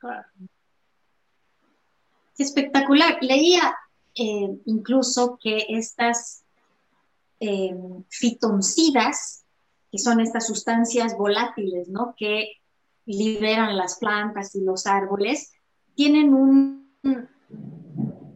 necesario. 0.00 0.50
Espectacular. 2.42 3.18
Leía 3.20 3.76
eh, 4.14 4.58
incluso 4.64 5.38
que 5.42 5.66
estas 5.68 6.42
eh, 7.38 7.76
fitoncidas, 8.08 9.44
que 9.92 9.98
son 9.98 10.20
estas 10.20 10.46
sustancias 10.46 11.16
volátiles, 11.16 11.88
¿no? 11.88 12.14
Que 12.16 12.52
liberan 13.04 13.76
las 13.76 13.98
plantas 13.98 14.54
y 14.54 14.62
los 14.62 14.86
árboles, 14.86 15.52
tienen 15.94 16.32
un, 16.32 16.88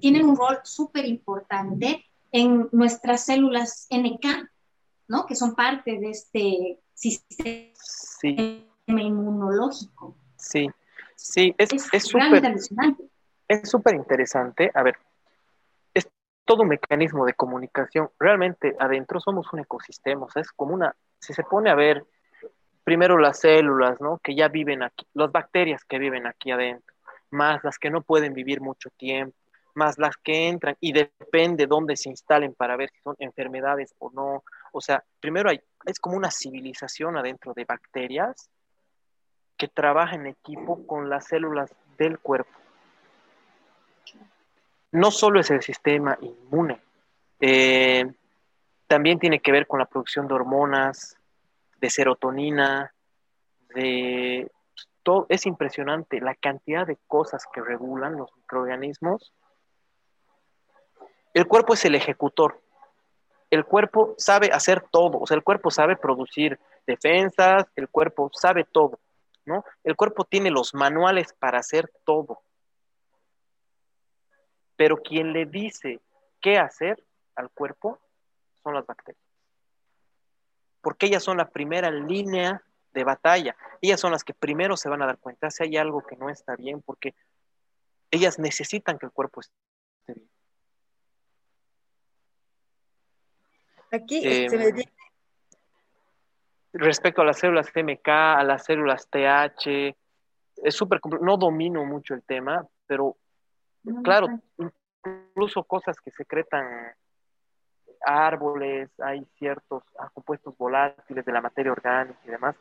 tienen 0.00 0.26
un 0.26 0.36
rol 0.36 0.58
súper 0.64 1.06
importante 1.06 2.04
en 2.30 2.68
nuestras 2.72 3.24
células 3.24 3.86
NK, 3.90 4.26
¿no? 5.08 5.26
Que 5.26 5.34
son 5.34 5.54
parte 5.54 5.98
de 5.98 6.10
este 6.10 6.80
sistema 6.92 7.72
inmunológico. 8.86 10.16
Sí, 10.36 10.66
sí, 11.16 11.54
es 11.56 11.70
súper 12.04 12.44
es 12.44 12.70
súper 13.64 13.94
interesante. 13.94 14.70
A 14.74 14.82
ver, 14.82 14.96
es 15.92 16.08
todo 16.44 16.62
un 16.62 16.68
mecanismo 16.68 17.24
de 17.24 17.34
comunicación. 17.34 18.10
Realmente 18.18 18.74
adentro 18.78 19.20
somos 19.20 19.52
un 19.52 19.60
ecosistema, 19.60 20.26
o 20.26 20.30
sea, 20.30 20.42
es 20.42 20.52
como 20.52 20.74
una, 20.74 20.94
si 21.18 21.32
se 21.32 21.42
pone 21.42 21.70
a 21.70 21.74
ver 21.74 22.04
primero 22.84 23.18
las 23.18 23.40
células, 23.40 24.00
¿no? 24.00 24.18
Que 24.18 24.34
ya 24.34 24.48
viven 24.48 24.82
aquí, 24.82 25.06
las 25.14 25.32
bacterias 25.32 25.84
que 25.84 25.98
viven 25.98 26.26
aquí 26.26 26.50
adentro, 26.50 26.94
más 27.30 27.64
las 27.64 27.78
que 27.78 27.90
no 27.90 28.02
pueden 28.02 28.34
vivir 28.34 28.60
mucho 28.60 28.90
tiempo, 28.90 29.36
más 29.74 29.98
las 29.98 30.16
que 30.18 30.48
entran 30.48 30.76
y 30.80 30.92
depende 30.92 31.66
dónde 31.66 31.96
se 31.96 32.10
instalen 32.10 32.54
para 32.54 32.76
ver 32.76 32.90
si 32.90 33.00
son 33.00 33.16
enfermedades 33.18 33.94
o 33.98 34.10
no. 34.10 34.44
O 34.72 34.80
sea, 34.80 35.02
primero 35.20 35.50
hay, 35.50 35.60
es 35.86 35.98
como 35.98 36.16
una 36.16 36.30
civilización 36.30 37.16
adentro 37.16 37.54
de 37.54 37.64
bacterias 37.64 38.50
que 39.56 39.68
trabaja 39.68 40.14
en 40.16 40.26
equipo 40.26 40.86
con 40.86 41.08
las 41.08 41.26
células 41.26 41.74
del 41.96 42.18
cuerpo 42.18 42.52
no 44.94 45.10
solo 45.10 45.40
es 45.40 45.50
el 45.50 45.60
sistema 45.60 46.16
inmune, 46.20 46.80
eh, 47.40 48.04
también 48.86 49.18
tiene 49.18 49.40
que 49.40 49.50
ver 49.50 49.66
con 49.66 49.80
la 49.80 49.86
producción 49.86 50.28
de 50.28 50.34
hormonas, 50.34 51.16
de 51.80 51.90
serotonina, 51.90 52.94
de 53.74 54.50
todo. 55.02 55.26
Es 55.28 55.46
impresionante 55.46 56.20
la 56.20 56.36
cantidad 56.36 56.86
de 56.86 56.96
cosas 57.08 57.44
que 57.52 57.60
regulan 57.60 58.16
los 58.16 58.30
microorganismos. 58.36 59.32
El 61.34 61.48
cuerpo 61.48 61.74
es 61.74 61.84
el 61.84 61.96
ejecutor. 61.96 62.60
el 63.50 63.64
cuerpo 63.64 64.14
sabe 64.18 64.50
hacer 64.52 64.84
todo, 64.90 65.20
o 65.20 65.26
sea, 65.26 65.36
el 65.36 65.44
cuerpo 65.44 65.70
sabe 65.70 65.96
producir 65.96 66.58
defensas, 66.88 67.66
el 67.76 67.88
cuerpo 67.88 68.28
sabe 68.32 68.64
todo, 68.64 68.98
¿no? 69.44 69.64
El 69.84 69.94
cuerpo 69.94 70.24
tiene 70.24 70.50
los 70.50 70.74
manuales 70.74 71.32
para 71.38 71.58
hacer 71.58 71.88
todo. 72.04 72.42
Pero 74.76 74.96
quien 74.96 75.32
le 75.32 75.46
dice 75.46 76.00
qué 76.40 76.58
hacer 76.58 77.02
al 77.36 77.50
cuerpo 77.50 77.98
son 78.62 78.74
las 78.74 78.86
bacterias. 78.86 79.22
Porque 80.80 81.06
ellas 81.06 81.22
son 81.22 81.36
la 81.36 81.48
primera 81.50 81.90
línea 81.90 82.62
de 82.92 83.04
batalla. 83.04 83.56
Ellas 83.80 84.00
son 84.00 84.12
las 84.12 84.24
que 84.24 84.34
primero 84.34 84.76
se 84.76 84.88
van 84.88 85.02
a 85.02 85.06
dar 85.06 85.18
cuenta 85.18 85.50
si 85.50 85.64
hay 85.64 85.76
algo 85.76 86.02
que 86.02 86.16
no 86.16 86.30
está 86.30 86.56
bien, 86.56 86.82
porque 86.82 87.14
ellas 88.10 88.38
necesitan 88.38 88.98
que 88.98 89.06
el 89.06 89.12
cuerpo 89.12 89.40
esté 89.40 89.54
bien. 90.06 90.28
Aquí 93.90 94.48
se 94.48 94.56
me 94.56 94.68
Em, 94.68 94.84
respecto 96.74 97.22
a 97.22 97.24
las 97.24 97.38
células 97.38 97.72
GMK, 97.72 98.08
a 98.08 98.42
las 98.42 98.64
células 98.64 99.08
TH, 99.08 99.96
es 100.56 100.74
súper 100.74 101.00
complejo. 101.00 101.24
No 101.24 101.36
domino 101.36 101.84
mucho 101.84 102.14
el 102.14 102.22
tema, 102.22 102.66
pero 102.86 103.16
claro, 104.02 104.28
incluso 105.04 105.64
cosas 105.64 106.00
que 106.00 106.10
secretan 106.10 106.94
árboles, 108.04 108.90
hay 109.00 109.24
ciertos 109.38 109.82
ah, 109.98 110.10
compuestos 110.12 110.56
volátiles 110.56 111.24
de 111.24 111.32
la 111.32 111.40
materia 111.40 111.72
orgánica 111.72 112.18
y 112.24 112.30
demás, 112.30 112.56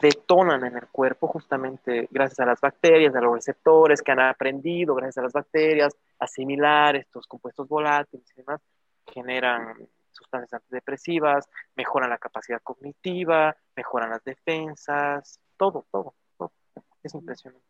detonan 0.00 0.64
en 0.64 0.76
el 0.76 0.86
cuerpo 0.88 1.26
justamente 1.26 2.08
gracias 2.10 2.40
a 2.40 2.46
las 2.46 2.60
bacterias, 2.60 3.14
a 3.14 3.20
los 3.20 3.34
receptores 3.34 4.02
que 4.02 4.12
han 4.12 4.20
aprendido 4.20 4.94
gracias 4.94 5.18
a 5.18 5.22
las 5.22 5.32
bacterias, 5.32 5.96
asimilar 6.18 6.96
estos 6.96 7.26
compuestos 7.26 7.68
volátiles 7.68 8.30
y 8.32 8.36
demás, 8.36 8.60
generan 9.12 9.88
sustancias 10.12 10.54
antidepresivas, 10.54 11.48
mejoran 11.76 12.10
la 12.10 12.18
capacidad 12.18 12.60
cognitiva, 12.62 13.56
mejoran 13.74 14.10
las 14.10 14.22
defensas, 14.24 15.40
todo, 15.56 15.86
todo, 15.90 16.14
todo. 16.36 16.52
Es 17.02 17.14
impresionante. 17.14 17.69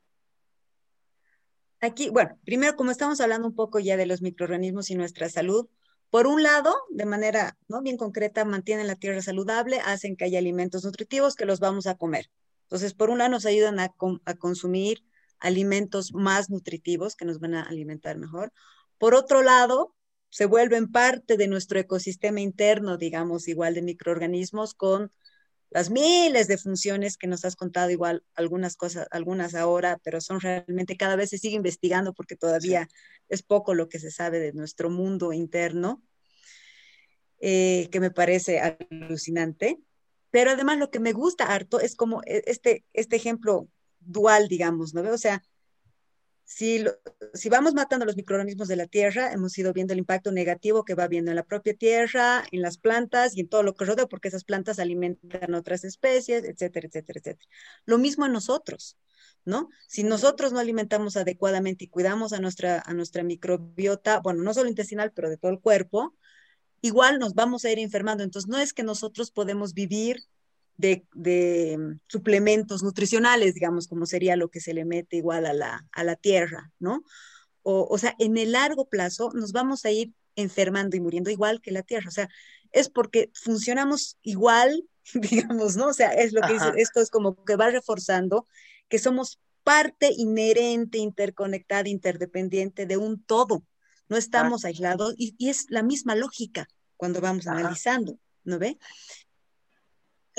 Aquí, 1.81 2.11
bueno, 2.11 2.39
primero, 2.45 2.76
como 2.76 2.91
estamos 2.91 3.20
hablando 3.20 3.49
un 3.49 3.55
poco 3.55 3.78
ya 3.78 3.97
de 3.97 4.07
los 4.07 4.20
microorganismos 4.20 4.91
y 4.91 4.95
nuestra 4.97 5.31
salud, 5.31 5.68
por 6.11 6.26
un 6.26 6.43
lado, 6.43 6.74
de 6.91 7.07
manera 7.07 7.57
¿no? 7.68 7.81
bien 7.81 7.97
concreta, 7.97 8.45
mantienen 8.45 8.87
la 8.87 8.97
tierra 8.97 9.22
saludable, 9.22 9.81
hacen 9.81 10.16
que 10.16 10.24
haya 10.24 10.39
alimentos 10.39 10.85
nutritivos 10.85 11.37
que 11.37 11.47
los 11.47 11.61
vamos 11.61 11.87
a 11.87 11.95
comer. 11.95 12.31
Entonces, 12.64 12.95
por 12.95 13.11
un 13.11 13.18
lado, 13.18 13.31
nos 13.31 13.47
ayudan 13.47 13.78
a, 13.78 13.95
a 14.24 14.35
consumir 14.35 15.05
alimentos 15.39 16.12
más 16.12 16.51
nutritivos 16.51 17.16
que 17.16 17.24
nos 17.24 17.41
van 17.41 17.55
a 17.55 17.62
alimentar 17.62 18.18
mejor. 18.18 18.53
Por 18.99 19.14
otro 19.14 19.43
lado, 19.43 19.95
se 20.28 20.45
vuelven 20.45 20.93
parte 20.93 21.37
de 21.37 21.49
nuestro 21.49 21.81
ecosistema 21.81 22.41
interno, 22.41 22.99
digamos, 22.99 23.49
igual 23.49 23.74
de 23.74 23.83
microorganismos 23.83 24.74
con 24.74 25.12
las 25.70 25.90
miles 25.90 26.48
de 26.48 26.58
funciones 26.58 27.16
que 27.16 27.28
nos 27.28 27.44
has 27.44 27.54
contado, 27.54 27.90
igual 27.90 28.24
algunas 28.34 28.76
cosas, 28.76 29.06
algunas 29.12 29.54
ahora, 29.54 30.00
pero 30.02 30.20
son 30.20 30.40
realmente 30.40 30.96
cada 30.96 31.16
vez 31.16 31.30
se 31.30 31.38
sigue 31.38 31.56
investigando 31.56 32.12
porque 32.12 32.36
todavía 32.36 32.88
sí. 32.90 32.96
es 33.28 33.42
poco 33.42 33.74
lo 33.74 33.88
que 33.88 34.00
se 34.00 34.10
sabe 34.10 34.40
de 34.40 34.52
nuestro 34.52 34.90
mundo 34.90 35.32
interno, 35.32 36.02
eh, 37.38 37.88
que 37.92 38.00
me 38.00 38.10
parece 38.10 38.60
alucinante. 38.60 39.78
Pero 40.32 40.50
además 40.50 40.78
lo 40.78 40.90
que 40.90 41.00
me 41.00 41.12
gusta 41.12 41.52
harto 41.52 41.80
es 41.80 41.94
como 41.94 42.22
este, 42.24 42.84
este 42.92 43.16
ejemplo 43.16 43.68
dual, 44.00 44.48
digamos, 44.48 44.94
¿no? 44.94 45.02
O 45.12 45.18
sea, 45.18 45.42
si, 46.53 46.84
si, 47.32 47.48
vamos 47.48 47.74
matando 47.74 48.05
los 48.05 48.16
microorganismos 48.16 48.66
de 48.66 48.74
la 48.74 48.88
tierra, 48.88 49.32
hemos 49.32 49.57
ido 49.57 49.72
viendo 49.72 49.92
el 49.92 50.01
impacto 50.01 50.32
negativo 50.32 50.84
que 50.84 50.96
va 50.96 51.07
viendo 51.07 51.30
en 51.30 51.36
la 51.36 51.44
propia 51.44 51.74
tierra, 51.74 52.42
en 52.51 52.61
las 52.61 52.76
plantas 52.76 53.36
y 53.36 53.40
en 53.40 53.48
todo 53.48 53.62
lo 53.62 53.74
que 53.74 53.84
rodea, 53.84 54.07
porque 54.07 54.26
esas 54.26 54.42
plantas 54.42 54.80
alimentan 54.80 55.55
otras 55.55 55.84
especies, 55.84 56.42
etcétera, 56.42 56.88
etcétera, 56.88 57.20
etcétera. 57.20 57.48
Lo 57.84 57.98
mismo 57.98 58.26
en 58.26 58.32
nosotros, 58.32 58.98
¿no? 59.44 59.68
Si 59.86 60.03
nosotros 60.03 60.53
no 60.53 60.59
alimentamos 60.59 61.16
adecuadamente 61.16 61.84
y 61.84 61.88
cuidamos 61.88 62.32
a 62.32 62.40
nuestra, 62.40 62.82
a 62.84 62.94
nuestra 62.94 63.22
microbiota, 63.22 64.18
bueno, 64.18 64.42
no 64.42 64.53
solo 64.53 64.68
intestinal, 64.68 65.12
pero 65.12 65.30
de 65.30 65.36
todo 65.36 65.53
el 65.53 65.61
cuerpo, 65.61 66.16
igual 66.80 67.20
nos 67.20 67.34
vamos 67.34 67.64
a 67.64 67.70
ir 67.70 67.78
enfermando. 67.78 68.24
Entonces, 68.24 68.48
no 68.48 68.59
es 68.59 68.72
que 68.72 68.82
nosotros 68.82 69.30
podemos 69.30 69.72
vivir 69.72 70.24
de, 70.81 71.05
de, 71.14 71.99
suplementos 72.09 72.83
nutricionales, 72.83 73.55
digamos, 73.55 73.87
como 73.87 74.07
sería 74.07 74.37
lo 74.37 74.49
que 74.49 74.61
se 74.61 74.74
le 74.74 74.85
mete 74.85 75.16
igual 75.16 75.47
a 75.47 75.53
la, 75.53 75.87
a 75.93 76.05
la 76.05 76.16
tierra, 76.16 76.72
¿no? 76.78 77.03
O, 77.62 77.87
o, 77.91 77.99
sea, 77.99 78.14
en 78.18 78.39
el 78.39 78.53
largo 78.53 78.89
plazo 78.89 79.31
nos 79.35 79.53
vamos 79.53 79.85
a 79.85 79.91
ir 79.91 80.12
enfermando 80.37 80.97
y 80.97 81.01
muriendo 81.01 81.31
igual 81.31 81.61
que 81.61 81.70
la 81.70 81.83
tierra. 81.83 82.09
O 82.09 82.12
sea, 82.12 82.28
es 82.72 82.89
porque 82.89 83.31
funcionamos 83.35 84.16
igual, 84.22 84.85
digamos, 85.14 85.76
¿no? 85.76 85.89
O 85.89 85.93
sea, 85.93 86.12
es 86.12 86.33
lo 86.33 86.41
que 86.41 86.55
dice, 86.55 86.72
esto 86.76 87.01
es 87.01 87.11
como 87.11 87.45
que 87.45 87.57
va 87.57 87.70
reforzando 87.70 88.47
que 88.89 88.99
somos 88.99 89.39
parte 89.62 90.11
inherente, 90.16 90.99
interconectada, 90.99 91.89
interdependiente 91.89 92.87
de 92.87 92.97
un 92.97 93.22
todo. 93.22 93.62
No 94.09 94.16
estamos 94.16 94.64
aislados 94.64 95.14
y, 95.16 95.35
y, 95.39 95.51
es 95.51 95.66
la 95.68 95.83
misma 95.83 96.16
lógica 96.16 96.66
cuando 96.97 97.20
vamos 97.20 97.47
Ajá. 97.47 97.59
analizando, 97.59 98.18
¿no 98.43 98.59
ve? 98.59 98.78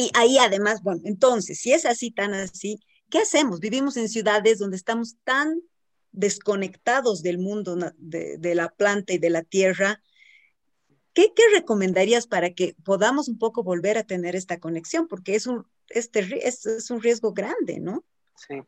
Y 0.01 0.09
ahí 0.15 0.39
además, 0.39 0.81
bueno, 0.81 1.01
entonces, 1.05 1.59
si 1.59 1.73
es 1.73 1.85
así, 1.85 2.09
tan 2.09 2.33
así, 2.33 2.79
¿qué 3.11 3.19
hacemos? 3.19 3.59
Vivimos 3.59 3.97
en 3.97 4.09
ciudades 4.09 4.57
donde 4.57 4.75
estamos 4.75 5.17
tan 5.23 5.61
desconectados 6.11 7.21
del 7.21 7.37
mundo 7.37 7.77
de, 7.97 8.39
de 8.39 8.55
la 8.55 8.69
planta 8.69 9.13
y 9.13 9.19
de 9.19 9.29
la 9.29 9.43
tierra. 9.43 10.01
¿Qué, 11.13 11.31
¿Qué, 11.35 11.43
recomendarías 11.53 12.25
para 12.25 12.49
que 12.49 12.75
podamos 12.83 13.27
un 13.27 13.37
poco 13.37 13.61
volver 13.61 13.99
a 13.99 14.03
tener 14.03 14.35
esta 14.35 14.59
conexión? 14.59 15.07
Porque 15.07 15.35
es 15.35 15.45
un, 15.45 15.67
es, 15.89 16.09
es, 16.15 16.65
es 16.65 16.89
un 16.89 16.99
riesgo 16.99 17.31
grande, 17.31 17.79
¿no? 17.79 18.03
Sí, 18.35 18.59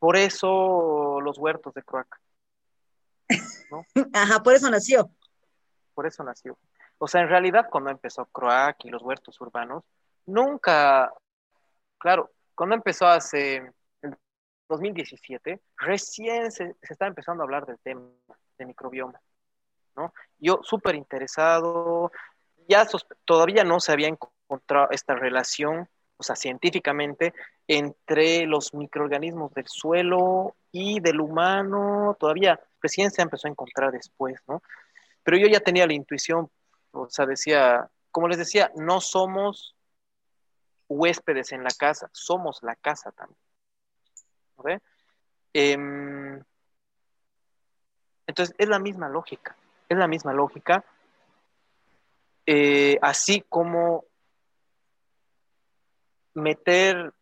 por 0.00 0.16
eso 0.16 1.20
los 1.20 1.38
huertos 1.38 1.72
de 1.72 1.84
Croaca. 1.84 2.20
¿no? 3.70 3.86
Ajá, 4.12 4.42
por 4.42 4.54
eso 4.54 4.68
nació. 4.68 5.08
Por 5.94 6.08
eso 6.08 6.24
nació. 6.24 6.58
O 6.98 7.06
sea, 7.06 7.20
en 7.20 7.28
realidad 7.28 7.68
cuando 7.70 7.90
empezó 7.90 8.26
Croac 8.26 8.84
y 8.84 8.88
los 8.88 9.02
huertos 9.02 9.40
urbanos, 9.40 9.84
nunca, 10.30 11.12
claro, 11.98 12.30
cuando 12.54 12.76
empezó 12.76 13.06
hace 13.06 13.72
el 14.02 14.16
2017, 14.68 15.60
recién 15.76 16.50
se, 16.52 16.74
se 16.82 16.92
está 16.92 17.06
empezando 17.06 17.42
a 17.42 17.44
hablar 17.44 17.66
del 17.66 17.78
tema 17.78 18.02
de 18.58 18.66
microbioma, 18.66 19.20
¿no? 19.96 20.12
Yo 20.38 20.60
súper 20.62 20.94
interesado, 20.94 22.10
ya 22.68 22.86
todavía 23.24 23.64
no 23.64 23.80
se 23.80 23.92
había 23.92 24.08
encontrado 24.08 24.88
esta 24.90 25.14
relación, 25.14 25.88
o 26.16 26.22
sea, 26.22 26.36
científicamente, 26.36 27.32
entre 27.66 28.46
los 28.46 28.74
microorganismos 28.74 29.52
del 29.54 29.66
suelo 29.68 30.56
y 30.72 31.00
del 31.00 31.20
humano, 31.20 32.16
todavía 32.18 32.60
recién 32.82 33.10
se 33.10 33.22
empezó 33.22 33.48
a 33.48 33.50
encontrar 33.50 33.92
después, 33.92 34.40
¿no? 34.46 34.62
Pero 35.22 35.36
yo 35.36 35.46
ya 35.46 35.60
tenía 35.60 35.86
la 35.86 35.94
intuición, 35.94 36.50
o 36.92 37.08
sea, 37.08 37.26
decía, 37.26 37.88
como 38.10 38.28
les 38.28 38.38
decía, 38.38 38.70
no 38.76 39.00
somos 39.00 39.76
huéspedes 40.90 41.52
en 41.52 41.62
la 41.62 41.70
casa, 41.70 42.10
somos 42.12 42.62
la 42.62 42.74
casa 42.76 43.12
también. 43.12 43.38
Eh, 45.54 45.72
entonces, 48.26 48.54
es 48.58 48.68
la 48.68 48.78
misma 48.78 49.08
lógica, 49.08 49.56
es 49.88 49.96
la 49.96 50.06
misma 50.06 50.34
lógica, 50.34 50.84
eh, 52.44 52.98
así 53.00 53.44
como 53.48 54.04
meter, 56.34 57.12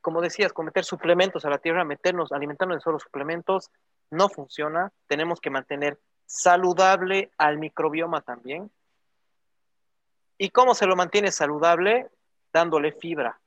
como 0.00 0.20
decías, 0.20 0.52
con 0.52 0.66
meter 0.66 0.84
suplementos 0.84 1.44
a 1.44 1.50
la 1.50 1.58
tierra, 1.58 1.84
meternos, 1.84 2.32
alimentarnos 2.32 2.76
de 2.76 2.82
solo 2.82 2.98
suplementos, 2.98 3.70
no 4.10 4.28
funciona, 4.28 4.92
tenemos 5.06 5.40
que 5.40 5.50
mantener 5.50 5.98
saludable 6.26 7.30
al 7.38 7.58
microbioma 7.58 8.20
también. 8.20 8.70
¿Y 10.38 10.50
cómo 10.50 10.74
se 10.74 10.86
lo 10.86 10.96
mantiene 10.96 11.30
saludable? 11.30 12.10
Dándole 12.52 12.92
fibra. 12.92 13.38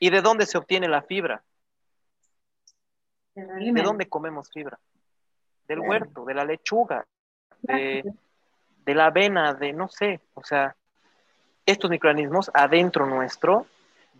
¿Y 0.00 0.10
de 0.10 0.20
dónde 0.20 0.46
se 0.46 0.58
obtiene 0.58 0.88
la 0.88 1.02
fibra? 1.02 1.42
¿De 3.34 3.82
dónde 3.82 4.08
comemos 4.08 4.50
fibra? 4.50 4.78
Del 5.66 5.80
huerto, 5.80 6.24
de 6.24 6.34
la 6.34 6.44
lechuga, 6.44 7.06
de, 7.60 8.02
de, 8.84 8.94
la 8.94 9.06
avena, 9.06 9.54
de 9.54 9.72
no 9.72 9.88
sé, 9.88 10.20
o 10.34 10.42
sea, 10.42 10.76
estos 11.64 11.88
microorganismos 11.88 12.50
adentro 12.52 13.06
nuestro 13.06 13.66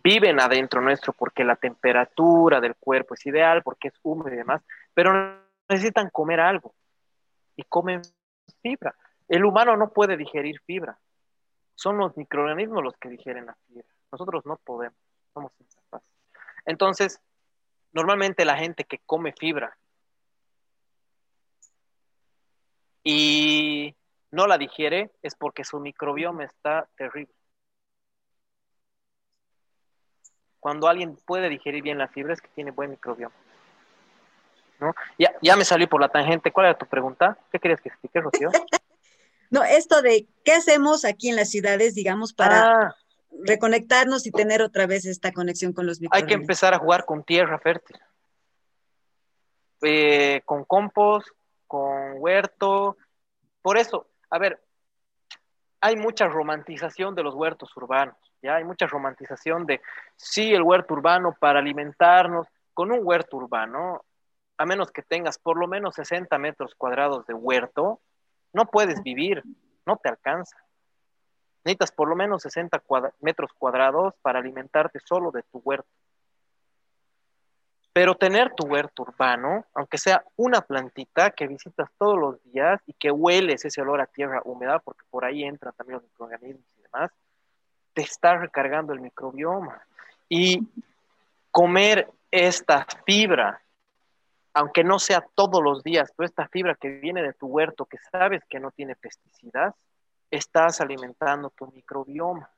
viven 0.03 0.39
adentro 0.39 0.81
nuestro 0.81 1.13
porque 1.13 1.43
la 1.43 1.55
temperatura 1.55 2.59
del 2.59 2.75
cuerpo 2.75 3.13
es 3.13 3.25
ideal, 3.25 3.63
porque 3.63 3.87
es 3.87 3.93
húmedo 4.03 4.33
y 4.33 4.37
demás, 4.37 4.61
pero 4.93 5.39
necesitan 5.69 6.09
comer 6.09 6.41
algo 6.41 6.73
y 7.55 7.63
comen 7.63 8.01
fibra. 8.61 8.93
El 9.29 9.45
humano 9.45 9.77
no 9.77 9.89
puede 9.89 10.17
digerir 10.17 10.59
fibra, 10.65 10.97
son 11.75 11.97
los 11.97 12.15
microorganismos 12.17 12.83
los 12.83 12.97
que 12.97 13.09
digieren 13.09 13.47
la 13.47 13.55
fibra. 13.67 13.85
Nosotros 14.11 14.45
no 14.45 14.57
podemos, 14.57 14.97
somos 15.33 15.51
incapaces. 15.59 16.09
Entonces, 16.65 17.19
normalmente 17.91 18.45
la 18.45 18.57
gente 18.57 18.83
que 18.83 18.99
come 18.99 19.33
fibra 19.33 19.77
y 23.03 23.95
no 24.31 24.47
la 24.47 24.57
digiere, 24.57 25.11
es 25.21 25.35
porque 25.35 25.63
su 25.63 25.79
microbioma 25.79 26.43
está 26.43 26.87
terrible. 26.95 27.33
Cuando 30.59 30.87
alguien 30.87 31.17
puede 31.25 31.49
digerir 31.49 31.83
bien 31.83 31.97
la 31.97 32.07
fibra 32.07 32.33
es 32.33 32.41
que 32.41 32.47
tiene 32.49 32.71
buen 32.71 32.89
microbioma. 32.89 33.35
¿No? 34.79 34.95
Ya, 35.19 35.33
ya 35.41 35.55
me 35.55 35.65
salí 35.65 35.85
por 35.85 36.01
la 36.01 36.09
tangente. 36.09 36.51
¿Cuál 36.51 36.67
era 36.67 36.77
tu 36.77 36.87
pregunta? 36.87 37.37
¿Qué 37.51 37.59
querías 37.59 37.79
que 37.81 37.89
explique, 37.89 38.19
Rocío? 38.21 38.49
no, 39.53 39.63
esto 39.63 40.01
de 40.01 40.27
qué 40.43 40.53
hacemos 40.53 41.05
aquí 41.05 41.29
en 41.29 41.35
las 41.35 41.51
ciudades, 41.51 41.93
digamos, 41.93 42.33
para 42.33 42.87
ah. 42.87 42.95
reconectarnos 43.45 44.25
y 44.25 44.31
tener 44.31 44.63
otra 44.63 44.87
vez 44.87 45.05
esta 45.05 45.31
conexión 45.31 45.73
con 45.73 45.85
los 45.85 46.01
microbios. 46.01 46.23
Hay 46.23 46.27
que 46.27 46.33
empezar 46.33 46.73
a 46.73 46.79
jugar 46.79 47.05
con 47.05 47.23
tierra 47.23 47.59
fértil. 47.59 47.95
Eh, 49.83 50.41
con 50.45 50.63
compost, 50.65 51.27
con 51.67 52.13
huerto. 52.15 52.97
Por 53.61 53.77
eso, 53.77 54.07
a 54.31 54.39
ver, 54.39 54.59
hay 55.81 55.97
mucha 55.97 56.25
romantización 56.27 57.13
de 57.13 57.21
los 57.21 57.35
huertos 57.35 57.77
urbanos, 57.77 58.15
ya 58.41 58.55
hay 58.55 58.63
mucha 58.63 58.87
romantización 58.87 59.67
de, 59.67 59.81
sí, 60.15 60.51
el 60.51 60.63
huerto 60.63 60.95
urbano 60.95 61.35
para 61.39 61.59
alimentarnos. 61.59 62.47
Con 62.73 62.91
un 62.91 63.01
huerto 63.03 63.37
urbano, 63.37 64.03
a 64.57 64.65
menos 64.65 64.91
que 64.91 65.03
tengas 65.03 65.37
por 65.37 65.59
lo 65.59 65.67
menos 65.67 65.93
60 65.93 66.39
metros 66.39 66.73
cuadrados 66.73 67.27
de 67.27 67.35
huerto, 67.35 68.01
no 68.53 68.65
puedes 68.65 69.01
vivir, 69.03 69.43
no 69.85 69.97
te 69.97 70.09
alcanza. 70.09 70.57
Necesitas 71.63 71.91
por 71.91 72.07
lo 72.07 72.15
menos 72.15 72.43
60 72.43 72.83
metros 73.21 73.51
cuadrados 73.57 74.13
para 74.21 74.39
alimentarte 74.39 74.99
solo 74.99 75.31
de 75.31 75.43
tu 75.43 75.59
huerto. 75.59 75.87
Pero 77.93 78.15
tener 78.15 78.53
tu 78.55 78.65
huerto 78.65 79.03
urbano, 79.03 79.65
aunque 79.75 79.97
sea 79.97 80.23
una 80.35 80.61
plantita 80.61 81.31
que 81.31 81.47
visitas 81.47 81.89
todos 81.97 82.17
los 82.17 82.43
días 82.43 82.81
y 82.87 82.93
que 82.93 83.11
hueles 83.11 83.65
ese 83.65 83.81
olor 83.81 84.01
a 84.01 84.07
tierra 84.07 84.41
húmeda, 84.43 84.79
porque 84.79 85.03
por 85.09 85.25
ahí 85.25 85.43
entran 85.43 85.73
también 85.75 85.99
los 85.99 86.03
microorganismos 86.03 86.65
y 86.77 86.81
demás, 86.81 87.11
te 87.93 88.01
está 88.01 88.37
recargando 88.37 88.93
el 88.93 88.99
microbioma. 88.99 89.81
Y 90.27 90.67
comer 91.51 92.09
esta 92.31 92.87
fibra, 93.05 93.61
aunque 94.53 94.83
no 94.83 94.99
sea 94.99 95.25
todos 95.33 95.63
los 95.63 95.83
días, 95.83 96.11
pero 96.15 96.25
esta 96.25 96.47
fibra 96.47 96.75
que 96.75 96.89
viene 96.89 97.23
de 97.23 97.33
tu 97.33 97.47
huerto, 97.47 97.85
que 97.85 97.97
sabes 98.11 98.43
que 98.45 98.59
no 98.59 98.71
tiene 98.71 98.95
pesticidas, 98.95 99.73
estás 100.29 100.79
alimentando 100.81 101.49
tu 101.49 101.67
microbioma. 101.67 102.49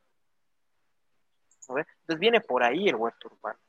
Entonces 1.59 2.19
viene 2.19 2.41
por 2.41 2.63
ahí 2.63 2.89
el 2.89 2.95
huerto 2.95 3.29
urbano. 3.29 3.59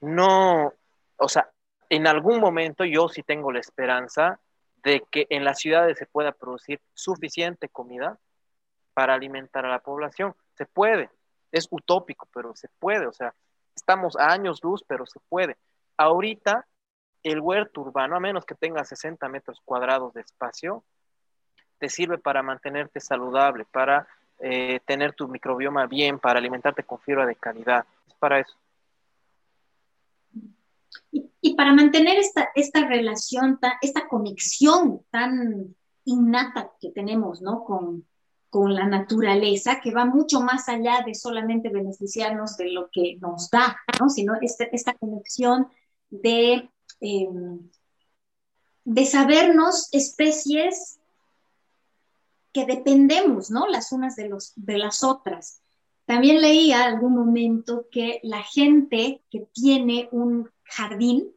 No, 0.00 0.72
o 1.16 1.28
sea, 1.28 1.50
en 1.88 2.06
algún 2.06 2.40
momento 2.40 2.84
yo 2.84 3.08
sí 3.08 3.22
tengo 3.22 3.52
la 3.52 3.58
esperanza 3.58 4.40
de 4.76 5.02
que 5.10 5.26
en 5.30 5.44
las 5.44 5.58
ciudades 5.58 5.98
se 5.98 6.06
pueda 6.06 6.32
producir 6.32 6.80
suficiente 6.94 7.68
comida 7.68 8.18
para 8.94 9.14
alimentar 9.14 9.66
a 9.66 9.70
la 9.70 9.80
población. 9.80 10.34
Se 10.54 10.66
puede, 10.66 11.10
es 11.52 11.66
utópico, 11.70 12.28
pero 12.32 12.54
se 12.54 12.68
puede, 12.78 13.06
o 13.06 13.12
sea, 13.12 13.34
estamos 13.74 14.16
a 14.16 14.32
años 14.32 14.60
luz, 14.62 14.84
pero 14.86 15.04
se 15.06 15.20
puede. 15.28 15.56
Ahorita, 16.00 16.66
el 17.22 17.40
huerto 17.40 17.82
urbano, 17.82 18.16
a 18.16 18.20
menos 18.20 18.46
que 18.46 18.54
tenga 18.54 18.82
60 18.86 19.28
metros 19.28 19.60
cuadrados 19.62 20.14
de 20.14 20.22
espacio, 20.22 20.82
te 21.76 21.90
sirve 21.90 22.16
para 22.16 22.42
mantenerte 22.42 23.00
saludable, 23.00 23.66
para 23.70 24.08
eh, 24.38 24.80
tener 24.86 25.12
tu 25.12 25.28
microbioma 25.28 25.86
bien, 25.86 26.18
para 26.18 26.38
alimentarte 26.38 26.84
con 26.84 27.00
fibra 27.00 27.26
de 27.26 27.36
calidad. 27.36 27.84
Es 28.08 28.14
para 28.14 28.40
eso. 28.40 28.56
Y, 31.12 31.54
para 31.54 31.74
mantener 31.74 32.16
esta, 32.16 32.48
esta 32.54 32.86
relación, 32.86 33.58
esta 33.82 34.08
conexión 34.08 35.02
tan 35.10 35.76
innata 36.06 36.70
que 36.80 36.92
tenemos 36.92 37.42
¿no? 37.42 37.62
con, 37.62 38.06
con 38.48 38.74
la 38.74 38.86
naturaleza, 38.86 39.82
que 39.82 39.92
va 39.92 40.06
mucho 40.06 40.40
más 40.40 40.66
allá 40.70 41.02
de 41.04 41.14
solamente 41.14 41.68
beneficiarnos 41.68 42.56
de 42.56 42.70
lo 42.70 42.88
que 42.90 43.18
nos 43.20 43.50
da, 43.50 43.76
¿no? 44.00 44.08
sino 44.08 44.32
esta, 44.40 44.64
esta 44.64 44.94
conexión 44.94 45.68
de, 46.10 46.70
em, 47.00 47.70
de 48.84 49.06
sabernos 49.06 49.88
especies 49.92 51.00
que 52.52 52.66
dependemos, 52.66 53.50
¿no? 53.50 53.66
Las 53.68 53.92
unas 53.92 54.16
de, 54.16 54.28
los, 54.28 54.52
de 54.56 54.78
las 54.78 55.04
otras. 55.04 55.62
También 56.04 56.40
leía 56.40 56.84
algún 56.84 57.14
momento 57.14 57.86
que 57.90 58.20
la 58.24 58.42
gente 58.42 59.22
que 59.30 59.46
tiene 59.52 60.08
un 60.10 60.50
jardín 60.64 61.32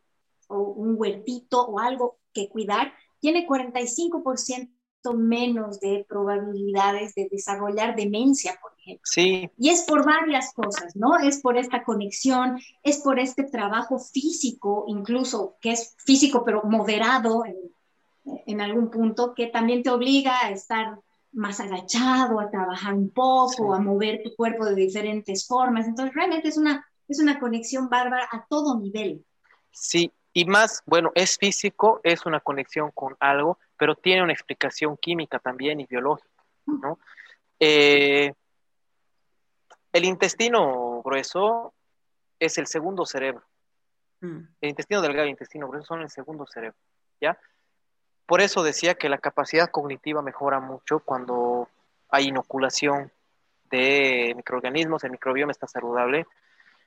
o 0.48 0.60
un 0.60 0.96
huertito 0.98 1.66
o 1.66 1.80
algo 1.80 2.20
que 2.34 2.50
cuidar, 2.50 2.94
tiene 3.20 3.48
45% 3.48 4.72
menos 5.12 5.82
de 5.82 6.06
probabilidades 6.08 7.14
de 7.16 7.28
desarrollar 7.30 7.98
demencia, 7.98 8.58
por 8.62 8.72
ejemplo. 8.80 9.02
Sí. 9.04 9.52
Y 9.58 9.70
es 9.70 9.82
por 9.82 10.06
varias 10.06 10.54
cosas, 10.54 10.96
¿no? 10.96 11.20
Es 11.20 11.42
por 11.42 11.58
esta 11.58 11.84
conexión, 11.84 12.62
es 12.84 13.00
por 13.00 13.20
este 13.20 13.44
trabajo 13.44 14.00
físico, 14.00 14.86
incluso 14.88 15.58
que 15.60 15.74
es 15.74 15.94
físico 15.98 16.46
pero 16.46 16.64
moderado 16.64 17.44
en, 17.44 17.58
en 18.46 18.62
algún 18.62 18.90
punto, 18.90 19.34
que 19.34 19.48
también 19.48 19.84
te 19.84 19.90
obliga 19.90 20.46
a 20.46 20.52
estar 20.52 21.00
más 21.34 21.60
agachado, 21.60 22.40
a 22.40 22.50
trabajar 22.50 22.94
un 22.94 23.10
poco, 23.10 23.74
a 23.74 23.80
mover 23.80 24.22
tu 24.24 24.34
cuerpo 24.38 24.64
de 24.64 24.76
diferentes 24.76 25.46
formas. 25.46 25.86
Entonces, 25.86 26.16
realmente 26.16 26.48
es 26.48 26.58
una 26.58 26.86
es 27.08 27.20
una 27.20 27.40
conexión 27.40 27.90
bárbara 27.90 28.28
a 28.32 28.46
todo 28.48 28.80
nivel. 28.80 29.26
Sí, 29.72 30.12
y 30.34 30.46
más, 30.46 30.82
bueno, 30.86 31.12
es 31.16 31.38
físico, 31.38 32.00
es 32.04 32.26
una 32.26 32.40
conexión 32.40 32.92
con 32.94 33.16
algo, 33.20 33.60
pero 33.78 33.96
tiene 33.96 34.24
una 34.24 34.34
explicación 34.34 34.98
química 34.98 35.40
también 35.40 35.80
y 35.80 35.86
biológica, 35.86 36.44
¿no? 36.66 37.00
Eh, 37.60 38.34
el 39.92 40.06
intestino 40.06 41.02
grueso 41.04 41.74
es 42.40 42.58
el 42.58 42.68
segundo 42.68 43.06
cerebro. 43.06 43.44
Mm. 44.22 44.40
El 44.62 44.70
intestino 44.70 45.02
delgado 45.02 45.26
y 45.26 45.30
el 45.30 45.32
intestino 45.32 45.68
grueso 45.68 45.88
son 45.88 46.02
el 46.02 46.10
segundo 46.10 46.46
cerebro, 46.48 46.78
¿ya? 47.22 47.38
Por 48.26 48.42
eso 48.42 48.64
decía 48.64 48.96
que 48.96 49.10
la 49.10 49.18
capacidad 49.18 49.70
cognitiva 49.70 50.22
mejora 50.22 50.60
mucho 50.60 51.00
cuando 51.00 51.68
hay 52.10 52.30
inoculación 52.30 53.12
de 53.70 54.34
microorganismos, 54.36 55.04
el 55.04 55.12
microbioma 55.12 55.52
está 55.52 55.68
saludable, 55.68 56.26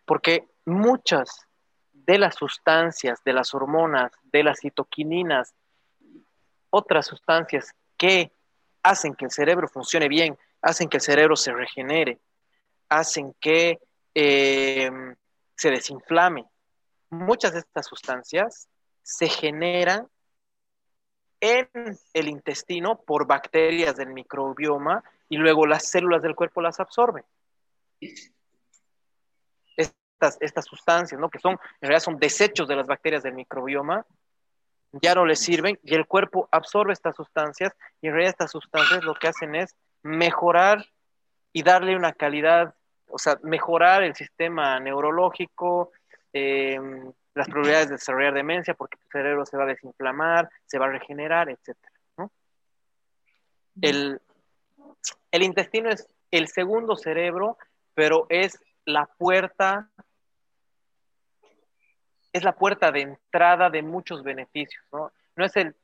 porque 0.05 0.49
muchas 0.65 1.47
de 1.93 2.19
las 2.19 2.37
sustancias, 2.37 3.23
de 3.25 3.33
las 3.33 3.55
hormonas, 3.55 4.13
de 4.33 4.45
las 4.45 4.61
citoquininas, 4.61 5.55
otras 6.71 7.07
sustancias 7.07 7.75
que 7.97 8.31
hacen 8.83 9.15
que 9.15 9.25
el 9.25 9.31
cerebro 9.31 9.69
funcione 9.69 10.09
bien, 10.09 10.39
hacen 10.63 10.89
que 10.89 10.99
el 10.99 11.03
cerebro 11.03 11.37
se 11.37 11.53
regenere, 11.53 12.19
hacen 12.89 13.35
que 13.41 13.81
eh, 14.15 14.91
se 15.55 15.71
desinflame. 15.71 16.45
Muchas 17.11 17.53
de 17.53 17.61
estas 17.61 17.87
sustancias 17.87 18.69
se 19.03 19.29
generan 19.29 20.09
en 21.41 21.69
el 22.13 22.29
intestino 22.29 23.01
por 23.01 23.27
bacterias 23.27 23.97
del 23.97 24.09
microbioma 24.09 25.05
y 25.29 25.37
luego 25.37 25.67
las 25.67 25.89
células 25.89 26.23
del 26.23 26.35
cuerpo 26.35 26.63
las 26.63 26.81
absorben 26.81 27.25
estas, 30.19 30.65
sustancias, 30.65 31.21
¿no? 31.21 31.29
que 31.31 31.39
son, 31.39 31.53
en 31.53 31.89
realidad 31.89 32.01
son 32.01 32.19
desechos 32.19 32.69
de 32.69 32.77
las 32.77 32.87
bacterias 32.87 33.23
del 33.23 33.35
microbioma, 33.35 34.05
ya 35.03 35.15
no 35.15 35.25
les 35.25 35.41
sirven 35.41 35.79
y 35.83 35.95
el 35.95 36.07
cuerpo 36.07 36.49
absorbe 36.51 36.93
estas 36.93 37.17
sustancias 37.17 37.73
y 38.01 38.09
en 38.09 38.13
realidad 38.13 38.33
estas 38.33 38.51
sustancias 38.51 39.05
lo 39.05 39.15
que 39.15 39.29
hacen 39.29 39.55
es 39.55 39.75
mejorar 40.03 40.87
y 41.53 41.63
darle 41.63 41.97
una 41.97 42.13
calidad, 42.13 42.75
o 43.09 43.19
sea, 43.19 43.39
mejorar 43.43 44.03
el 44.03 44.15
sistema 44.15 44.79
neurológico, 44.79 45.93
em, 46.33 47.13
las 47.35 47.49
probabilidades 47.49 47.89
de 47.89 47.95
desarrollar 47.97 48.35
demencia 48.35 48.75
porque 48.75 48.97
tu 48.97 49.09
cerebro 49.11 49.45
se 49.47 49.57
va 49.57 49.65
a 49.65 49.69
desinflamar, 49.69 50.49
se 50.67 50.79
va 50.79 50.87
a 50.87 50.91
regenerar, 50.91 51.49
etc. 51.51 51.77
El, 53.83 54.21
el 55.31 55.43
intestino 55.43 55.91
es 55.91 56.09
el 56.31 56.49
segundo 56.49 56.97
cerebro, 56.97 57.59
pero 57.95 58.27
es 58.31 58.59
la 58.87 59.07
puerta 59.19 59.91
es 62.37 62.45
la 62.45 62.53
puerta 62.53 62.93
de 62.93 63.01
entrada 63.01 63.71
de 63.71 63.83
muchos 63.83 64.23
beneficios, 64.23 64.85
¿no? 64.93 65.13
No 65.37 65.45
es 65.45 65.57
el, 65.57 65.75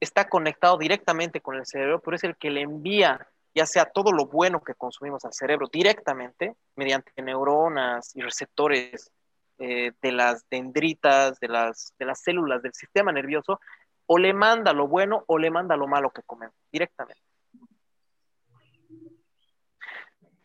está 0.00 0.28
conectado 0.28 0.78
directamente 0.78 1.40
con 1.40 1.56
el 1.56 1.66
cerebro, 1.66 2.00
pero 2.00 2.16
es 2.16 2.24
el 2.24 2.36
que 2.36 2.50
le 2.50 2.62
envía 2.62 3.28
ya 3.54 3.66
sea 3.66 3.86
todo 3.86 4.12
lo 4.12 4.26
bueno 4.26 4.62
que 4.62 4.74
consumimos 4.74 5.24
al 5.24 5.32
cerebro 5.32 5.68
directamente 5.72 6.54
mediante 6.76 7.10
neuronas 7.20 8.14
y 8.14 8.20
receptores 8.20 9.10
eh, 9.58 9.92
de 10.00 10.12
las 10.12 10.48
dendritas, 10.48 11.40
de 11.40 11.48
las, 11.48 11.92
de 11.98 12.06
las 12.06 12.20
células 12.20 12.62
del 12.62 12.72
sistema 12.72 13.10
nervioso, 13.10 13.60
o 14.06 14.18
le 14.18 14.32
manda 14.32 14.72
lo 14.72 14.86
bueno 14.86 15.24
o 15.26 15.38
le 15.38 15.50
manda 15.50 15.76
lo 15.76 15.88
malo 15.88 16.10
que 16.10 16.22
comemos 16.22 16.54
directamente. 16.70 17.20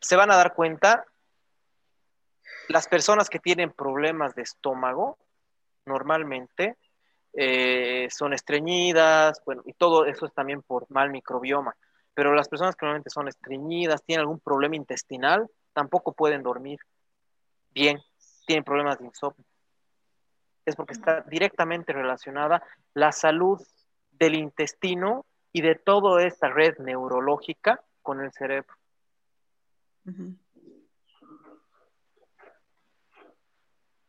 Se 0.01 0.15
van 0.15 0.31
a 0.31 0.35
dar 0.35 0.55
cuenta, 0.55 1.05
las 2.67 2.87
personas 2.87 3.29
que 3.29 3.39
tienen 3.39 3.71
problemas 3.71 4.33
de 4.33 4.41
estómago, 4.41 5.17
normalmente 5.86 6.77
eh, 7.34 8.07
son 8.11 8.34
estreñidas, 8.34 9.41
bueno, 9.45 9.63
y 9.65 9.73
todo 9.73 10.05
eso 10.05 10.25
es 10.25 10.34
también 10.34 10.61
por 10.61 10.89
mal 10.89 11.09
microbioma. 11.09 11.75
Pero 12.13 12.34
las 12.34 12.47
personas 12.47 12.75
que 12.75 12.86
normalmente 12.86 13.09
son 13.09 13.27
estreñidas, 13.27 14.03
tienen 14.03 14.21
algún 14.21 14.39
problema 14.39 14.75
intestinal, 14.75 15.49
tampoco 15.73 16.13
pueden 16.13 16.43
dormir 16.43 16.79
bien, 17.71 17.99
tienen 18.45 18.63
problemas 18.63 18.99
de 18.99 19.05
insomnio. 19.05 19.45
Es 20.65 20.75
porque 20.75 20.93
está 20.93 21.21
directamente 21.21 21.91
relacionada 21.91 22.63
la 22.93 23.11
salud 23.11 23.59
del 24.11 24.36
intestino 24.36 25.25
y 25.51 25.61
de 25.61 25.75
toda 25.75 26.23
esta 26.25 26.49
red 26.49 26.77
neurológica 26.77 27.84
con 28.01 28.21
el 28.21 28.31
cerebro. 28.31 28.73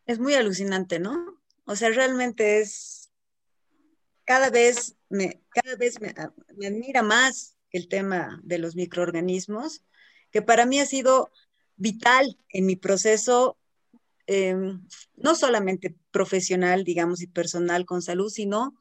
Es 0.06 0.18
muy 0.18 0.34
alucinante, 0.34 0.98
¿no? 0.98 1.38
O 1.64 1.76
sea, 1.76 1.90
realmente 1.90 2.60
es, 2.60 3.10
cada 4.24 4.50
vez 4.50 4.96
me, 5.08 5.42
cada 5.50 5.76
vez 5.76 6.00
me, 6.00 6.14
admira 6.66 7.02
más 7.02 7.56
el 7.70 7.88
tema 7.88 8.40
de 8.42 8.58
los 8.58 8.76
microorganismos, 8.76 9.82
que 10.30 10.42
para 10.42 10.66
mí 10.66 10.80
ha 10.80 10.86
sido 10.86 11.30
vital 11.76 12.38
en 12.50 12.66
mi 12.66 12.76
proceso, 12.76 13.58
em, 14.26 14.86
no 15.16 15.34
solamente 15.34 15.96
profesional, 16.10 16.84
digamos, 16.84 17.22
y 17.22 17.26
personal 17.26 17.84
con 17.84 18.02
salud, 18.02 18.30
sino 18.30 18.74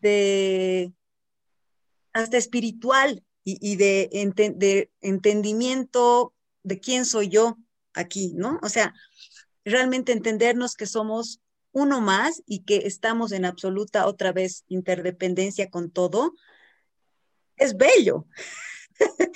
de 0.00 0.92
hasta 2.12 2.36
espiritual 2.36 3.22
y, 3.44 3.76
de, 3.76 4.10
entendimiento 5.00 6.34
de 6.62 6.80
quién 6.80 7.06
soy 7.06 7.28
yo 7.28 7.56
aquí, 7.94 8.32
¿no? 8.34 8.58
O 8.62 8.68
sea, 8.68 8.94
realmente 9.64 10.12
entendernos 10.12 10.74
que 10.74 10.86
somos 10.86 11.40
uno 11.78 12.00
más 12.00 12.42
y 12.46 12.64
que 12.64 12.86
estamos 12.86 13.32
en 13.32 13.44
absoluta 13.44 14.06
otra 14.06 14.32
vez 14.32 14.64
interdependencia 14.68 15.70
con 15.70 15.90
todo, 15.90 16.34
es 17.56 17.76
bello. 17.76 18.26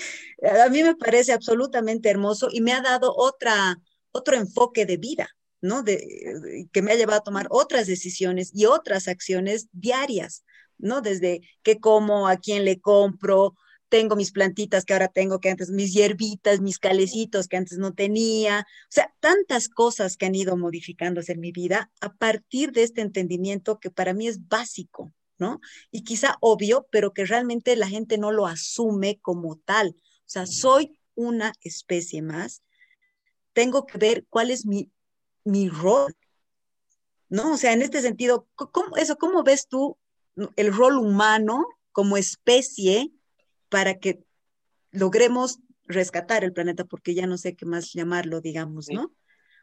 a 0.65 0.69
mí 0.69 0.83
me 0.83 0.97
parece 0.97 1.33
absolutamente 1.33 2.11
hermoso 2.11 2.49
y 2.51 2.61
me 2.61 2.73
ha 2.73 2.81
dado 2.81 3.15
otra, 3.17 3.77
otro 4.11 4.37
enfoque 4.37 4.87
de 4.87 4.97
vida, 4.97 5.29
¿no? 5.61 5.83
De, 5.83 6.69
que 6.73 6.83
me 6.83 6.93
ha 6.93 6.97
llevado 6.97 7.21
a 7.21 7.25
tomar 7.25 7.47
otras 7.51 7.87
decisiones 7.87 8.51
y 8.55 8.67
otras 8.67 9.09
acciones 9.09 9.69
diarias, 9.73 10.45
¿no? 10.79 11.01
Desde 11.01 11.41
qué 11.63 11.79
como, 11.79 12.29
a 12.29 12.37
quién 12.37 12.65
le 12.65 12.81
compro, 12.81 13.55
tengo 13.93 14.17
mis 14.17 14.33
plantitas 14.33 14.87
que 14.87 14.95
ahora 14.95 15.09
tengo 15.09 15.39
que 15.39 15.51
antes, 15.51 15.69
mis 15.69 15.93
hierbitas, 15.93 16.63
mis 16.63 16.79
calecitos 16.79 17.47
que 17.47 17.59
antes 17.59 17.77
no 17.77 17.93
tenía, 17.93 18.61
o 18.61 18.89
sea, 18.89 19.15
tantas 19.21 19.69
cosas 19.69 20.17
que 20.17 20.25
han 20.25 20.35
ido 20.35 20.57
modificándose 20.57 21.33
en 21.33 21.41
mi 21.41 21.53
vida 21.53 21.93
a 22.01 22.15
partir 22.15 22.73
de 22.73 22.85
este 22.85 23.03
entendimiento 23.03 23.81
que 23.81 23.91
para 23.91 24.15
mí 24.15 24.29
es 24.29 24.49
básico, 24.49 25.13
¿no? 25.37 25.61
Y 25.91 26.05
quizá 26.05 26.39
obvio, 26.41 26.89
pero 26.91 27.13
que 27.13 27.27
realmente 27.27 27.77
la 27.77 27.87
gente 27.87 28.17
no 28.17 28.33
lo 28.33 28.47
asume 28.47 29.19
como 29.21 29.59
tal. 29.59 29.95
O 29.99 30.25
sea, 30.25 30.47
soy 30.47 30.99
una 31.15 31.53
especie 31.61 32.23
más, 32.23 32.63
tengo 33.53 33.85
que 33.85 33.99
ver 33.99 34.25
cuál 34.31 34.51
es 34.51 34.65
mi, 34.65 34.91
mi 35.45 35.69
rol, 35.69 36.17
¿no? 37.29 37.53
O 37.53 37.57
sea, 37.59 37.75
en 37.75 37.83
este 37.83 38.01
sentido, 38.01 38.49
¿cómo, 38.55 38.97
eso, 38.97 39.19
¿cómo 39.19 39.43
ves 39.43 39.69
tú 39.69 39.99
el 40.57 40.73
rol 40.73 40.97
humano 40.97 41.67
como 41.93 42.17
especie 42.17 43.13
para 43.73 43.95
que 43.95 44.23
logremos 44.91 45.61
rescatar 45.85 46.45
el 46.45 46.53
planeta, 46.53 46.85
porque 46.85 47.15
ya 47.15 47.27
no 47.27 47.39
sé 47.39 47.57
qué 47.57 47.65
más 47.65 47.95
llamarlo, 47.95 48.43
digamos, 48.43 48.89
¿no? 48.91 49.11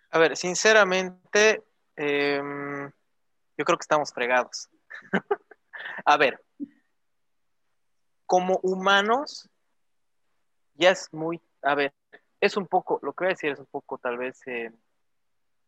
A 0.10 0.18
ver, 0.18 0.36
sinceramente, 0.36 1.64
em, 1.96 2.90
yo 3.56 3.66
creo 3.66 3.78
que 3.78 3.84
estamos 3.84 4.12
fregados. 4.12 4.68
a 6.06 6.18
ver, 6.18 6.44
como 8.26 8.60
humanos, 8.64 9.48
ya 10.74 10.90
es 10.90 11.08
muy, 11.14 11.40
a 11.62 11.76
ver, 11.76 11.94
es 12.42 12.58
un 12.58 12.66
poco, 12.66 13.00
lo 13.04 13.14
que 13.14 13.26
voy 13.26 13.32
a 13.32 13.36
decir 13.36 13.52
es 13.52 13.60
un 13.60 13.68
poco 13.68 14.00
tal 14.00 14.18
vez, 14.18 14.42
eh, 14.48 14.72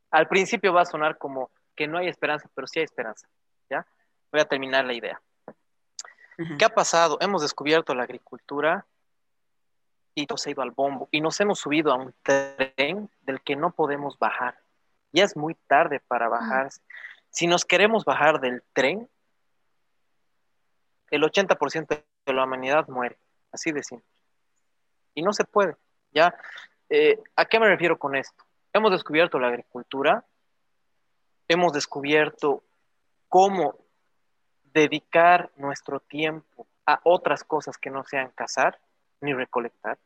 al 0.09 0.27
principio 0.27 0.73
va 0.73 0.81
a 0.81 0.85
sonar 0.85 1.19
como 1.19 1.51
que 1.75 1.87
no 1.87 1.99
hay 1.99 2.07
esperanza, 2.07 2.49
pero 2.55 2.65
sí 2.65 2.79
hay 2.79 2.85
esperanza, 2.85 3.29
¿ya? 3.69 3.85
Voy 4.31 4.41
a 4.41 4.45
terminar 4.45 4.83
la 4.85 4.93
idea. 4.93 5.21
¿Qué 6.57 6.65
ha 6.65 6.69
pasado? 6.69 7.17
Hemos 7.21 7.41
descubierto 7.41 7.93
la 7.93 8.03
agricultura 8.03 8.85
y 10.15 10.27
todo 10.27 10.37
se 10.37 10.49
ha 10.49 10.51
ido 10.53 10.61
al 10.61 10.71
bombo 10.71 11.07
y 11.11 11.21
nos 11.21 11.39
hemos 11.39 11.59
subido 11.59 11.91
a 11.91 11.95
un 11.95 12.13
tren 12.23 13.09
del 13.21 13.41
que 13.41 13.55
no 13.55 13.71
podemos 13.71 14.17
bajar. 14.17 14.59
Ya 15.11 15.23
es 15.23 15.35
muy 15.35 15.55
tarde 15.67 15.99
para 15.99 16.29
bajarse. 16.29 16.81
Si 17.29 17.47
nos 17.47 17.65
queremos 17.65 18.05
bajar 18.05 18.39
del 18.39 18.63
tren, 18.73 19.09
el 21.09 21.23
80% 21.23 22.03
de 22.25 22.33
la 22.33 22.43
humanidad 22.43 22.87
muere, 22.87 23.17
así 23.51 23.71
de 23.71 23.83
simple. 23.83 24.07
Y 25.13 25.21
no 25.21 25.33
se 25.33 25.43
puede. 25.43 25.75
¿ya? 26.13 26.33
Eh, 26.89 27.21
¿A 27.35 27.45
qué 27.45 27.59
me 27.59 27.67
refiero 27.67 27.97
con 27.97 28.15
esto? 28.15 28.43
Hemos 28.73 28.91
descubierto 28.91 29.39
la 29.39 29.47
agricultura, 29.47 30.25
hemos 31.47 31.73
descubierto 31.73 32.63
cómo 33.27 33.75
dedicar 34.73 35.51
nuestro 35.57 35.99
tiempo 35.99 36.67
a 36.85 36.99
otras 37.03 37.43
cosas 37.43 37.77
que 37.77 37.89
no 37.89 38.03
sean 38.03 38.31
cazar 38.35 38.79
ni 39.21 39.33
recolectar. 39.33 39.97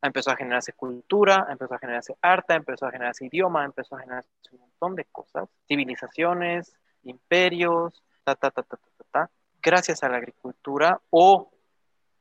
Empezó 0.00 0.30
a 0.30 0.36
generarse 0.36 0.72
cultura, 0.72 1.46
empezó 1.50 1.74
a 1.74 1.78
generarse 1.78 2.16
arte, 2.22 2.54
empezó 2.54 2.86
a 2.86 2.90
generarse 2.90 3.26
idioma, 3.26 3.64
empezó 3.64 3.96
a 3.96 4.00
generarse 4.00 4.28
un 4.52 4.60
montón 4.60 4.94
de 4.94 5.04
cosas, 5.06 5.48
civilizaciones, 5.66 6.72
imperios, 7.02 8.02
ta, 8.24 8.34
ta, 8.36 8.50
ta, 8.50 8.62
ta, 8.62 8.76
ta, 8.76 9.04
ta, 9.10 9.30
gracias 9.60 10.02
a 10.02 10.08
la 10.08 10.18
agricultura 10.18 11.00
o 11.10 11.50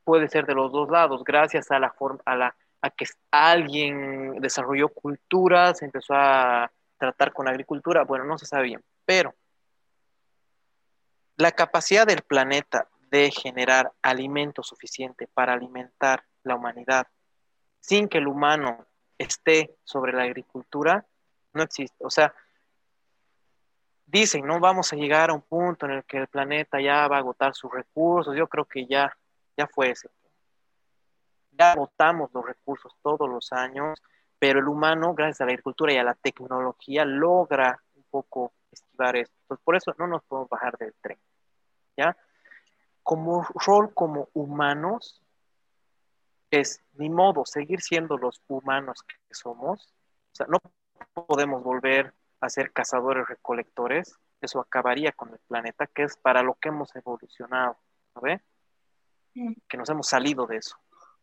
puede 0.04 0.28
ser 0.30 0.46
de 0.46 0.56
los 0.56 0.72
dos 0.72 0.90
lados, 0.90 1.24
gracias 1.24 1.70
a 1.70 1.80
la 1.80 1.92
forma, 1.92 2.22
a 2.26 2.36
la 2.36 2.56
a 2.82 2.90
que 2.90 3.06
alguien 3.32 4.40
desarrolló 4.40 4.90
cultura, 4.90 5.74
se 5.74 5.86
empezó 5.86 6.14
a 6.14 6.72
tratar 6.98 7.34
con 7.34 7.48
agricultura, 7.48 8.04
bueno, 8.04 8.26
no 8.26 8.38
se 8.38 8.46
sabe 8.46 8.66
bien, 8.66 8.84
pero 9.06 9.34
la 11.38 11.52
capacidad 11.52 12.06
del 12.06 12.24
planeta 12.24 12.88
de 13.10 13.32
generar 13.32 13.92
alimento 14.02 14.64
suficiente 14.64 15.28
para 15.28 15.54
alimentar 15.54 16.24
la 16.44 16.56
humanidad 16.56 17.08
sin 17.80 18.10
que 18.10 18.18
el 18.18 18.28
humano 18.28 18.86
esté 19.18 19.78
sobre 19.84 20.14
la 20.14 20.24
agricultura 20.24 21.06
no 21.54 21.64
existe. 21.64 22.04
O 22.04 22.10
sea, 22.10 22.34
dicen, 24.06 24.46
no 24.46 24.60
vamos 24.60 24.92
a 24.92 24.96
llegar 24.96 25.30
a 25.30 25.34
un 25.34 25.42
punto 25.42 25.86
en 25.86 25.94
el 25.94 26.04
que 26.04 26.18
el 26.18 26.28
planeta 26.28 26.82
ya 26.82 27.08
va 27.08 27.18
a 27.18 27.20
agotar 27.20 27.54
sus 27.56 27.72
recursos. 27.72 28.36
Yo 28.36 28.48
creo 28.48 28.66
que 28.66 28.86
ya, 28.86 29.16
ya 29.56 29.68
fue 29.68 29.92
ese. 29.92 30.10
Ya 31.52 31.72
agotamos 31.72 32.30
los 32.34 32.46
recursos 32.46 32.94
todos 33.02 33.30
los 33.30 33.52
años, 33.52 34.02
pero 34.38 34.60
el 34.60 34.68
humano, 34.68 35.14
gracias 35.14 35.42
a 35.42 35.46
la 35.46 35.52
agricultura 35.52 35.94
y 35.94 35.98
a 35.98 36.04
la 36.04 36.14
tecnología, 36.14 37.06
logra 37.06 37.82
un 37.96 38.04
poco 38.10 38.54
esquivar 38.72 39.16
esto. 39.16 39.36
Entonces, 39.42 39.64
por 39.64 39.76
eso 39.76 39.94
no 39.98 40.08
nos 40.08 40.24
podemos 40.24 40.50
bajar 40.50 40.78
del 40.78 40.94
tren. 41.02 41.18
¿Ya? 41.96 42.18
Como 43.04 43.48
rol 43.66 43.94
como 43.94 44.30
humanos, 44.34 45.22
es 46.52 46.84
ni 46.94 47.10
modo 47.10 47.46
seguir 47.46 47.82
siendo 47.82 48.18
los 48.18 48.42
humanos 48.48 49.04
que 49.04 49.16
somos. 49.32 49.94
O 50.32 50.36
sea, 50.36 50.48
no 50.48 50.60
podemos 51.14 51.64
volver 51.64 52.14
a 52.42 52.50
ser 52.50 52.72
cazadores 52.72 53.28
recolectores. 53.28 54.18
Eso 54.42 54.60
acabaría 54.60 55.12
con 55.12 55.30
el 55.30 55.40
planeta, 55.48 55.88
que 55.88 56.04
es 56.04 56.18
para 56.18 56.44
lo 56.44 56.56
que 56.56 56.70
hemos 56.70 56.96
evolucionado. 56.96 57.78
¿no 58.16 58.22
ve? 58.22 58.42
Que 59.68 59.78
nos 59.78 59.90
hemos 59.90 60.08
salido 60.08 60.46
de 60.48 60.58
eso 60.58 60.78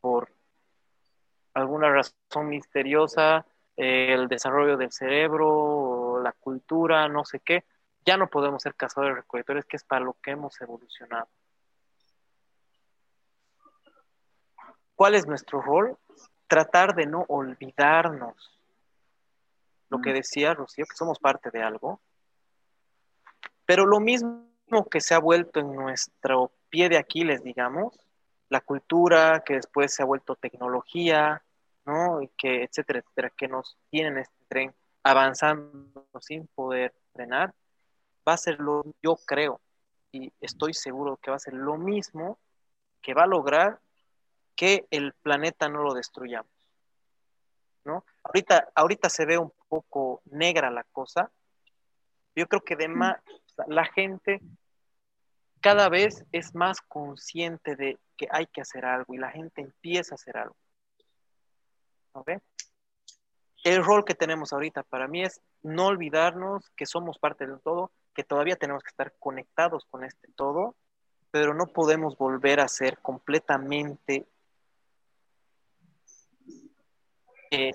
por 0.04 0.28
alguna 1.54 1.88
razón 1.88 2.48
misteriosa, 2.48 3.46
el 3.74 4.28
desarrollo 4.28 4.76
del 4.76 4.92
cerebro, 4.92 5.93
la 6.24 6.32
cultura, 6.32 7.08
no 7.08 7.24
sé 7.24 7.40
qué, 7.40 7.64
ya 8.04 8.16
no 8.16 8.28
podemos 8.28 8.62
ser 8.62 8.74
cazadores 8.74 9.16
recolectores, 9.16 9.64
que 9.64 9.76
es 9.76 9.84
para 9.84 10.04
lo 10.04 10.14
que 10.14 10.32
hemos 10.32 10.60
evolucionado. 10.60 11.28
¿Cuál 14.94 15.14
es 15.14 15.26
nuestro 15.26 15.60
rol? 15.60 15.96
Tratar 16.46 16.94
de 16.94 17.06
no 17.06 17.24
olvidarnos. 17.28 18.60
Lo 19.88 20.00
que 20.00 20.12
decía 20.12 20.54
Rocío, 20.54 20.86
que 20.86 20.96
somos 20.96 21.18
parte 21.18 21.50
de 21.50 21.62
algo. 21.62 22.00
Pero 23.64 23.86
lo 23.86 24.00
mismo 24.00 24.44
que 24.90 25.00
se 25.00 25.14
ha 25.14 25.18
vuelto 25.18 25.60
en 25.60 25.74
nuestro 25.74 26.52
pie 26.68 26.88
de 26.88 26.98
Aquiles, 26.98 27.42
digamos, 27.42 27.98
la 28.48 28.60
cultura, 28.60 29.42
que 29.44 29.54
después 29.54 29.94
se 29.94 30.02
ha 30.02 30.06
vuelto 30.06 30.36
tecnología, 30.36 31.42
¿no? 31.86 32.22
Y 32.22 32.28
que, 32.36 32.64
etcétera, 32.64 33.00
etcétera, 33.00 33.30
que 33.30 33.48
nos 33.48 33.76
tienen 33.90 34.18
este 34.18 34.44
tren 34.48 34.74
avanzando 35.04 36.06
sin 36.20 36.46
poder 36.48 36.92
frenar, 37.12 37.54
va 38.26 38.32
a 38.32 38.38
ser 38.38 38.58
lo, 38.58 38.84
yo 39.02 39.16
creo, 39.16 39.60
y 40.10 40.32
estoy 40.40 40.74
seguro 40.74 41.18
que 41.18 41.30
va 41.30 41.36
a 41.36 41.40
ser 41.40 41.54
lo 41.54 41.76
mismo 41.76 42.38
que 43.02 43.14
va 43.14 43.24
a 43.24 43.28
lograr 43.28 43.80
que 44.56 44.86
el 44.90 45.12
planeta 45.12 45.68
no 45.68 45.82
lo 45.82 45.92
destruyamos. 45.92 46.50
¿no? 47.84 48.04
Ahorita, 48.22 48.68
ahorita 48.74 49.10
se 49.10 49.26
ve 49.26 49.36
un 49.36 49.52
poco 49.68 50.22
negra 50.24 50.70
la 50.70 50.84
cosa. 50.84 51.30
Yo 52.34 52.46
creo 52.46 52.62
que 52.62 52.76
de 52.76 52.88
la 53.66 53.84
gente 53.84 54.40
cada 55.60 55.88
vez 55.88 56.24
es 56.32 56.54
más 56.54 56.80
consciente 56.80 57.76
de 57.76 57.98
que 58.16 58.26
hay 58.30 58.46
que 58.46 58.62
hacer 58.62 58.84
algo 58.84 59.14
y 59.14 59.18
la 59.18 59.30
gente 59.30 59.60
empieza 59.60 60.14
a 60.14 60.16
hacer 60.16 60.36
algo. 60.38 60.56
El 63.64 63.82
rol 63.82 64.04
que 64.04 64.14
tenemos 64.14 64.52
ahorita 64.52 64.82
para 64.82 65.08
mí 65.08 65.22
es 65.22 65.40
no 65.62 65.86
olvidarnos 65.86 66.70
que 66.76 66.84
somos 66.84 67.18
parte 67.18 67.46
del 67.46 67.60
todo, 67.60 67.90
que 68.14 68.22
todavía 68.22 68.56
tenemos 68.56 68.82
que 68.82 68.90
estar 68.90 69.14
conectados 69.18 69.86
con 69.86 70.04
este 70.04 70.28
todo, 70.36 70.76
pero 71.30 71.54
no 71.54 71.66
podemos 71.66 72.16
volver 72.18 72.60
a 72.60 72.68
ser 72.68 72.98
completamente 72.98 74.26
eh, 77.50 77.72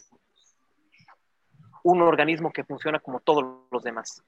un 1.84 2.04
organismo 2.04 2.54
que 2.54 2.64
funciona 2.64 3.00
como 3.00 3.20
todos 3.20 3.44
los 3.72 3.82
demás. 3.82 4.24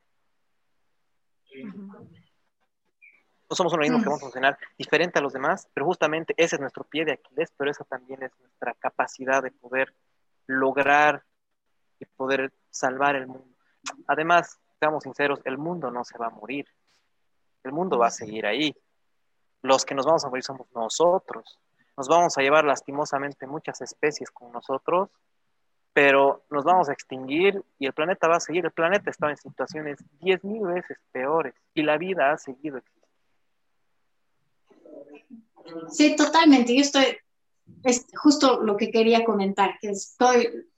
No 3.50 3.56
somos 3.56 3.74
un 3.74 3.80
organismo 3.80 4.02
que 4.02 4.10
va 4.10 4.16
a 4.16 4.20
funcionar 4.20 4.58
diferente 4.80 5.20
a 5.20 5.22
los 5.22 5.34
demás, 5.34 5.70
pero 5.76 5.86
justamente 5.86 6.34
ese 6.38 6.56
es 6.56 6.60
nuestro 6.60 6.86
pie 6.86 7.06
de 7.06 7.12
Aquiles, 7.12 7.54
pero 7.56 7.70
esa 7.70 7.84
también 7.84 8.24
es 8.24 8.32
nuestra 8.40 8.74
capacidad 8.74 9.44
de 9.44 9.52
poder 9.52 9.94
lograr 10.48 11.24
y 12.02 12.06
poder 12.06 12.52
salvar 12.70 13.16
el 13.16 13.28
mundo. 13.28 13.56
Además, 14.08 14.60
seamos 14.80 15.04
sinceros, 15.04 15.40
el 15.46 15.58
mundo 15.58 15.92
no 15.92 16.04
se 16.04 16.18
va 16.18 16.28
a 16.28 16.32
morir. 16.32 16.66
El 17.64 17.72
mundo 17.72 17.98
va 17.98 18.08
a 18.08 18.12
seguir 18.12 18.46
ahí. 18.46 18.76
Los 19.62 19.86
que 19.86 19.94
nos 19.94 20.06
vamos 20.06 20.26
a 20.26 20.30
morir 20.30 20.44
somos 20.44 20.68
nosotros. 20.74 21.60
Nos 21.96 22.08
vamos 22.08 22.38
a 22.38 22.42
llevar 22.42 22.66
lastimosamente 22.66 23.46
muchas 23.46 23.80
especies 23.82 24.32
con 24.32 24.52
nosotros, 24.52 25.10
pero 25.94 26.44
nos 26.50 26.64
vamos 26.64 26.90
a 26.90 26.94
extinguir 26.94 27.64
y 27.78 27.86
el 27.86 27.94
planeta 27.94 28.28
va 28.28 28.38
a 28.38 28.40
seguir. 28.40 28.66
El 28.66 28.72
planeta 28.72 29.12
estaba 29.12 29.32
en 29.32 29.38
situaciones 29.38 30.00
10.000 30.20 30.74
veces 30.74 30.98
peores 31.12 31.54
y 31.76 31.84
la 31.84 31.98
vida 31.98 32.32
ha 32.32 32.38
seguido 32.38 32.78
existiendo. 32.78 33.02
Sí, 35.90 36.16
totalmente. 36.16 36.76
Yo 36.76 36.82
estoy, 36.82 37.18
es 37.84 38.08
justo 38.16 38.62
lo 38.62 38.78
que 38.78 38.90
quería 38.90 39.24
comentar, 39.24 39.78
que 39.80 39.90
estoy, 39.90 40.71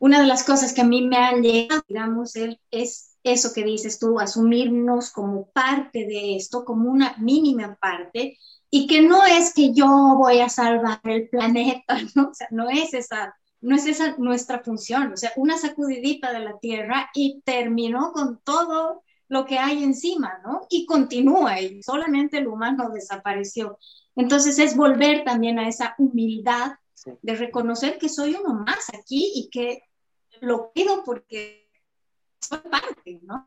una 0.00 0.20
de 0.20 0.26
las 0.26 0.44
cosas 0.44 0.72
que 0.72 0.80
a 0.80 0.84
mí 0.84 1.02
me 1.02 1.18
han 1.18 1.42
llegado, 1.42 1.82
digamos, 1.86 2.32
es 2.70 3.10
eso 3.22 3.52
que 3.54 3.64
dices 3.64 3.98
tú, 3.98 4.18
asumirnos 4.18 5.10
como 5.10 5.50
parte 5.50 6.06
de 6.06 6.36
esto, 6.36 6.64
como 6.64 6.90
una 6.90 7.14
mínima 7.18 7.76
parte, 7.80 8.38
y 8.70 8.86
que 8.86 9.02
no 9.02 9.24
es 9.24 9.52
que 9.52 9.74
yo 9.74 9.86
voy 10.16 10.40
a 10.40 10.48
salvar 10.48 11.00
el 11.04 11.28
planeta, 11.28 11.98
¿no? 12.14 12.30
O 12.30 12.34
sea, 12.34 12.48
no 12.50 12.70
es 12.70 12.94
esa, 12.94 13.36
no 13.60 13.76
es 13.76 13.86
esa 13.86 14.16
nuestra 14.16 14.60
función, 14.60 15.12
o 15.12 15.16
sea, 15.18 15.32
una 15.36 15.58
sacudidita 15.58 16.32
de 16.32 16.40
la 16.40 16.58
Tierra 16.58 17.10
y 17.14 17.42
terminó 17.44 18.12
con 18.12 18.40
todo 18.42 19.02
lo 19.28 19.44
que 19.44 19.58
hay 19.58 19.84
encima, 19.84 20.40
¿no? 20.44 20.62
Y 20.70 20.86
continúa, 20.86 21.60
y 21.60 21.82
solamente 21.82 22.38
el 22.38 22.48
humano 22.48 22.88
desapareció. 22.90 23.78
Entonces 24.16 24.58
es 24.58 24.76
volver 24.76 25.24
también 25.24 25.58
a 25.58 25.68
esa 25.68 25.94
humildad 25.98 26.72
de 27.22 27.34
reconocer 27.34 27.98
que 27.98 28.08
soy 28.08 28.34
uno 28.34 28.54
más 28.54 28.88
aquí 28.92 29.32
y 29.34 29.50
que 29.50 29.82
lo 30.40 30.72
pido 30.72 31.04
porque 31.04 31.70
soy 32.40 32.58
parte, 32.58 33.20
¿no? 33.22 33.46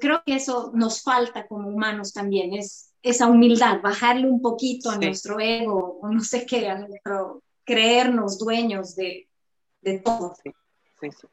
Creo 0.00 0.22
que 0.24 0.34
eso 0.34 0.72
nos 0.74 1.02
falta 1.02 1.46
como 1.46 1.68
humanos 1.68 2.12
también, 2.12 2.54
es 2.54 2.92
esa 3.02 3.26
humildad, 3.28 3.80
bajarle 3.80 4.28
un 4.28 4.42
poquito 4.42 4.90
a 4.90 4.98
nuestro 4.98 5.40
ego, 5.40 5.98
o 6.02 6.08
no 6.08 6.20
sé 6.20 6.44
qué, 6.44 6.68
a 6.68 6.78
nuestro 6.78 7.42
creernos 7.64 8.38
dueños 8.38 8.94
de, 8.94 9.28
de 9.80 10.00
todo. 10.00 10.34
Sí, 10.42 10.50
sí, 11.00 11.10
sí. 11.12 11.26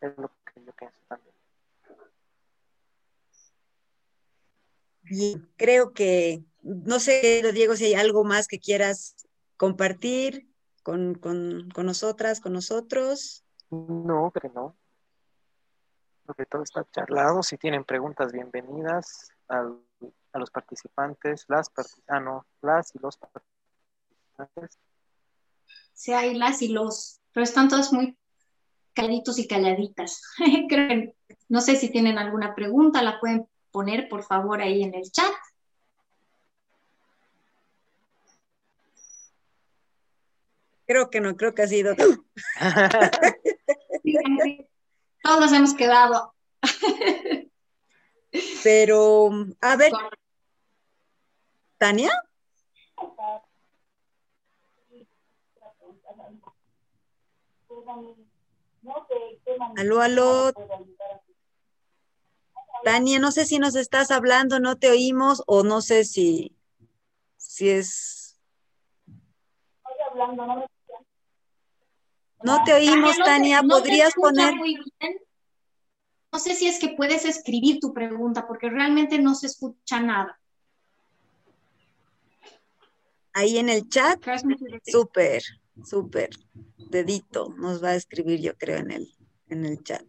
Es 0.00 0.18
lo 0.18 0.28
que 0.28 0.64
yo 0.64 0.72
pienso 0.72 0.98
también. 1.08 1.34
Bien, 5.02 5.48
creo 5.56 5.92
que, 5.92 6.44
no 6.62 7.00
sé, 7.00 7.42
Diego, 7.54 7.74
si 7.74 7.86
hay 7.86 7.94
algo 7.94 8.24
más 8.24 8.48
que 8.48 8.58
quieras 8.58 9.16
compartir 9.56 10.49
con, 10.82 11.18
nosotras, 11.76 12.40
con 12.40 12.52
nosotros. 12.52 13.44
No, 13.70 14.30
pero 14.32 14.52
no. 14.54 14.76
Creo 16.24 16.34
que 16.34 16.46
todo 16.46 16.62
está 16.62 16.86
charlado. 16.90 17.42
Si 17.42 17.56
tienen 17.56 17.84
preguntas, 17.84 18.32
bienvenidas 18.32 19.30
a 19.48 19.62
los 20.38 20.50
participantes, 20.50 21.44
las 21.48 21.70
participanos, 21.70 22.44
las 22.62 22.94
y 22.94 22.98
los 22.98 23.16
participantes. 23.16 24.78
Sí, 25.92 26.12
hay 26.12 26.34
las 26.34 26.62
y 26.62 26.68
los, 26.68 27.20
pero 27.32 27.44
están 27.44 27.68
todos 27.68 27.92
muy 27.92 28.16
calladitos 28.94 29.38
y 29.38 29.46
calladitas. 29.46 30.22
no 31.48 31.60
sé 31.60 31.76
si 31.76 31.90
tienen 31.90 32.18
alguna 32.18 32.54
pregunta, 32.54 33.02
la 33.02 33.20
pueden 33.20 33.46
poner 33.70 34.08
por 34.08 34.22
favor 34.22 34.60
ahí 34.60 34.82
en 34.82 34.94
el 34.94 35.10
chat. 35.10 35.32
Creo 40.90 41.08
que 41.08 41.20
no, 41.20 41.36
creo 41.36 41.54
que 41.54 41.62
ha 41.62 41.68
sido. 41.68 41.94
Todos 45.22 45.40
nos 45.40 45.52
hemos 45.52 45.74
quedado. 45.74 46.34
Pero, 48.64 49.30
a 49.60 49.76
ver, 49.76 49.92
Tania. 51.78 52.10
Aló, 59.76 60.00
aló. 60.00 60.52
Tania, 62.82 63.20
no 63.20 63.30
sé 63.30 63.46
si 63.46 63.60
nos 63.60 63.76
estás 63.76 64.10
hablando, 64.10 64.58
no 64.58 64.76
te 64.76 64.90
oímos 64.90 65.44
o 65.46 65.62
no 65.62 65.82
sé 65.82 66.02
si, 66.02 66.56
si 67.36 67.70
es... 67.70 68.40
no 70.16 70.66
te 72.64 72.74
oímos, 72.74 73.16
Tania, 73.18 73.62
¿podrías 73.62 74.14
poner... 74.14 74.54
No 76.32 76.38
sé 76.38 76.54
si 76.54 76.68
es 76.68 76.78
que 76.78 76.90
puedes 76.90 77.24
escribir 77.24 77.80
tu 77.80 77.92
pregunta 77.92 78.46
porque 78.46 78.70
realmente 78.70 79.18
no 79.18 79.34
se 79.34 79.48
escucha 79.48 80.00
nada. 80.00 80.38
Ahí 83.32 83.58
en 83.58 83.68
el 83.68 83.88
chat, 83.88 84.20
súper, 84.86 85.42
súper, 85.84 86.30
dedito, 86.76 87.54
nos 87.56 87.82
va 87.82 87.90
a 87.90 87.94
escribir 87.94 88.40
yo 88.40 88.56
creo 88.56 88.78
en 88.78 88.90
el, 88.90 89.14
en 89.48 89.66
el 89.66 89.82
chat. 89.82 90.04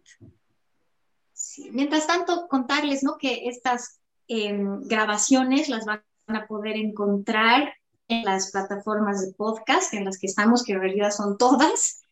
Mientras 1.72 2.06
tanto, 2.06 2.48
contarles 2.48 3.02
¿no? 3.02 3.18
que 3.18 3.48
estas 3.48 4.00
em, 4.28 4.82
grabaciones 4.82 5.68
las 5.68 5.84
van 5.84 6.02
a 6.28 6.46
poder 6.46 6.76
encontrar 6.76 7.74
en 8.08 8.24
las 8.24 8.50
plataformas 8.50 9.24
de 9.24 9.32
podcast 9.34 9.94
en 9.94 10.04
las 10.04 10.18
que 10.18 10.26
estamos, 10.26 10.64
que 10.64 10.72
en 10.72 10.80
realidad 10.80 11.10
son 11.10 11.38
todas, 11.38 12.02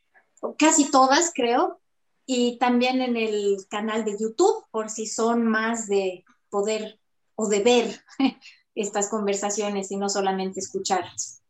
casi 0.59 0.91
todas 0.91 1.32
creo, 1.34 1.80
y 2.26 2.59
también 2.59 3.01
en 3.03 3.16
el 3.16 3.57
canal 3.68 4.05
de 4.05 4.16
YouTube, 4.18 4.64
por 4.70 4.91
si 4.91 5.07
son 5.07 5.47
más 5.47 5.88
de 5.88 6.24
poder 6.49 7.01
o 7.34 7.49
de 7.49 7.61
ver 7.61 8.05
estas 8.74 9.09
conversaciones 9.09 9.91
y 9.91 9.97
no 9.97 10.09
solamente 10.09 10.61
escucharlas. 10.61 11.43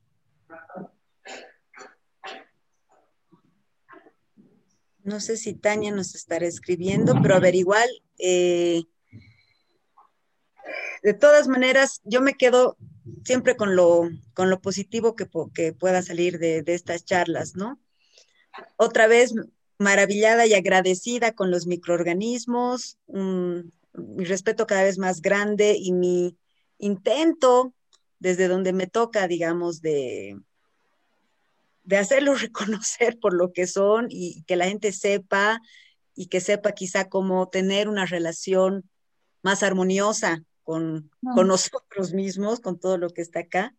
No 5.03 5.19
sé 5.19 5.37
si 5.37 5.55
Tania 5.55 5.91
nos 5.93 6.15
estará 6.15 6.47
escribiendo, 6.47 7.15
pero 7.23 7.35
a 7.35 7.41
ver, 7.41 7.55
igual, 7.55 7.89
eh, 8.19 8.85
de 11.03 11.15
todas 11.15 11.49
maneras, 11.49 12.01
yo 12.05 12.21
me 12.21 12.35
quedo 12.35 12.77
siempre 13.25 13.57
con 13.57 13.75
lo, 13.75 14.09
con 14.35 14.51
lo 14.51 14.61
positivo 14.61 15.17
que, 15.17 15.29
que 15.55 15.73
pueda 15.73 16.03
salir 16.03 16.39
de, 16.39 16.63
estas 16.67 17.05
charlas, 17.05 17.57
¿no? 17.57 17.81
Otra 18.77 19.07
vez, 19.07 19.35
maravillada 19.79 20.47
y 20.47 20.55
agradecida 20.55 21.33
con 21.33 21.51
los 21.51 21.67
microorganismos, 21.67 22.99
mi 23.07 24.25
respeto 24.25 24.67
cada 24.67 24.85
vez 24.85 24.99
más 24.99 25.21
grande 25.21 25.77
y 25.79 25.93
mi 25.93 26.37
intento 26.79 27.75
desde 28.19 28.49
donde 28.49 28.73
me 28.73 28.87
toca, 28.87 29.27
digamos, 29.27 29.81
de, 29.81 30.39
de 31.85 31.97
hacerlos 31.97 32.43
reconocer 32.43 33.19
por 33.19 33.35
lo 33.35 33.53
que 33.53 33.67
son 33.67 34.07
y 34.11 34.43
que 34.45 34.57
la 34.57 34.67
gente 34.67 34.93
sepa 34.93 35.61
y 36.15 36.27
que 36.27 36.41
sepa 36.41 36.73
quizá 36.73 37.09
cómo 37.09 37.49
tener 37.49 37.89
una 37.89 38.05
relación 38.05 38.89
más 39.43 39.63
armoniosa 39.63 40.45
con, 40.63 41.11
con 41.35 41.49
nosotros 41.49 42.13
mismos, 42.13 42.61
con 42.61 42.79
todo 42.79 42.99
lo 42.99 43.11
que 43.11 43.23
está 43.23 43.41
acá. 43.41 43.75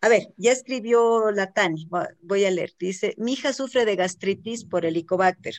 A 0.00 0.08
ver, 0.08 0.32
ya 0.36 0.52
escribió 0.52 1.30
la 1.32 1.52
Tani, 1.52 1.88
voy 2.22 2.44
a 2.44 2.50
leer. 2.50 2.72
Dice, 2.78 3.14
mi 3.18 3.32
hija 3.32 3.52
sufre 3.52 3.84
de 3.84 3.96
gastritis 3.96 4.64
por 4.64 4.84
helicobacter. 4.84 5.56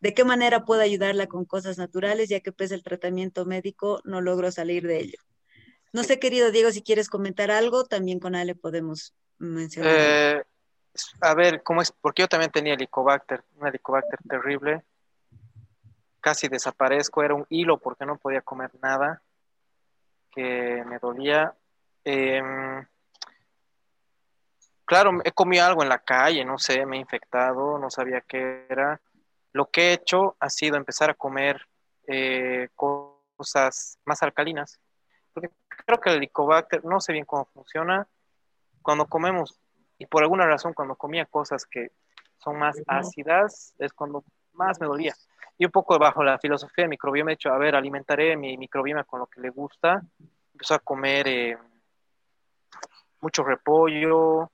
¿De 0.00 0.14
qué 0.14 0.24
manera 0.24 0.64
puedo 0.64 0.80
ayudarla 0.80 1.26
con 1.26 1.44
cosas 1.44 1.78
naturales, 1.78 2.28
ya 2.28 2.40
que 2.40 2.52
pese 2.52 2.74
el 2.74 2.82
tratamiento 2.82 3.44
médico 3.44 4.00
no 4.04 4.20
logro 4.20 4.50
salir 4.50 4.86
de 4.86 4.98
ello? 4.98 5.18
No 5.92 6.04
sé, 6.04 6.18
querido 6.18 6.50
Diego, 6.50 6.70
si 6.72 6.82
quieres 6.82 7.08
comentar 7.08 7.50
algo, 7.50 7.84
también 7.84 8.18
con 8.18 8.34
Ale 8.34 8.54
podemos 8.54 9.14
mencionar. 9.38 9.92
Eh, 9.96 10.42
a 11.20 11.34
ver, 11.34 11.62
¿cómo 11.62 11.82
es? 11.82 11.92
Porque 11.92 12.22
yo 12.22 12.28
también 12.28 12.50
tenía 12.50 12.74
helicobacter, 12.74 13.44
un 13.56 13.66
helicobacter 13.66 14.18
terrible. 14.28 14.84
casi 16.20 16.48
desaparezco, 16.48 17.22
era 17.22 17.34
un 17.34 17.46
hilo 17.50 17.78
porque 17.78 18.06
no 18.06 18.16
podía 18.16 18.40
comer 18.40 18.70
nada, 18.82 19.22
que 20.30 20.82
me 20.86 20.98
dolía. 20.98 21.54
Em, 22.02 22.86
claro, 24.84 25.10
he 25.24 25.32
comido 25.32 25.64
algo 25.64 25.82
en 25.82 25.88
la 25.88 25.98
calle, 25.98 26.44
no 26.44 26.58
sé, 26.58 26.84
me 26.86 26.96
he 26.96 27.00
infectado, 27.00 27.78
no 27.78 27.90
sabía 27.90 28.20
qué 28.20 28.66
era. 28.68 29.00
Lo 29.52 29.66
que 29.70 29.90
he 29.90 29.92
hecho 29.94 30.36
ha 30.40 30.50
sido 30.50 30.76
empezar 30.76 31.10
a 31.10 31.14
comer 31.14 31.66
eh, 32.06 32.68
cosas 32.74 33.98
más 34.04 34.22
alcalinas, 34.22 34.80
porque 35.32 35.50
creo 35.68 36.00
que 36.00 36.10
el 36.10 36.16
Helicobacter, 36.16 36.84
no 36.84 37.00
sé 37.00 37.12
bien 37.12 37.24
cómo 37.24 37.46
funciona, 37.46 38.06
cuando 38.82 39.06
comemos, 39.06 39.60
y 39.98 40.06
por 40.06 40.22
alguna 40.22 40.46
razón 40.46 40.74
cuando 40.74 40.96
comía 40.96 41.24
cosas 41.26 41.64
que 41.66 41.92
son 42.38 42.58
más 42.58 42.82
ácidas, 42.86 43.74
es 43.78 43.92
cuando 43.92 44.24
más 44.52 44.80
me 44.80 44.86
dolía. 44.86 45.14
Y 45.56 45.64
un 45.64 45.70
poco 45.70 45.98
bajo 45.98 46.22
la 46.22 46.38
filosofía 46.38 46.84
de 46.84 46.88
microbioma, 46.88 47.30
he 47.30 47.36
dicho, 47.36 47.50
a 47.50 47.58
ver, 47.58 47.76
alimentaré 47.76 48.36
mi 48.36 48.56
microbioma 48.58 49.04
con 49.04 49.20
lo 49.20 49.26
que 49.26 49.40
le 49.40 49.50
gusta. 49.50 50.02
Empezó 50.52 50.74
a 50.74 50.80
comer 50.80 51.28
eh, 51.28 51.58
mucho 53.20 53.44
repollo, 53.44 54.50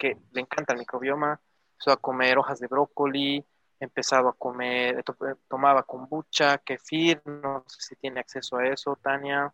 que 0.00 0.16
le 0.32 0.40
encanta 0.40 0.72
el 0.72 0.78
microbioma. 0.78 1.38
Empezó 1.72 1.92
a 1.92 1.98
comer 1.98 2.38
hojas 2.38 2.58
de 2.58 2.66
brócoli, 2.66 3.44
empezado 3.78 4.28
a 4.28 4.32
comer, 4.32 5.04
tomaba 5.46 5.82
kombucha, 5.82 6.58
kefir, 6.58 7.22
no 7.24 7.64
sé 7.68 7.76
si 7.80 7.96
tiene 7.96 8.20
acceso 8.20 8.56
a 8.56 8.66
eso, 8.66 8.96
Tania. 9.00 9.52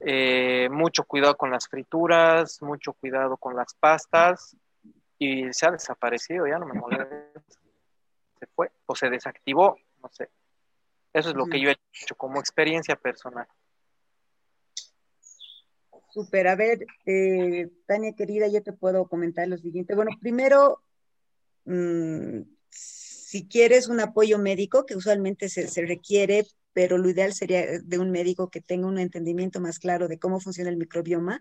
Eh, 0.00 0.68
mucho 0.70 1.04
cuidado 1.04 1.36
con 1.36 1.50
las 1.50 1.68
frituras, 1.68 2.60
mucho 2.60 2.92
cuidado 2.92 3.36
con 3.36 3.54
las 3.54 3.72
pastas 3.74 4.56
y 5.16 5.52
se 5.52 5.66
ha 5.66 5.70
desaparecido, 5.70 6.46
ya 6.46 6.58
no 6.58 6.66
me 6.66 6.74
molesta. 6.74 7.08
Se 8.40 8.46
fue 8.48 8.72
o 8.86 8.96
se 8.96 9.08
desactivó, 9.08 9.76
no 10.02 10.08
sé. 10.08 10.28
Eso 11.12 11.30
es 11.30 11.36
lo 11.36 11.46
que 11.46 11.60
yo 11.60 11.70
he 11.70 11.76
hecho 12.02 12.16
como 12.16 12.40
experiencia 12.40 12.96
personal. 12.96 13.46
Super, 16.12 16.46
a 16.46 16.56
ver, 16.56 16.84
eh, 17.06 17.70
Tania 17.86 18.12
querida, 18.12 18.46
yo 18.46 18.62
te 18.62 18.74
puedo 18.74 19.08
comentar 19.08 19.48
lo 19.48 19.56
siguiente. 19.56 19.94
Bueno, 19.94 20.10
primero, 20.20 20.82
mmm, 21.64 22.42
si 22.68 23.48
quieres 23.48 23.88
un 23.88 23.98
apoyo 23.98 24.38
médico, 24.38 24.84
que 24.84 24.94
usualmente 24.94 25.48
se, 25.48 25.66
requiere, 25.86 26.46
pero 26.74 26.98
lo 26.98 27.08
ideal 27.08 27.32
sería 27.32 27.80
de 27.80 27.98
un 27.98 28.10
médico 28.10 28.50
que 28.50 28.60
tenga 28.60 28.88
un 28.88 28.98
entendimiento 28.98 29.58
más 29.58 29.78
claro 29.78 30.06
de 30.06 30.18
cómo 30.18 30.38
funciona 30.38 30.68
el 30.68 30.76
microbioma, 30.76 31.40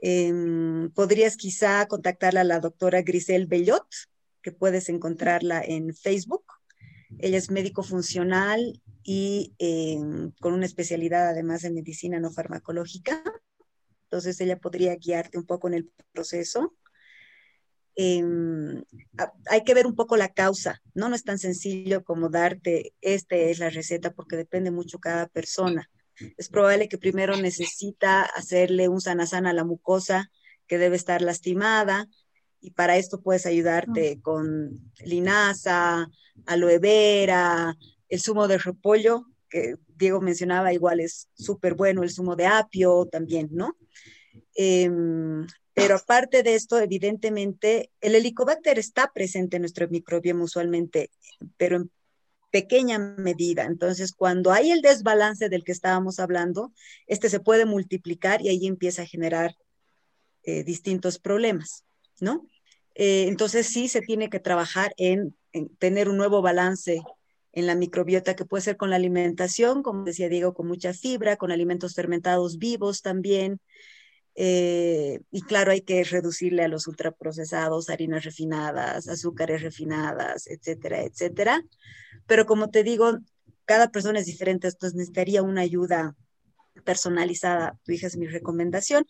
em, 0.00 0.90
podrías 0.90 1.36
quizá 1.36 1.86
contactarla 1.86 2.40
a 2.40 2.44
la 2.44 2.58
doctora 2.58 3.02
Grisel 3.02 3.46
Bellot, 3.46 3.86
que 4.42 4.50
puedes 4.50 4.88
encontrarla 4.88 5.62
en 5.62 5.94
Facebook. 5.94 6.44
Ella 7.20 7.38
es 7.38 7.52
médico 7.52 7.84
funcional 7.84 8.82
y 9.04 9.54
em, 9.58 10.32
con 10.40 10.54
una 10.54 10.66
especialidad 10.66 11.28
además 11.28 11.62
en 11.64 11.74
medicina 11.74 12.18
no 12.18 12.32
farmacológica. 12.32 13.22
Entonces 14.04 14.40
ella 14.40 14.58
podría 14.58 14.96
guiarte 14.96 15.38
un 15.38 15.44
poco 15.44 15.68
en 15.68 15.74
el 15.74 15.92
proceso. 16.12 16.74
Em, 17.96 18.82
hay 19.50 19.62
que 19.62 19.74
ver 19.74 19.86
un 19.86 19.94
poco 19.94 20.16
la 20.16 20.32
causa, 20.32 20.80
¿no? 20.94 21.08
No 21.08 21.14
es 21.14 21.22
tan 21.22 21.38
sencillo 21.38 22.02
como 22.02 22.30
darte, 22.30 22.94
esta 23.02 23.36
es 23.36 23.58
la 23.58 23.70
receta, 23.70 24.12
porque 24.12 24.36
depende 24.36 24.70
mucho 24.70 24.98
cada 24.98 25.28
persona. 25.28 25.88
Es 26.36 26.48
probable 26.48 26.88
que 26.88 26.98
primero 26.98 27.36
necesita 27.36 28.22
hacerle 28.22 28.88
un 28.88 29.00
sanasana 29.00 29.50
a 29.50 29.54
la 29.54 29.64
mucosa 29.64 30.30
que 30.66 30.78
debe 30.78 30.96
estar 30.96 31.20
lastimada, 31.22 32.08
y 32.64 32.70
para 32.70 32.96
esto 32.96 33.20
puedes 33.20 33.44
ayudarte 33.44 34.22
con 34.22 34.90
linaza, 35.04 36.08
aloe 36.46 36.78
vera, 36.78 37.76
el 38.14 38.20
zumo 38.20 38.46
de 38.46 38.58
repollo, 38.58 39.26
que 39.50 39.74
Diego 39.88 40.20
mencionaba, 40.20 40.72
igual 40.72 41.00
es 41.00 41.28
súper 41.34 41.74
bueno, 41.74 42.04
el 42.04 42.10
zumo 42.10 42.36
de 42.36 42.46
apio 42.46 43.06
también, 43.10 43.48
¿no? 43.50 43.76
Em, 44.54 45.44
pero 45.74 45.96
aparte 45.96 46.44
de 46.44 46.54
esto, 46.54 46.78
evidentemente, 46.78 47.90
el 48.00 48.14
helicobacter 48.14 48.78
está 48.78 49.10
presente 49.12 49.56
en 49.56 49.62
nuestro 49.62 49.88
microbioma 49.88 50.44
usualmente, 50.44 51.10
pero 51.56 51.76
en 51.76 51.90
pequeña 52.52 53.00
medida. 53.00 53.64
Entonces, 53.64 54.12
cuando 54.12 54.52
hay 54.52 54.70
el 54.70 54.80
desbalance 54.80 55.48
del 55.48 55.64
que 55.64 55.72
estábamos 55.72 56.20
hablando, 56.20 56.72
este 57.08 57.28
se 57.28 57.40
puede 57.40 57.64
multiplicar 57.64 58.42
y 58.42 58.48
ahí 58.48 58.68
empieza 58.68 59.02
a 59.02 59.06
generar 59.06 59.56
eh, 60.44 60.62
distintos 60.62 61.18
problemas, 61.18 61.84
¿no? 62.20 62.46
Eh, 62.94 63.26
entonces, 63.26 63.66
sí 63.66 63.88
se 63.88 64.02
tiene 64.02 64.30
que 64.30 64.38
trabajar 64.38 64.94
en, 64.98 65.36
en 65.50 65.68
tener 65.78 66.08
un 66.08 66.16
nuevo 66.16 66.42
balance 66.42 67.02
en 67.54 67.66
la 67.66 67.74
microbiota, 67.74 68.36
que 68.36 68.44
puede 68.44 68.62
ser 68.62 68.76
con 68.76 68.90
la 68.90 68.96
alimentación, 68.96 69.82
como 69.82 70.04
decía 70.04 70.28
Diego, 70.28 70.54
con 70.54 70.66
mucha 70.66 70.92
fibra, 70.92 71.36
con 71.36 71.52
alimentos 71.52 71.94
fermentados 71.94 72.58
vivos 72.58 73.00
también, 73.00 73.60
eh, 74.36 75.20
y 75.30 75.42
claro, 75.42 75.70
hay 75.70 75.82
que 75.82 76.02
reducirle 76.02 76.64
a 76.64 76.68
los 76.68 76.88
ultraprocesados, 76.88 77.88
harinas 77.88 78.24
refinadas, 78.24 79.08
azúcares 79.08 79.62
refinadas, 79.62 80.48
etcétera, 80.48 81.02
etcétera. 81.02 81.62
Pero 82.26 82.46
como 82.46 82.70
te 82.70 82.82
digo, 82.82 83.18
cada 83.64 83.90
persona 83.90 84.18
es 84.18 84.26
diferente, 84.26 84.68
entonces 84.68 84.96
necesitaría 84.96 85.42
una 85.42 85.60
ayuda 85.60 86.16
personalizada. 86.84 87.78
Tu 87.84 87.92
hija 87.92 88.08
es 88.08 88.16
mi 88.16 88.26
recomendación. 88.26 89.06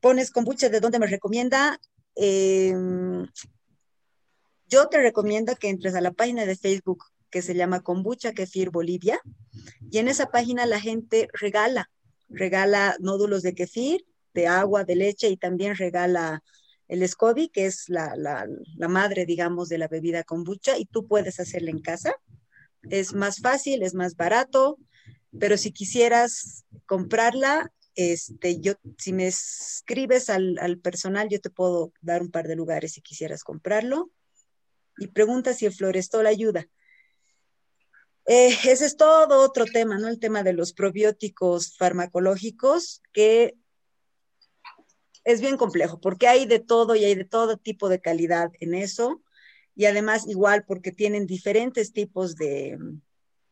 Pones 0.00 0.30
kombucha, 0.30 0.68
¿de 0.68 0.80
dónde 0.80 0.98
me 0.98 1.06
recomienda? 1.06 1.78
Em, 2.16 3.26
yo 4.68 4.88
te 4.88 5.00
recomiendo 5.00 5.54
que 5.56 5.68
entres 5.68 5.94
a 5.94 6.00
la 6.00 6.12
página 6.12 6.44
de 6.44 6.56
Facebook 6.56 7.04
que 7.30 7.42
se 7.42 7.54
llama 7.54 7.80
Kombucha 7.80 8.32
Kefir 8.32 8.70
Bolivia 8.70 9.20
y 9.90 9.98
en 9.98 10.08
esa 10.08 10.30
página 10.30 10.66
la 10.66 10.80
gente 10.80 11.28
regala, 11.32 11.90
regala 12.28 12.96
nódulos 13.00 13.42
de 13.42 13.54
kefir 13.54 14.04
de 14.34 14.46
agua, 14.46 14.84
de 14.84 14.96
leche 14.96 15.28
y 15.28 15.36
también 15.36 15.76
regala 15.76 16.42
el 16.88 17.06
SCOBY, 17.06 17.48
que 17.48 17.66
es 17.66 17.88
la, 17.88 18.46
madre, 18.88 19.26
digamos, 19.26 19.68
de 19.68 19.78
la 19.78 19.88
bebida 19.88 20.22
kombucha 20.22 20.78
y 20.78 20.84
tú 20.84 21.06
puedes 21.06 21.40
hacerla 21.40 21.70
en 21.70 21.80
casa. 21.80 22.14
Es 22.90 23.14
más 23.14 23.40
fácil, 23.40 23.82
es 23.82 23.94
más 23.94 24.14
barato, 24.14 24.78
pero 25.38 25.56
si 25.56 25.72
quisieras 25.72 26.64
comprarla, 26.84 27.72
este, 27.96 28.60
yo, 28.60 28.74
si 28.98 29.12
me 29.12 29.26
escribes 29.26 30.30
al, 30.30 30.78
personal, 30.82 31.28
yo 31.28 31.40
te 31.40 31.50
puedo 31.50 31.92
dar 32.02 32.22
un 32.22 32.30
par 32.30 32.46
de 32.46 32.56
lugares 32.56 32.92
si 32.92 33.00
quisieras 33.00 33.42
comprarlo. 33.42 34.10
Y 34.98 35.08
pregunta 35.08 35.54
si 35.54 35.66
el 35.66 35.72
florestol 35.72 36.26
ayuda. 36.26 36.66
Eh, 38.26 38.56
ese 38.64 38.86
es 38.86 38.96
todo 38.96 39.40
otro 39.44 39.64
tema, 39.66 39.98
¿no? 39.98 40.08
El 40.08 40.18
tema 40.18 40.42
de 40.42 40.52
los 40.52 40.72
probióticos 40.72 41.76
farmacológicos, 41.76 43.00
que 43.12 43.54
es 45.24 45.40
bien 45.40 45.56
complejo 45.56 46.00
porque 46.00 46.28
hay 46.28 46.46
de 46.46 46.60
todo 46.60 46.94
y 46.94 47.04
hay 47.04 47.14
de 47.14 47.24
todo 47.24 47.56
tipo 47.56 47.88
de 47.88 48.00
calidad 48.00 48.50
en 48.60 48.74
eso. 48.74 49.22
Y 49.74 49.84
además 49.84 50.26
igual 50.26 50.64
porque 50.64 50.90
tienen 50.90 51.26
diferentes 51.26 51.92
tipos 51.92 52.34
de, 52.36 52.78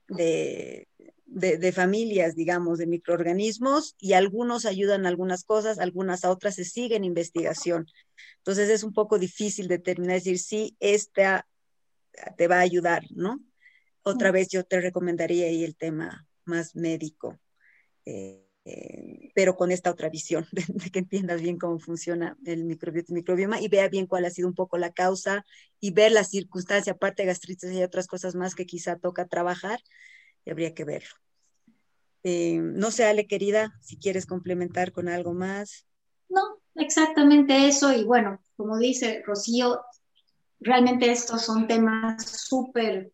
de, 0.08 0.88
de, 1.26 1.72
familias, 1.72 2.34
digamos, 2.34 2.78
de 2.78 2.86
microorganismos 2.86 3.94
y 3.98 4.14
algunos 4.14 4.64
ayudan 4.64 5.04
a 5.04 5.08
algunas 5.08 5.44
cosas, 5.44 5.78
algunas 5.78 6.24
a 6.24 6.30
otras 6.30 6.54
se 6.54 6.64
siguen 6.64 7.04
investigación. 7.04 7.86
Entonces 8.38 8.70
es 8.70 8.84
un 8.84 8.92
poco 8.92 9.18
difícil 9.18 9.68
determinar, 9.68 10.16
decir, 10.16 10.38
si 10.38 10.76
esta 10.80 11.46
te 12.36 12.48
va 12.48 12.58
a 12.58 12.60
ayudar, 12.60 13.04
¿no? 13.10 13.40
Otra 14.04 14.30
vez 14.30 14.48
yo 14.48 14.64
te 14.64 14.80
recomendaría 14.80 15.46
ahí 15.46 15.64
el 15.64 15.76
tema 15.76 16.26
más 16.44 16.76
médico. 16.76 17.40
Eh, 18.04 18.44
eh, 18.66 19.30
pero 19.34 19.56
con 19.56 19.70
esta 19.70 19.90
otra 19.90 20.08
visión, 20.08 20.46
de, 20.52 20.90
que 20.90 20.98
entiendas 20.98 21.42
bien 21.42 21.58
cómo 21.58 21.78
funciona 21.78 22.36
el 22.44 22.64
microbioma 22.64 23.60
y 23.60 23.68
vea 23.68 23.88
bien 23.88 24.06
cuál 24.06 24.24
ha 24.24 24.30
sido 24.30 24.48
un 24.48 24.54
poco 24.54 24.78
la 24.78 24.92
causa 24.92 25.44
y 25.80 25.90
ver 25.90 26.12
la 26.12 26.24
circunstancia, 26.24 26.94
aparte 26.94 27.22
de 27.22 27.28
gastritis 27.28 27.72
y 27.72 27.82
otras 27.82 28.06
cosas 28.06 28.34
más 28.34 28.54
que 28.54 28.66
quizá 28.66 28.96
toca 28.96 29.26
trabajar, 29.26 29.80
y 30.44 30.50
habría 30.50 30.74
que 30.74 30.84
verlo. 30.84 31.14
Eh, 32.22 32.58
no 32.58 32.90
sé, 32.90 33.04
Ale, 33.04 33.26
querida, 33.26 33.78
si 33.82 33.98
quieres 33.98 34.24
complementar 34.24 34.92
con 34.92 35.08
algo 35.08 35.34
más. 35.34 35.86
No, 36.30 36.40
exactamente 36.74 37.68
eso. 37.68 37.92
Y 37.92 38.04
bueno, 38.04 38.40
como 38.56 38.78
dice 38.78 39.22
Rocío, 39.26 39.82
realmente 40.58 41.10
estos 41.10 41.42
son 41.42 41.66
temas 41.66 42.24
súper 42.24 43.12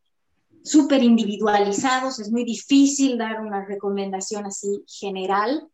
súper 0.63 1.03
individualizados, 1.03 2.19
es 2.19 2.31
muy 2.31 2.45
difícil 2.45 3.19
dar 3.19 3.41
una 3.41 3.65
recomendación 3.65 4.47
así 4.47 4.85
general, 4.87 5.69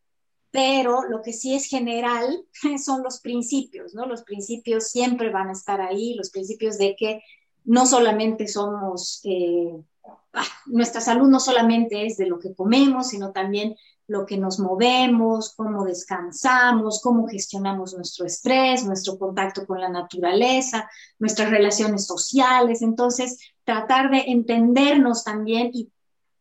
pero 0.50 1.02
lo 1.08 1.22
que 1.22 1.32
sí 1.32 1.54
es 1.54 1.66
general 1.66 2.44
son 2.84 3.02
los 3.02 3.20
principios, 3.20 3.94
¿no? 3.94 4.06
Los 4.06 4.22
principios 4.22 4.88
siempre 4.88 5.30
van 5.30 5.48
a 5.48 5.52
estar 5.52 5.80
ahí, 5.80 6.14
los 6.14 6.30
principios 6.30 6.78
de 6.78 6.96
que 6.96 7.22
no 7.64 7.84
solamente 7.84 8.46
somos 8.46 9.20
eh, 9.24 9.72
nuestra 10.66 11.00
salud 11.00 11.28
no 11.28 11.40
solamente 11.40 12.06
es 12.06 12.16
de 12.16 12.26
lo 12.26 12.38
que 12.38 12.54
comemos, 12.54 13.08
sino 13.08 13.32
también 13.32 13.76
lo 14.08 14.24
que 14.24 14.36
nos 14.36 14.60
movemos, 14.60 15.54
cómo 15.56 15.84
descansamos, 15.84 17.00
cómo 17.02 17.26
gestionamos 17.26 17.94
nuestro 17.94 18.24
estrés, 18.24 18.84
nuestro 18.84 19.18
contacto 19.18 19.66
con 19.66 19.80
la 19.80 19.88
naturaleza, 19.88 20.88
nuestras 21.18 21.50
relaciones 21.50 22.06
sociales. 22.06 22.82
Entonces, 22.82 23.38
tratar 23.64 24.10
de 24.10 24.24
entendernos 24.28 25.24
también 25.24 25.70
y 25.72 25.90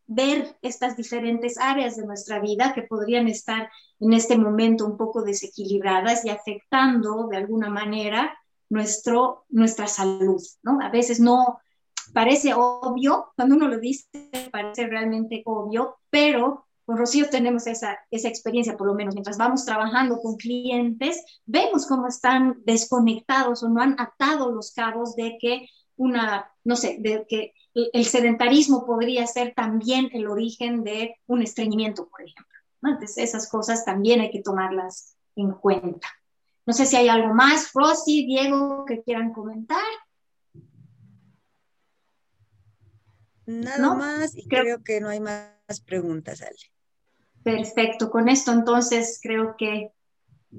ver 0.07 0.55
estas 0.61 0.95
diferentes 0.95 1.57
áreas 1.57 1.95
de 1.95 2.05
nuestra 2.05 2.39
vida 2.39 2.73
que 2.75 2.83
podrían 2.83 3.27
estar 3.27 3.69
en 3.99 4.13
este 4.13 4.37
momento 4.37 4.85
un 4.85 4.97
poco 4.97 5.23
desequilibradas 5.23 6.23
y 6.25 6.29
afectando 6.29 7.27
de 7.29 7.37
alguna 7.37 7.69
manera 7.69 8.37
nuestro, 8.69 9.45
nuestra 9.49 9.87
salud. 9.87 10.41
A 10.81 10.89
veces 10.89 11.19
no 11.19 11.59
parece 12.13 12.53
obvio, 12.53 13.31
cuando 13.35 13.55
uno 13.55 13.67
lo 13.67 13.79
dice 13.79 14.05
parece 14.51 14.87
realmente 14.87 15.41
obvio, 15.45 15.97
pero 16.09 16.65
con 16.85 16.97
Rocío 16.97 17.29
tenemos 17.29 17.65
esa, 17.65 17.97
esa 18.11 18.27
experiencia, 18.27 18.77
por 18.77 18.87
lo 18.87 18.93
menos 18.93 19.15
mientras 19.15 19.37
vamos 19.37 19.65
trabajando 19.65 20.19
con 20.19 20.35
clientes, 20.35 21.23
vemos 21.45 21.87
cómo 21.87 22.07
están 22.07 22.61
desconectados 22.63 23.63
o 23.63 23.69
no 23.69 23.81
han 23.81 23.99
atado 23.99 24.51
los 24.51 24.71
cabos 24.71 25.15
de 25.15 25.37
que 25.39 25.67
una, 25.97 26.51
no 26.63 26.75
sé, 26.75 26.97
de 26.99 27.25
que 27.27 27.53
el 27.73 28.05
sedentarismo 28.05 28.85
podría 28.85 29.25
ser 29.27 29.53
también 29.55 30.09
el 30.13 30.27
origen 30.27 30.83
de 30.83 31.15
un 31.27 31.41
estreñimiento, 31.41 32.07
por 32.07 32.21
ejemplo. 32.21 32.55
Entonces, 32.83 33.17
esas 33.17 33.49
cosas 33.49 33.83
también 33.83 34.21
hay 34.21 34.29
que 34.29 34.41
tomarlas 34.41 35.15
en 35.35 35.51
cuenta. 35.51 36.07
No 36.65 36.73
sé 36.73 36.85
si 36.85 36.95
hay 36.95 37.09
algo 37.09 37.33
más, 37.33 37.71
Rosy, 37.73 38.25
Diego, 38.25 38.85
que 38.85 39.01
quieran 39.03 39.33
comentar. 39.33 39.83
Nada 43.45 43.93
más 43.93 44.35
y 44.35 44.47
creo... 44.47 44.83
que 44.83 44.99
no 45.01 45.09
hay 45.09 45.19
más 45.19 45.81
preguntas, 45.85 46.41
Ale. 46.41 46.57
Perfecto, 47.43 48.09
con 48.09 48.27
esto 48.27 48.51
entonces 48.51 49.19
creo 49.21 49.55
que 49.57 49.91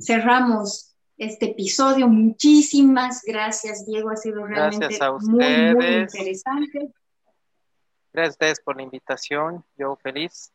cerramos 0.00 0.96
este 1.16 1.46
episodio. 1.46 2.08
Muchísimas 2.08 3.22
gracias, 3.24 3.84
Diego, 3.86 4.10
ha 4.10 4.16
sido 4.16 4.44
realmente 4.46 4.98
muy, 5.22 5.74
muy 5.74 5.86
interesante. 5.86 6.92
Gracias 8.12 8.28
a 8.28 8.34
ustedes 8.34 8.60
por 8.60 8.76
la 8.76 8.82
invitación, 8.82 9.64
yo 9.76 9.96
feliz. 9.96 10.52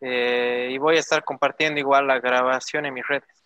Eh, 0.00 0.70
y 0.72 0.78
voy 0.78 0.96
a 0.96 1.00
estar 1.00 1.24
compartiendo 1.24 1.80
igual 1.80 2.06
la 2.06 2.20
grabación 2.20 2.86
en 2.86 2.94
mis 2.94 3.06
redes. 3.06 3.44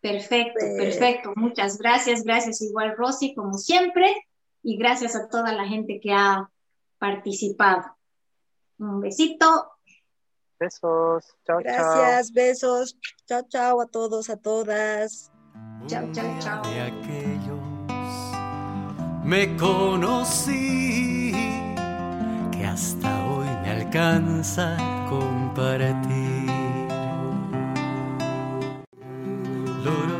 Perfecto, 0.00 0.64
perfecto. 0.78 1.32
Muchas 1.36 1.78
gracias. 1.78 2.24
Gracias 2.24 2.62
igual, 2.62 2.96
Rosy, 2.96 3.34
como 3.34 3.58
siempre 3.58 4.14
y 4.62 4.76
gracias 4.76 5.16
a 5.16 5.28
toda 5.28 5.52
la 5.52 5.66
gente 5.66 6.00
que 6.00 6.12
ha 6.12 6.50
participado. 6.98 7.96
Un 8.78 9.00
besito. 9.00 9.72
Besos. 10.58 11.24
Chao, 11.46 11.60
Gracias, 11.60 12.26
chao. 12.26 12.34
besos. 12.34 12.98
Chao, 13.26 13.42
chao 13.48 13.80
a 13.80 13.86
todos, 13.86 14.28
a 14.28 14.36
todas. 14.36 15.30
Chao, 15.86 16.10
chao, 16.12 16.38
chao. 16.40 16.62
De 16.62 16.80
aquellos 16.80 17.70
me 19.24 19.56
conocí 19.56 21.32
que 22.50 22.64
hasta 22.64 23.08
hoy 23.26 23.46
me 23.62 23.70
alcanza 23.70 24.76
compartir. 25.08 26.50
Loro 29.84 30.19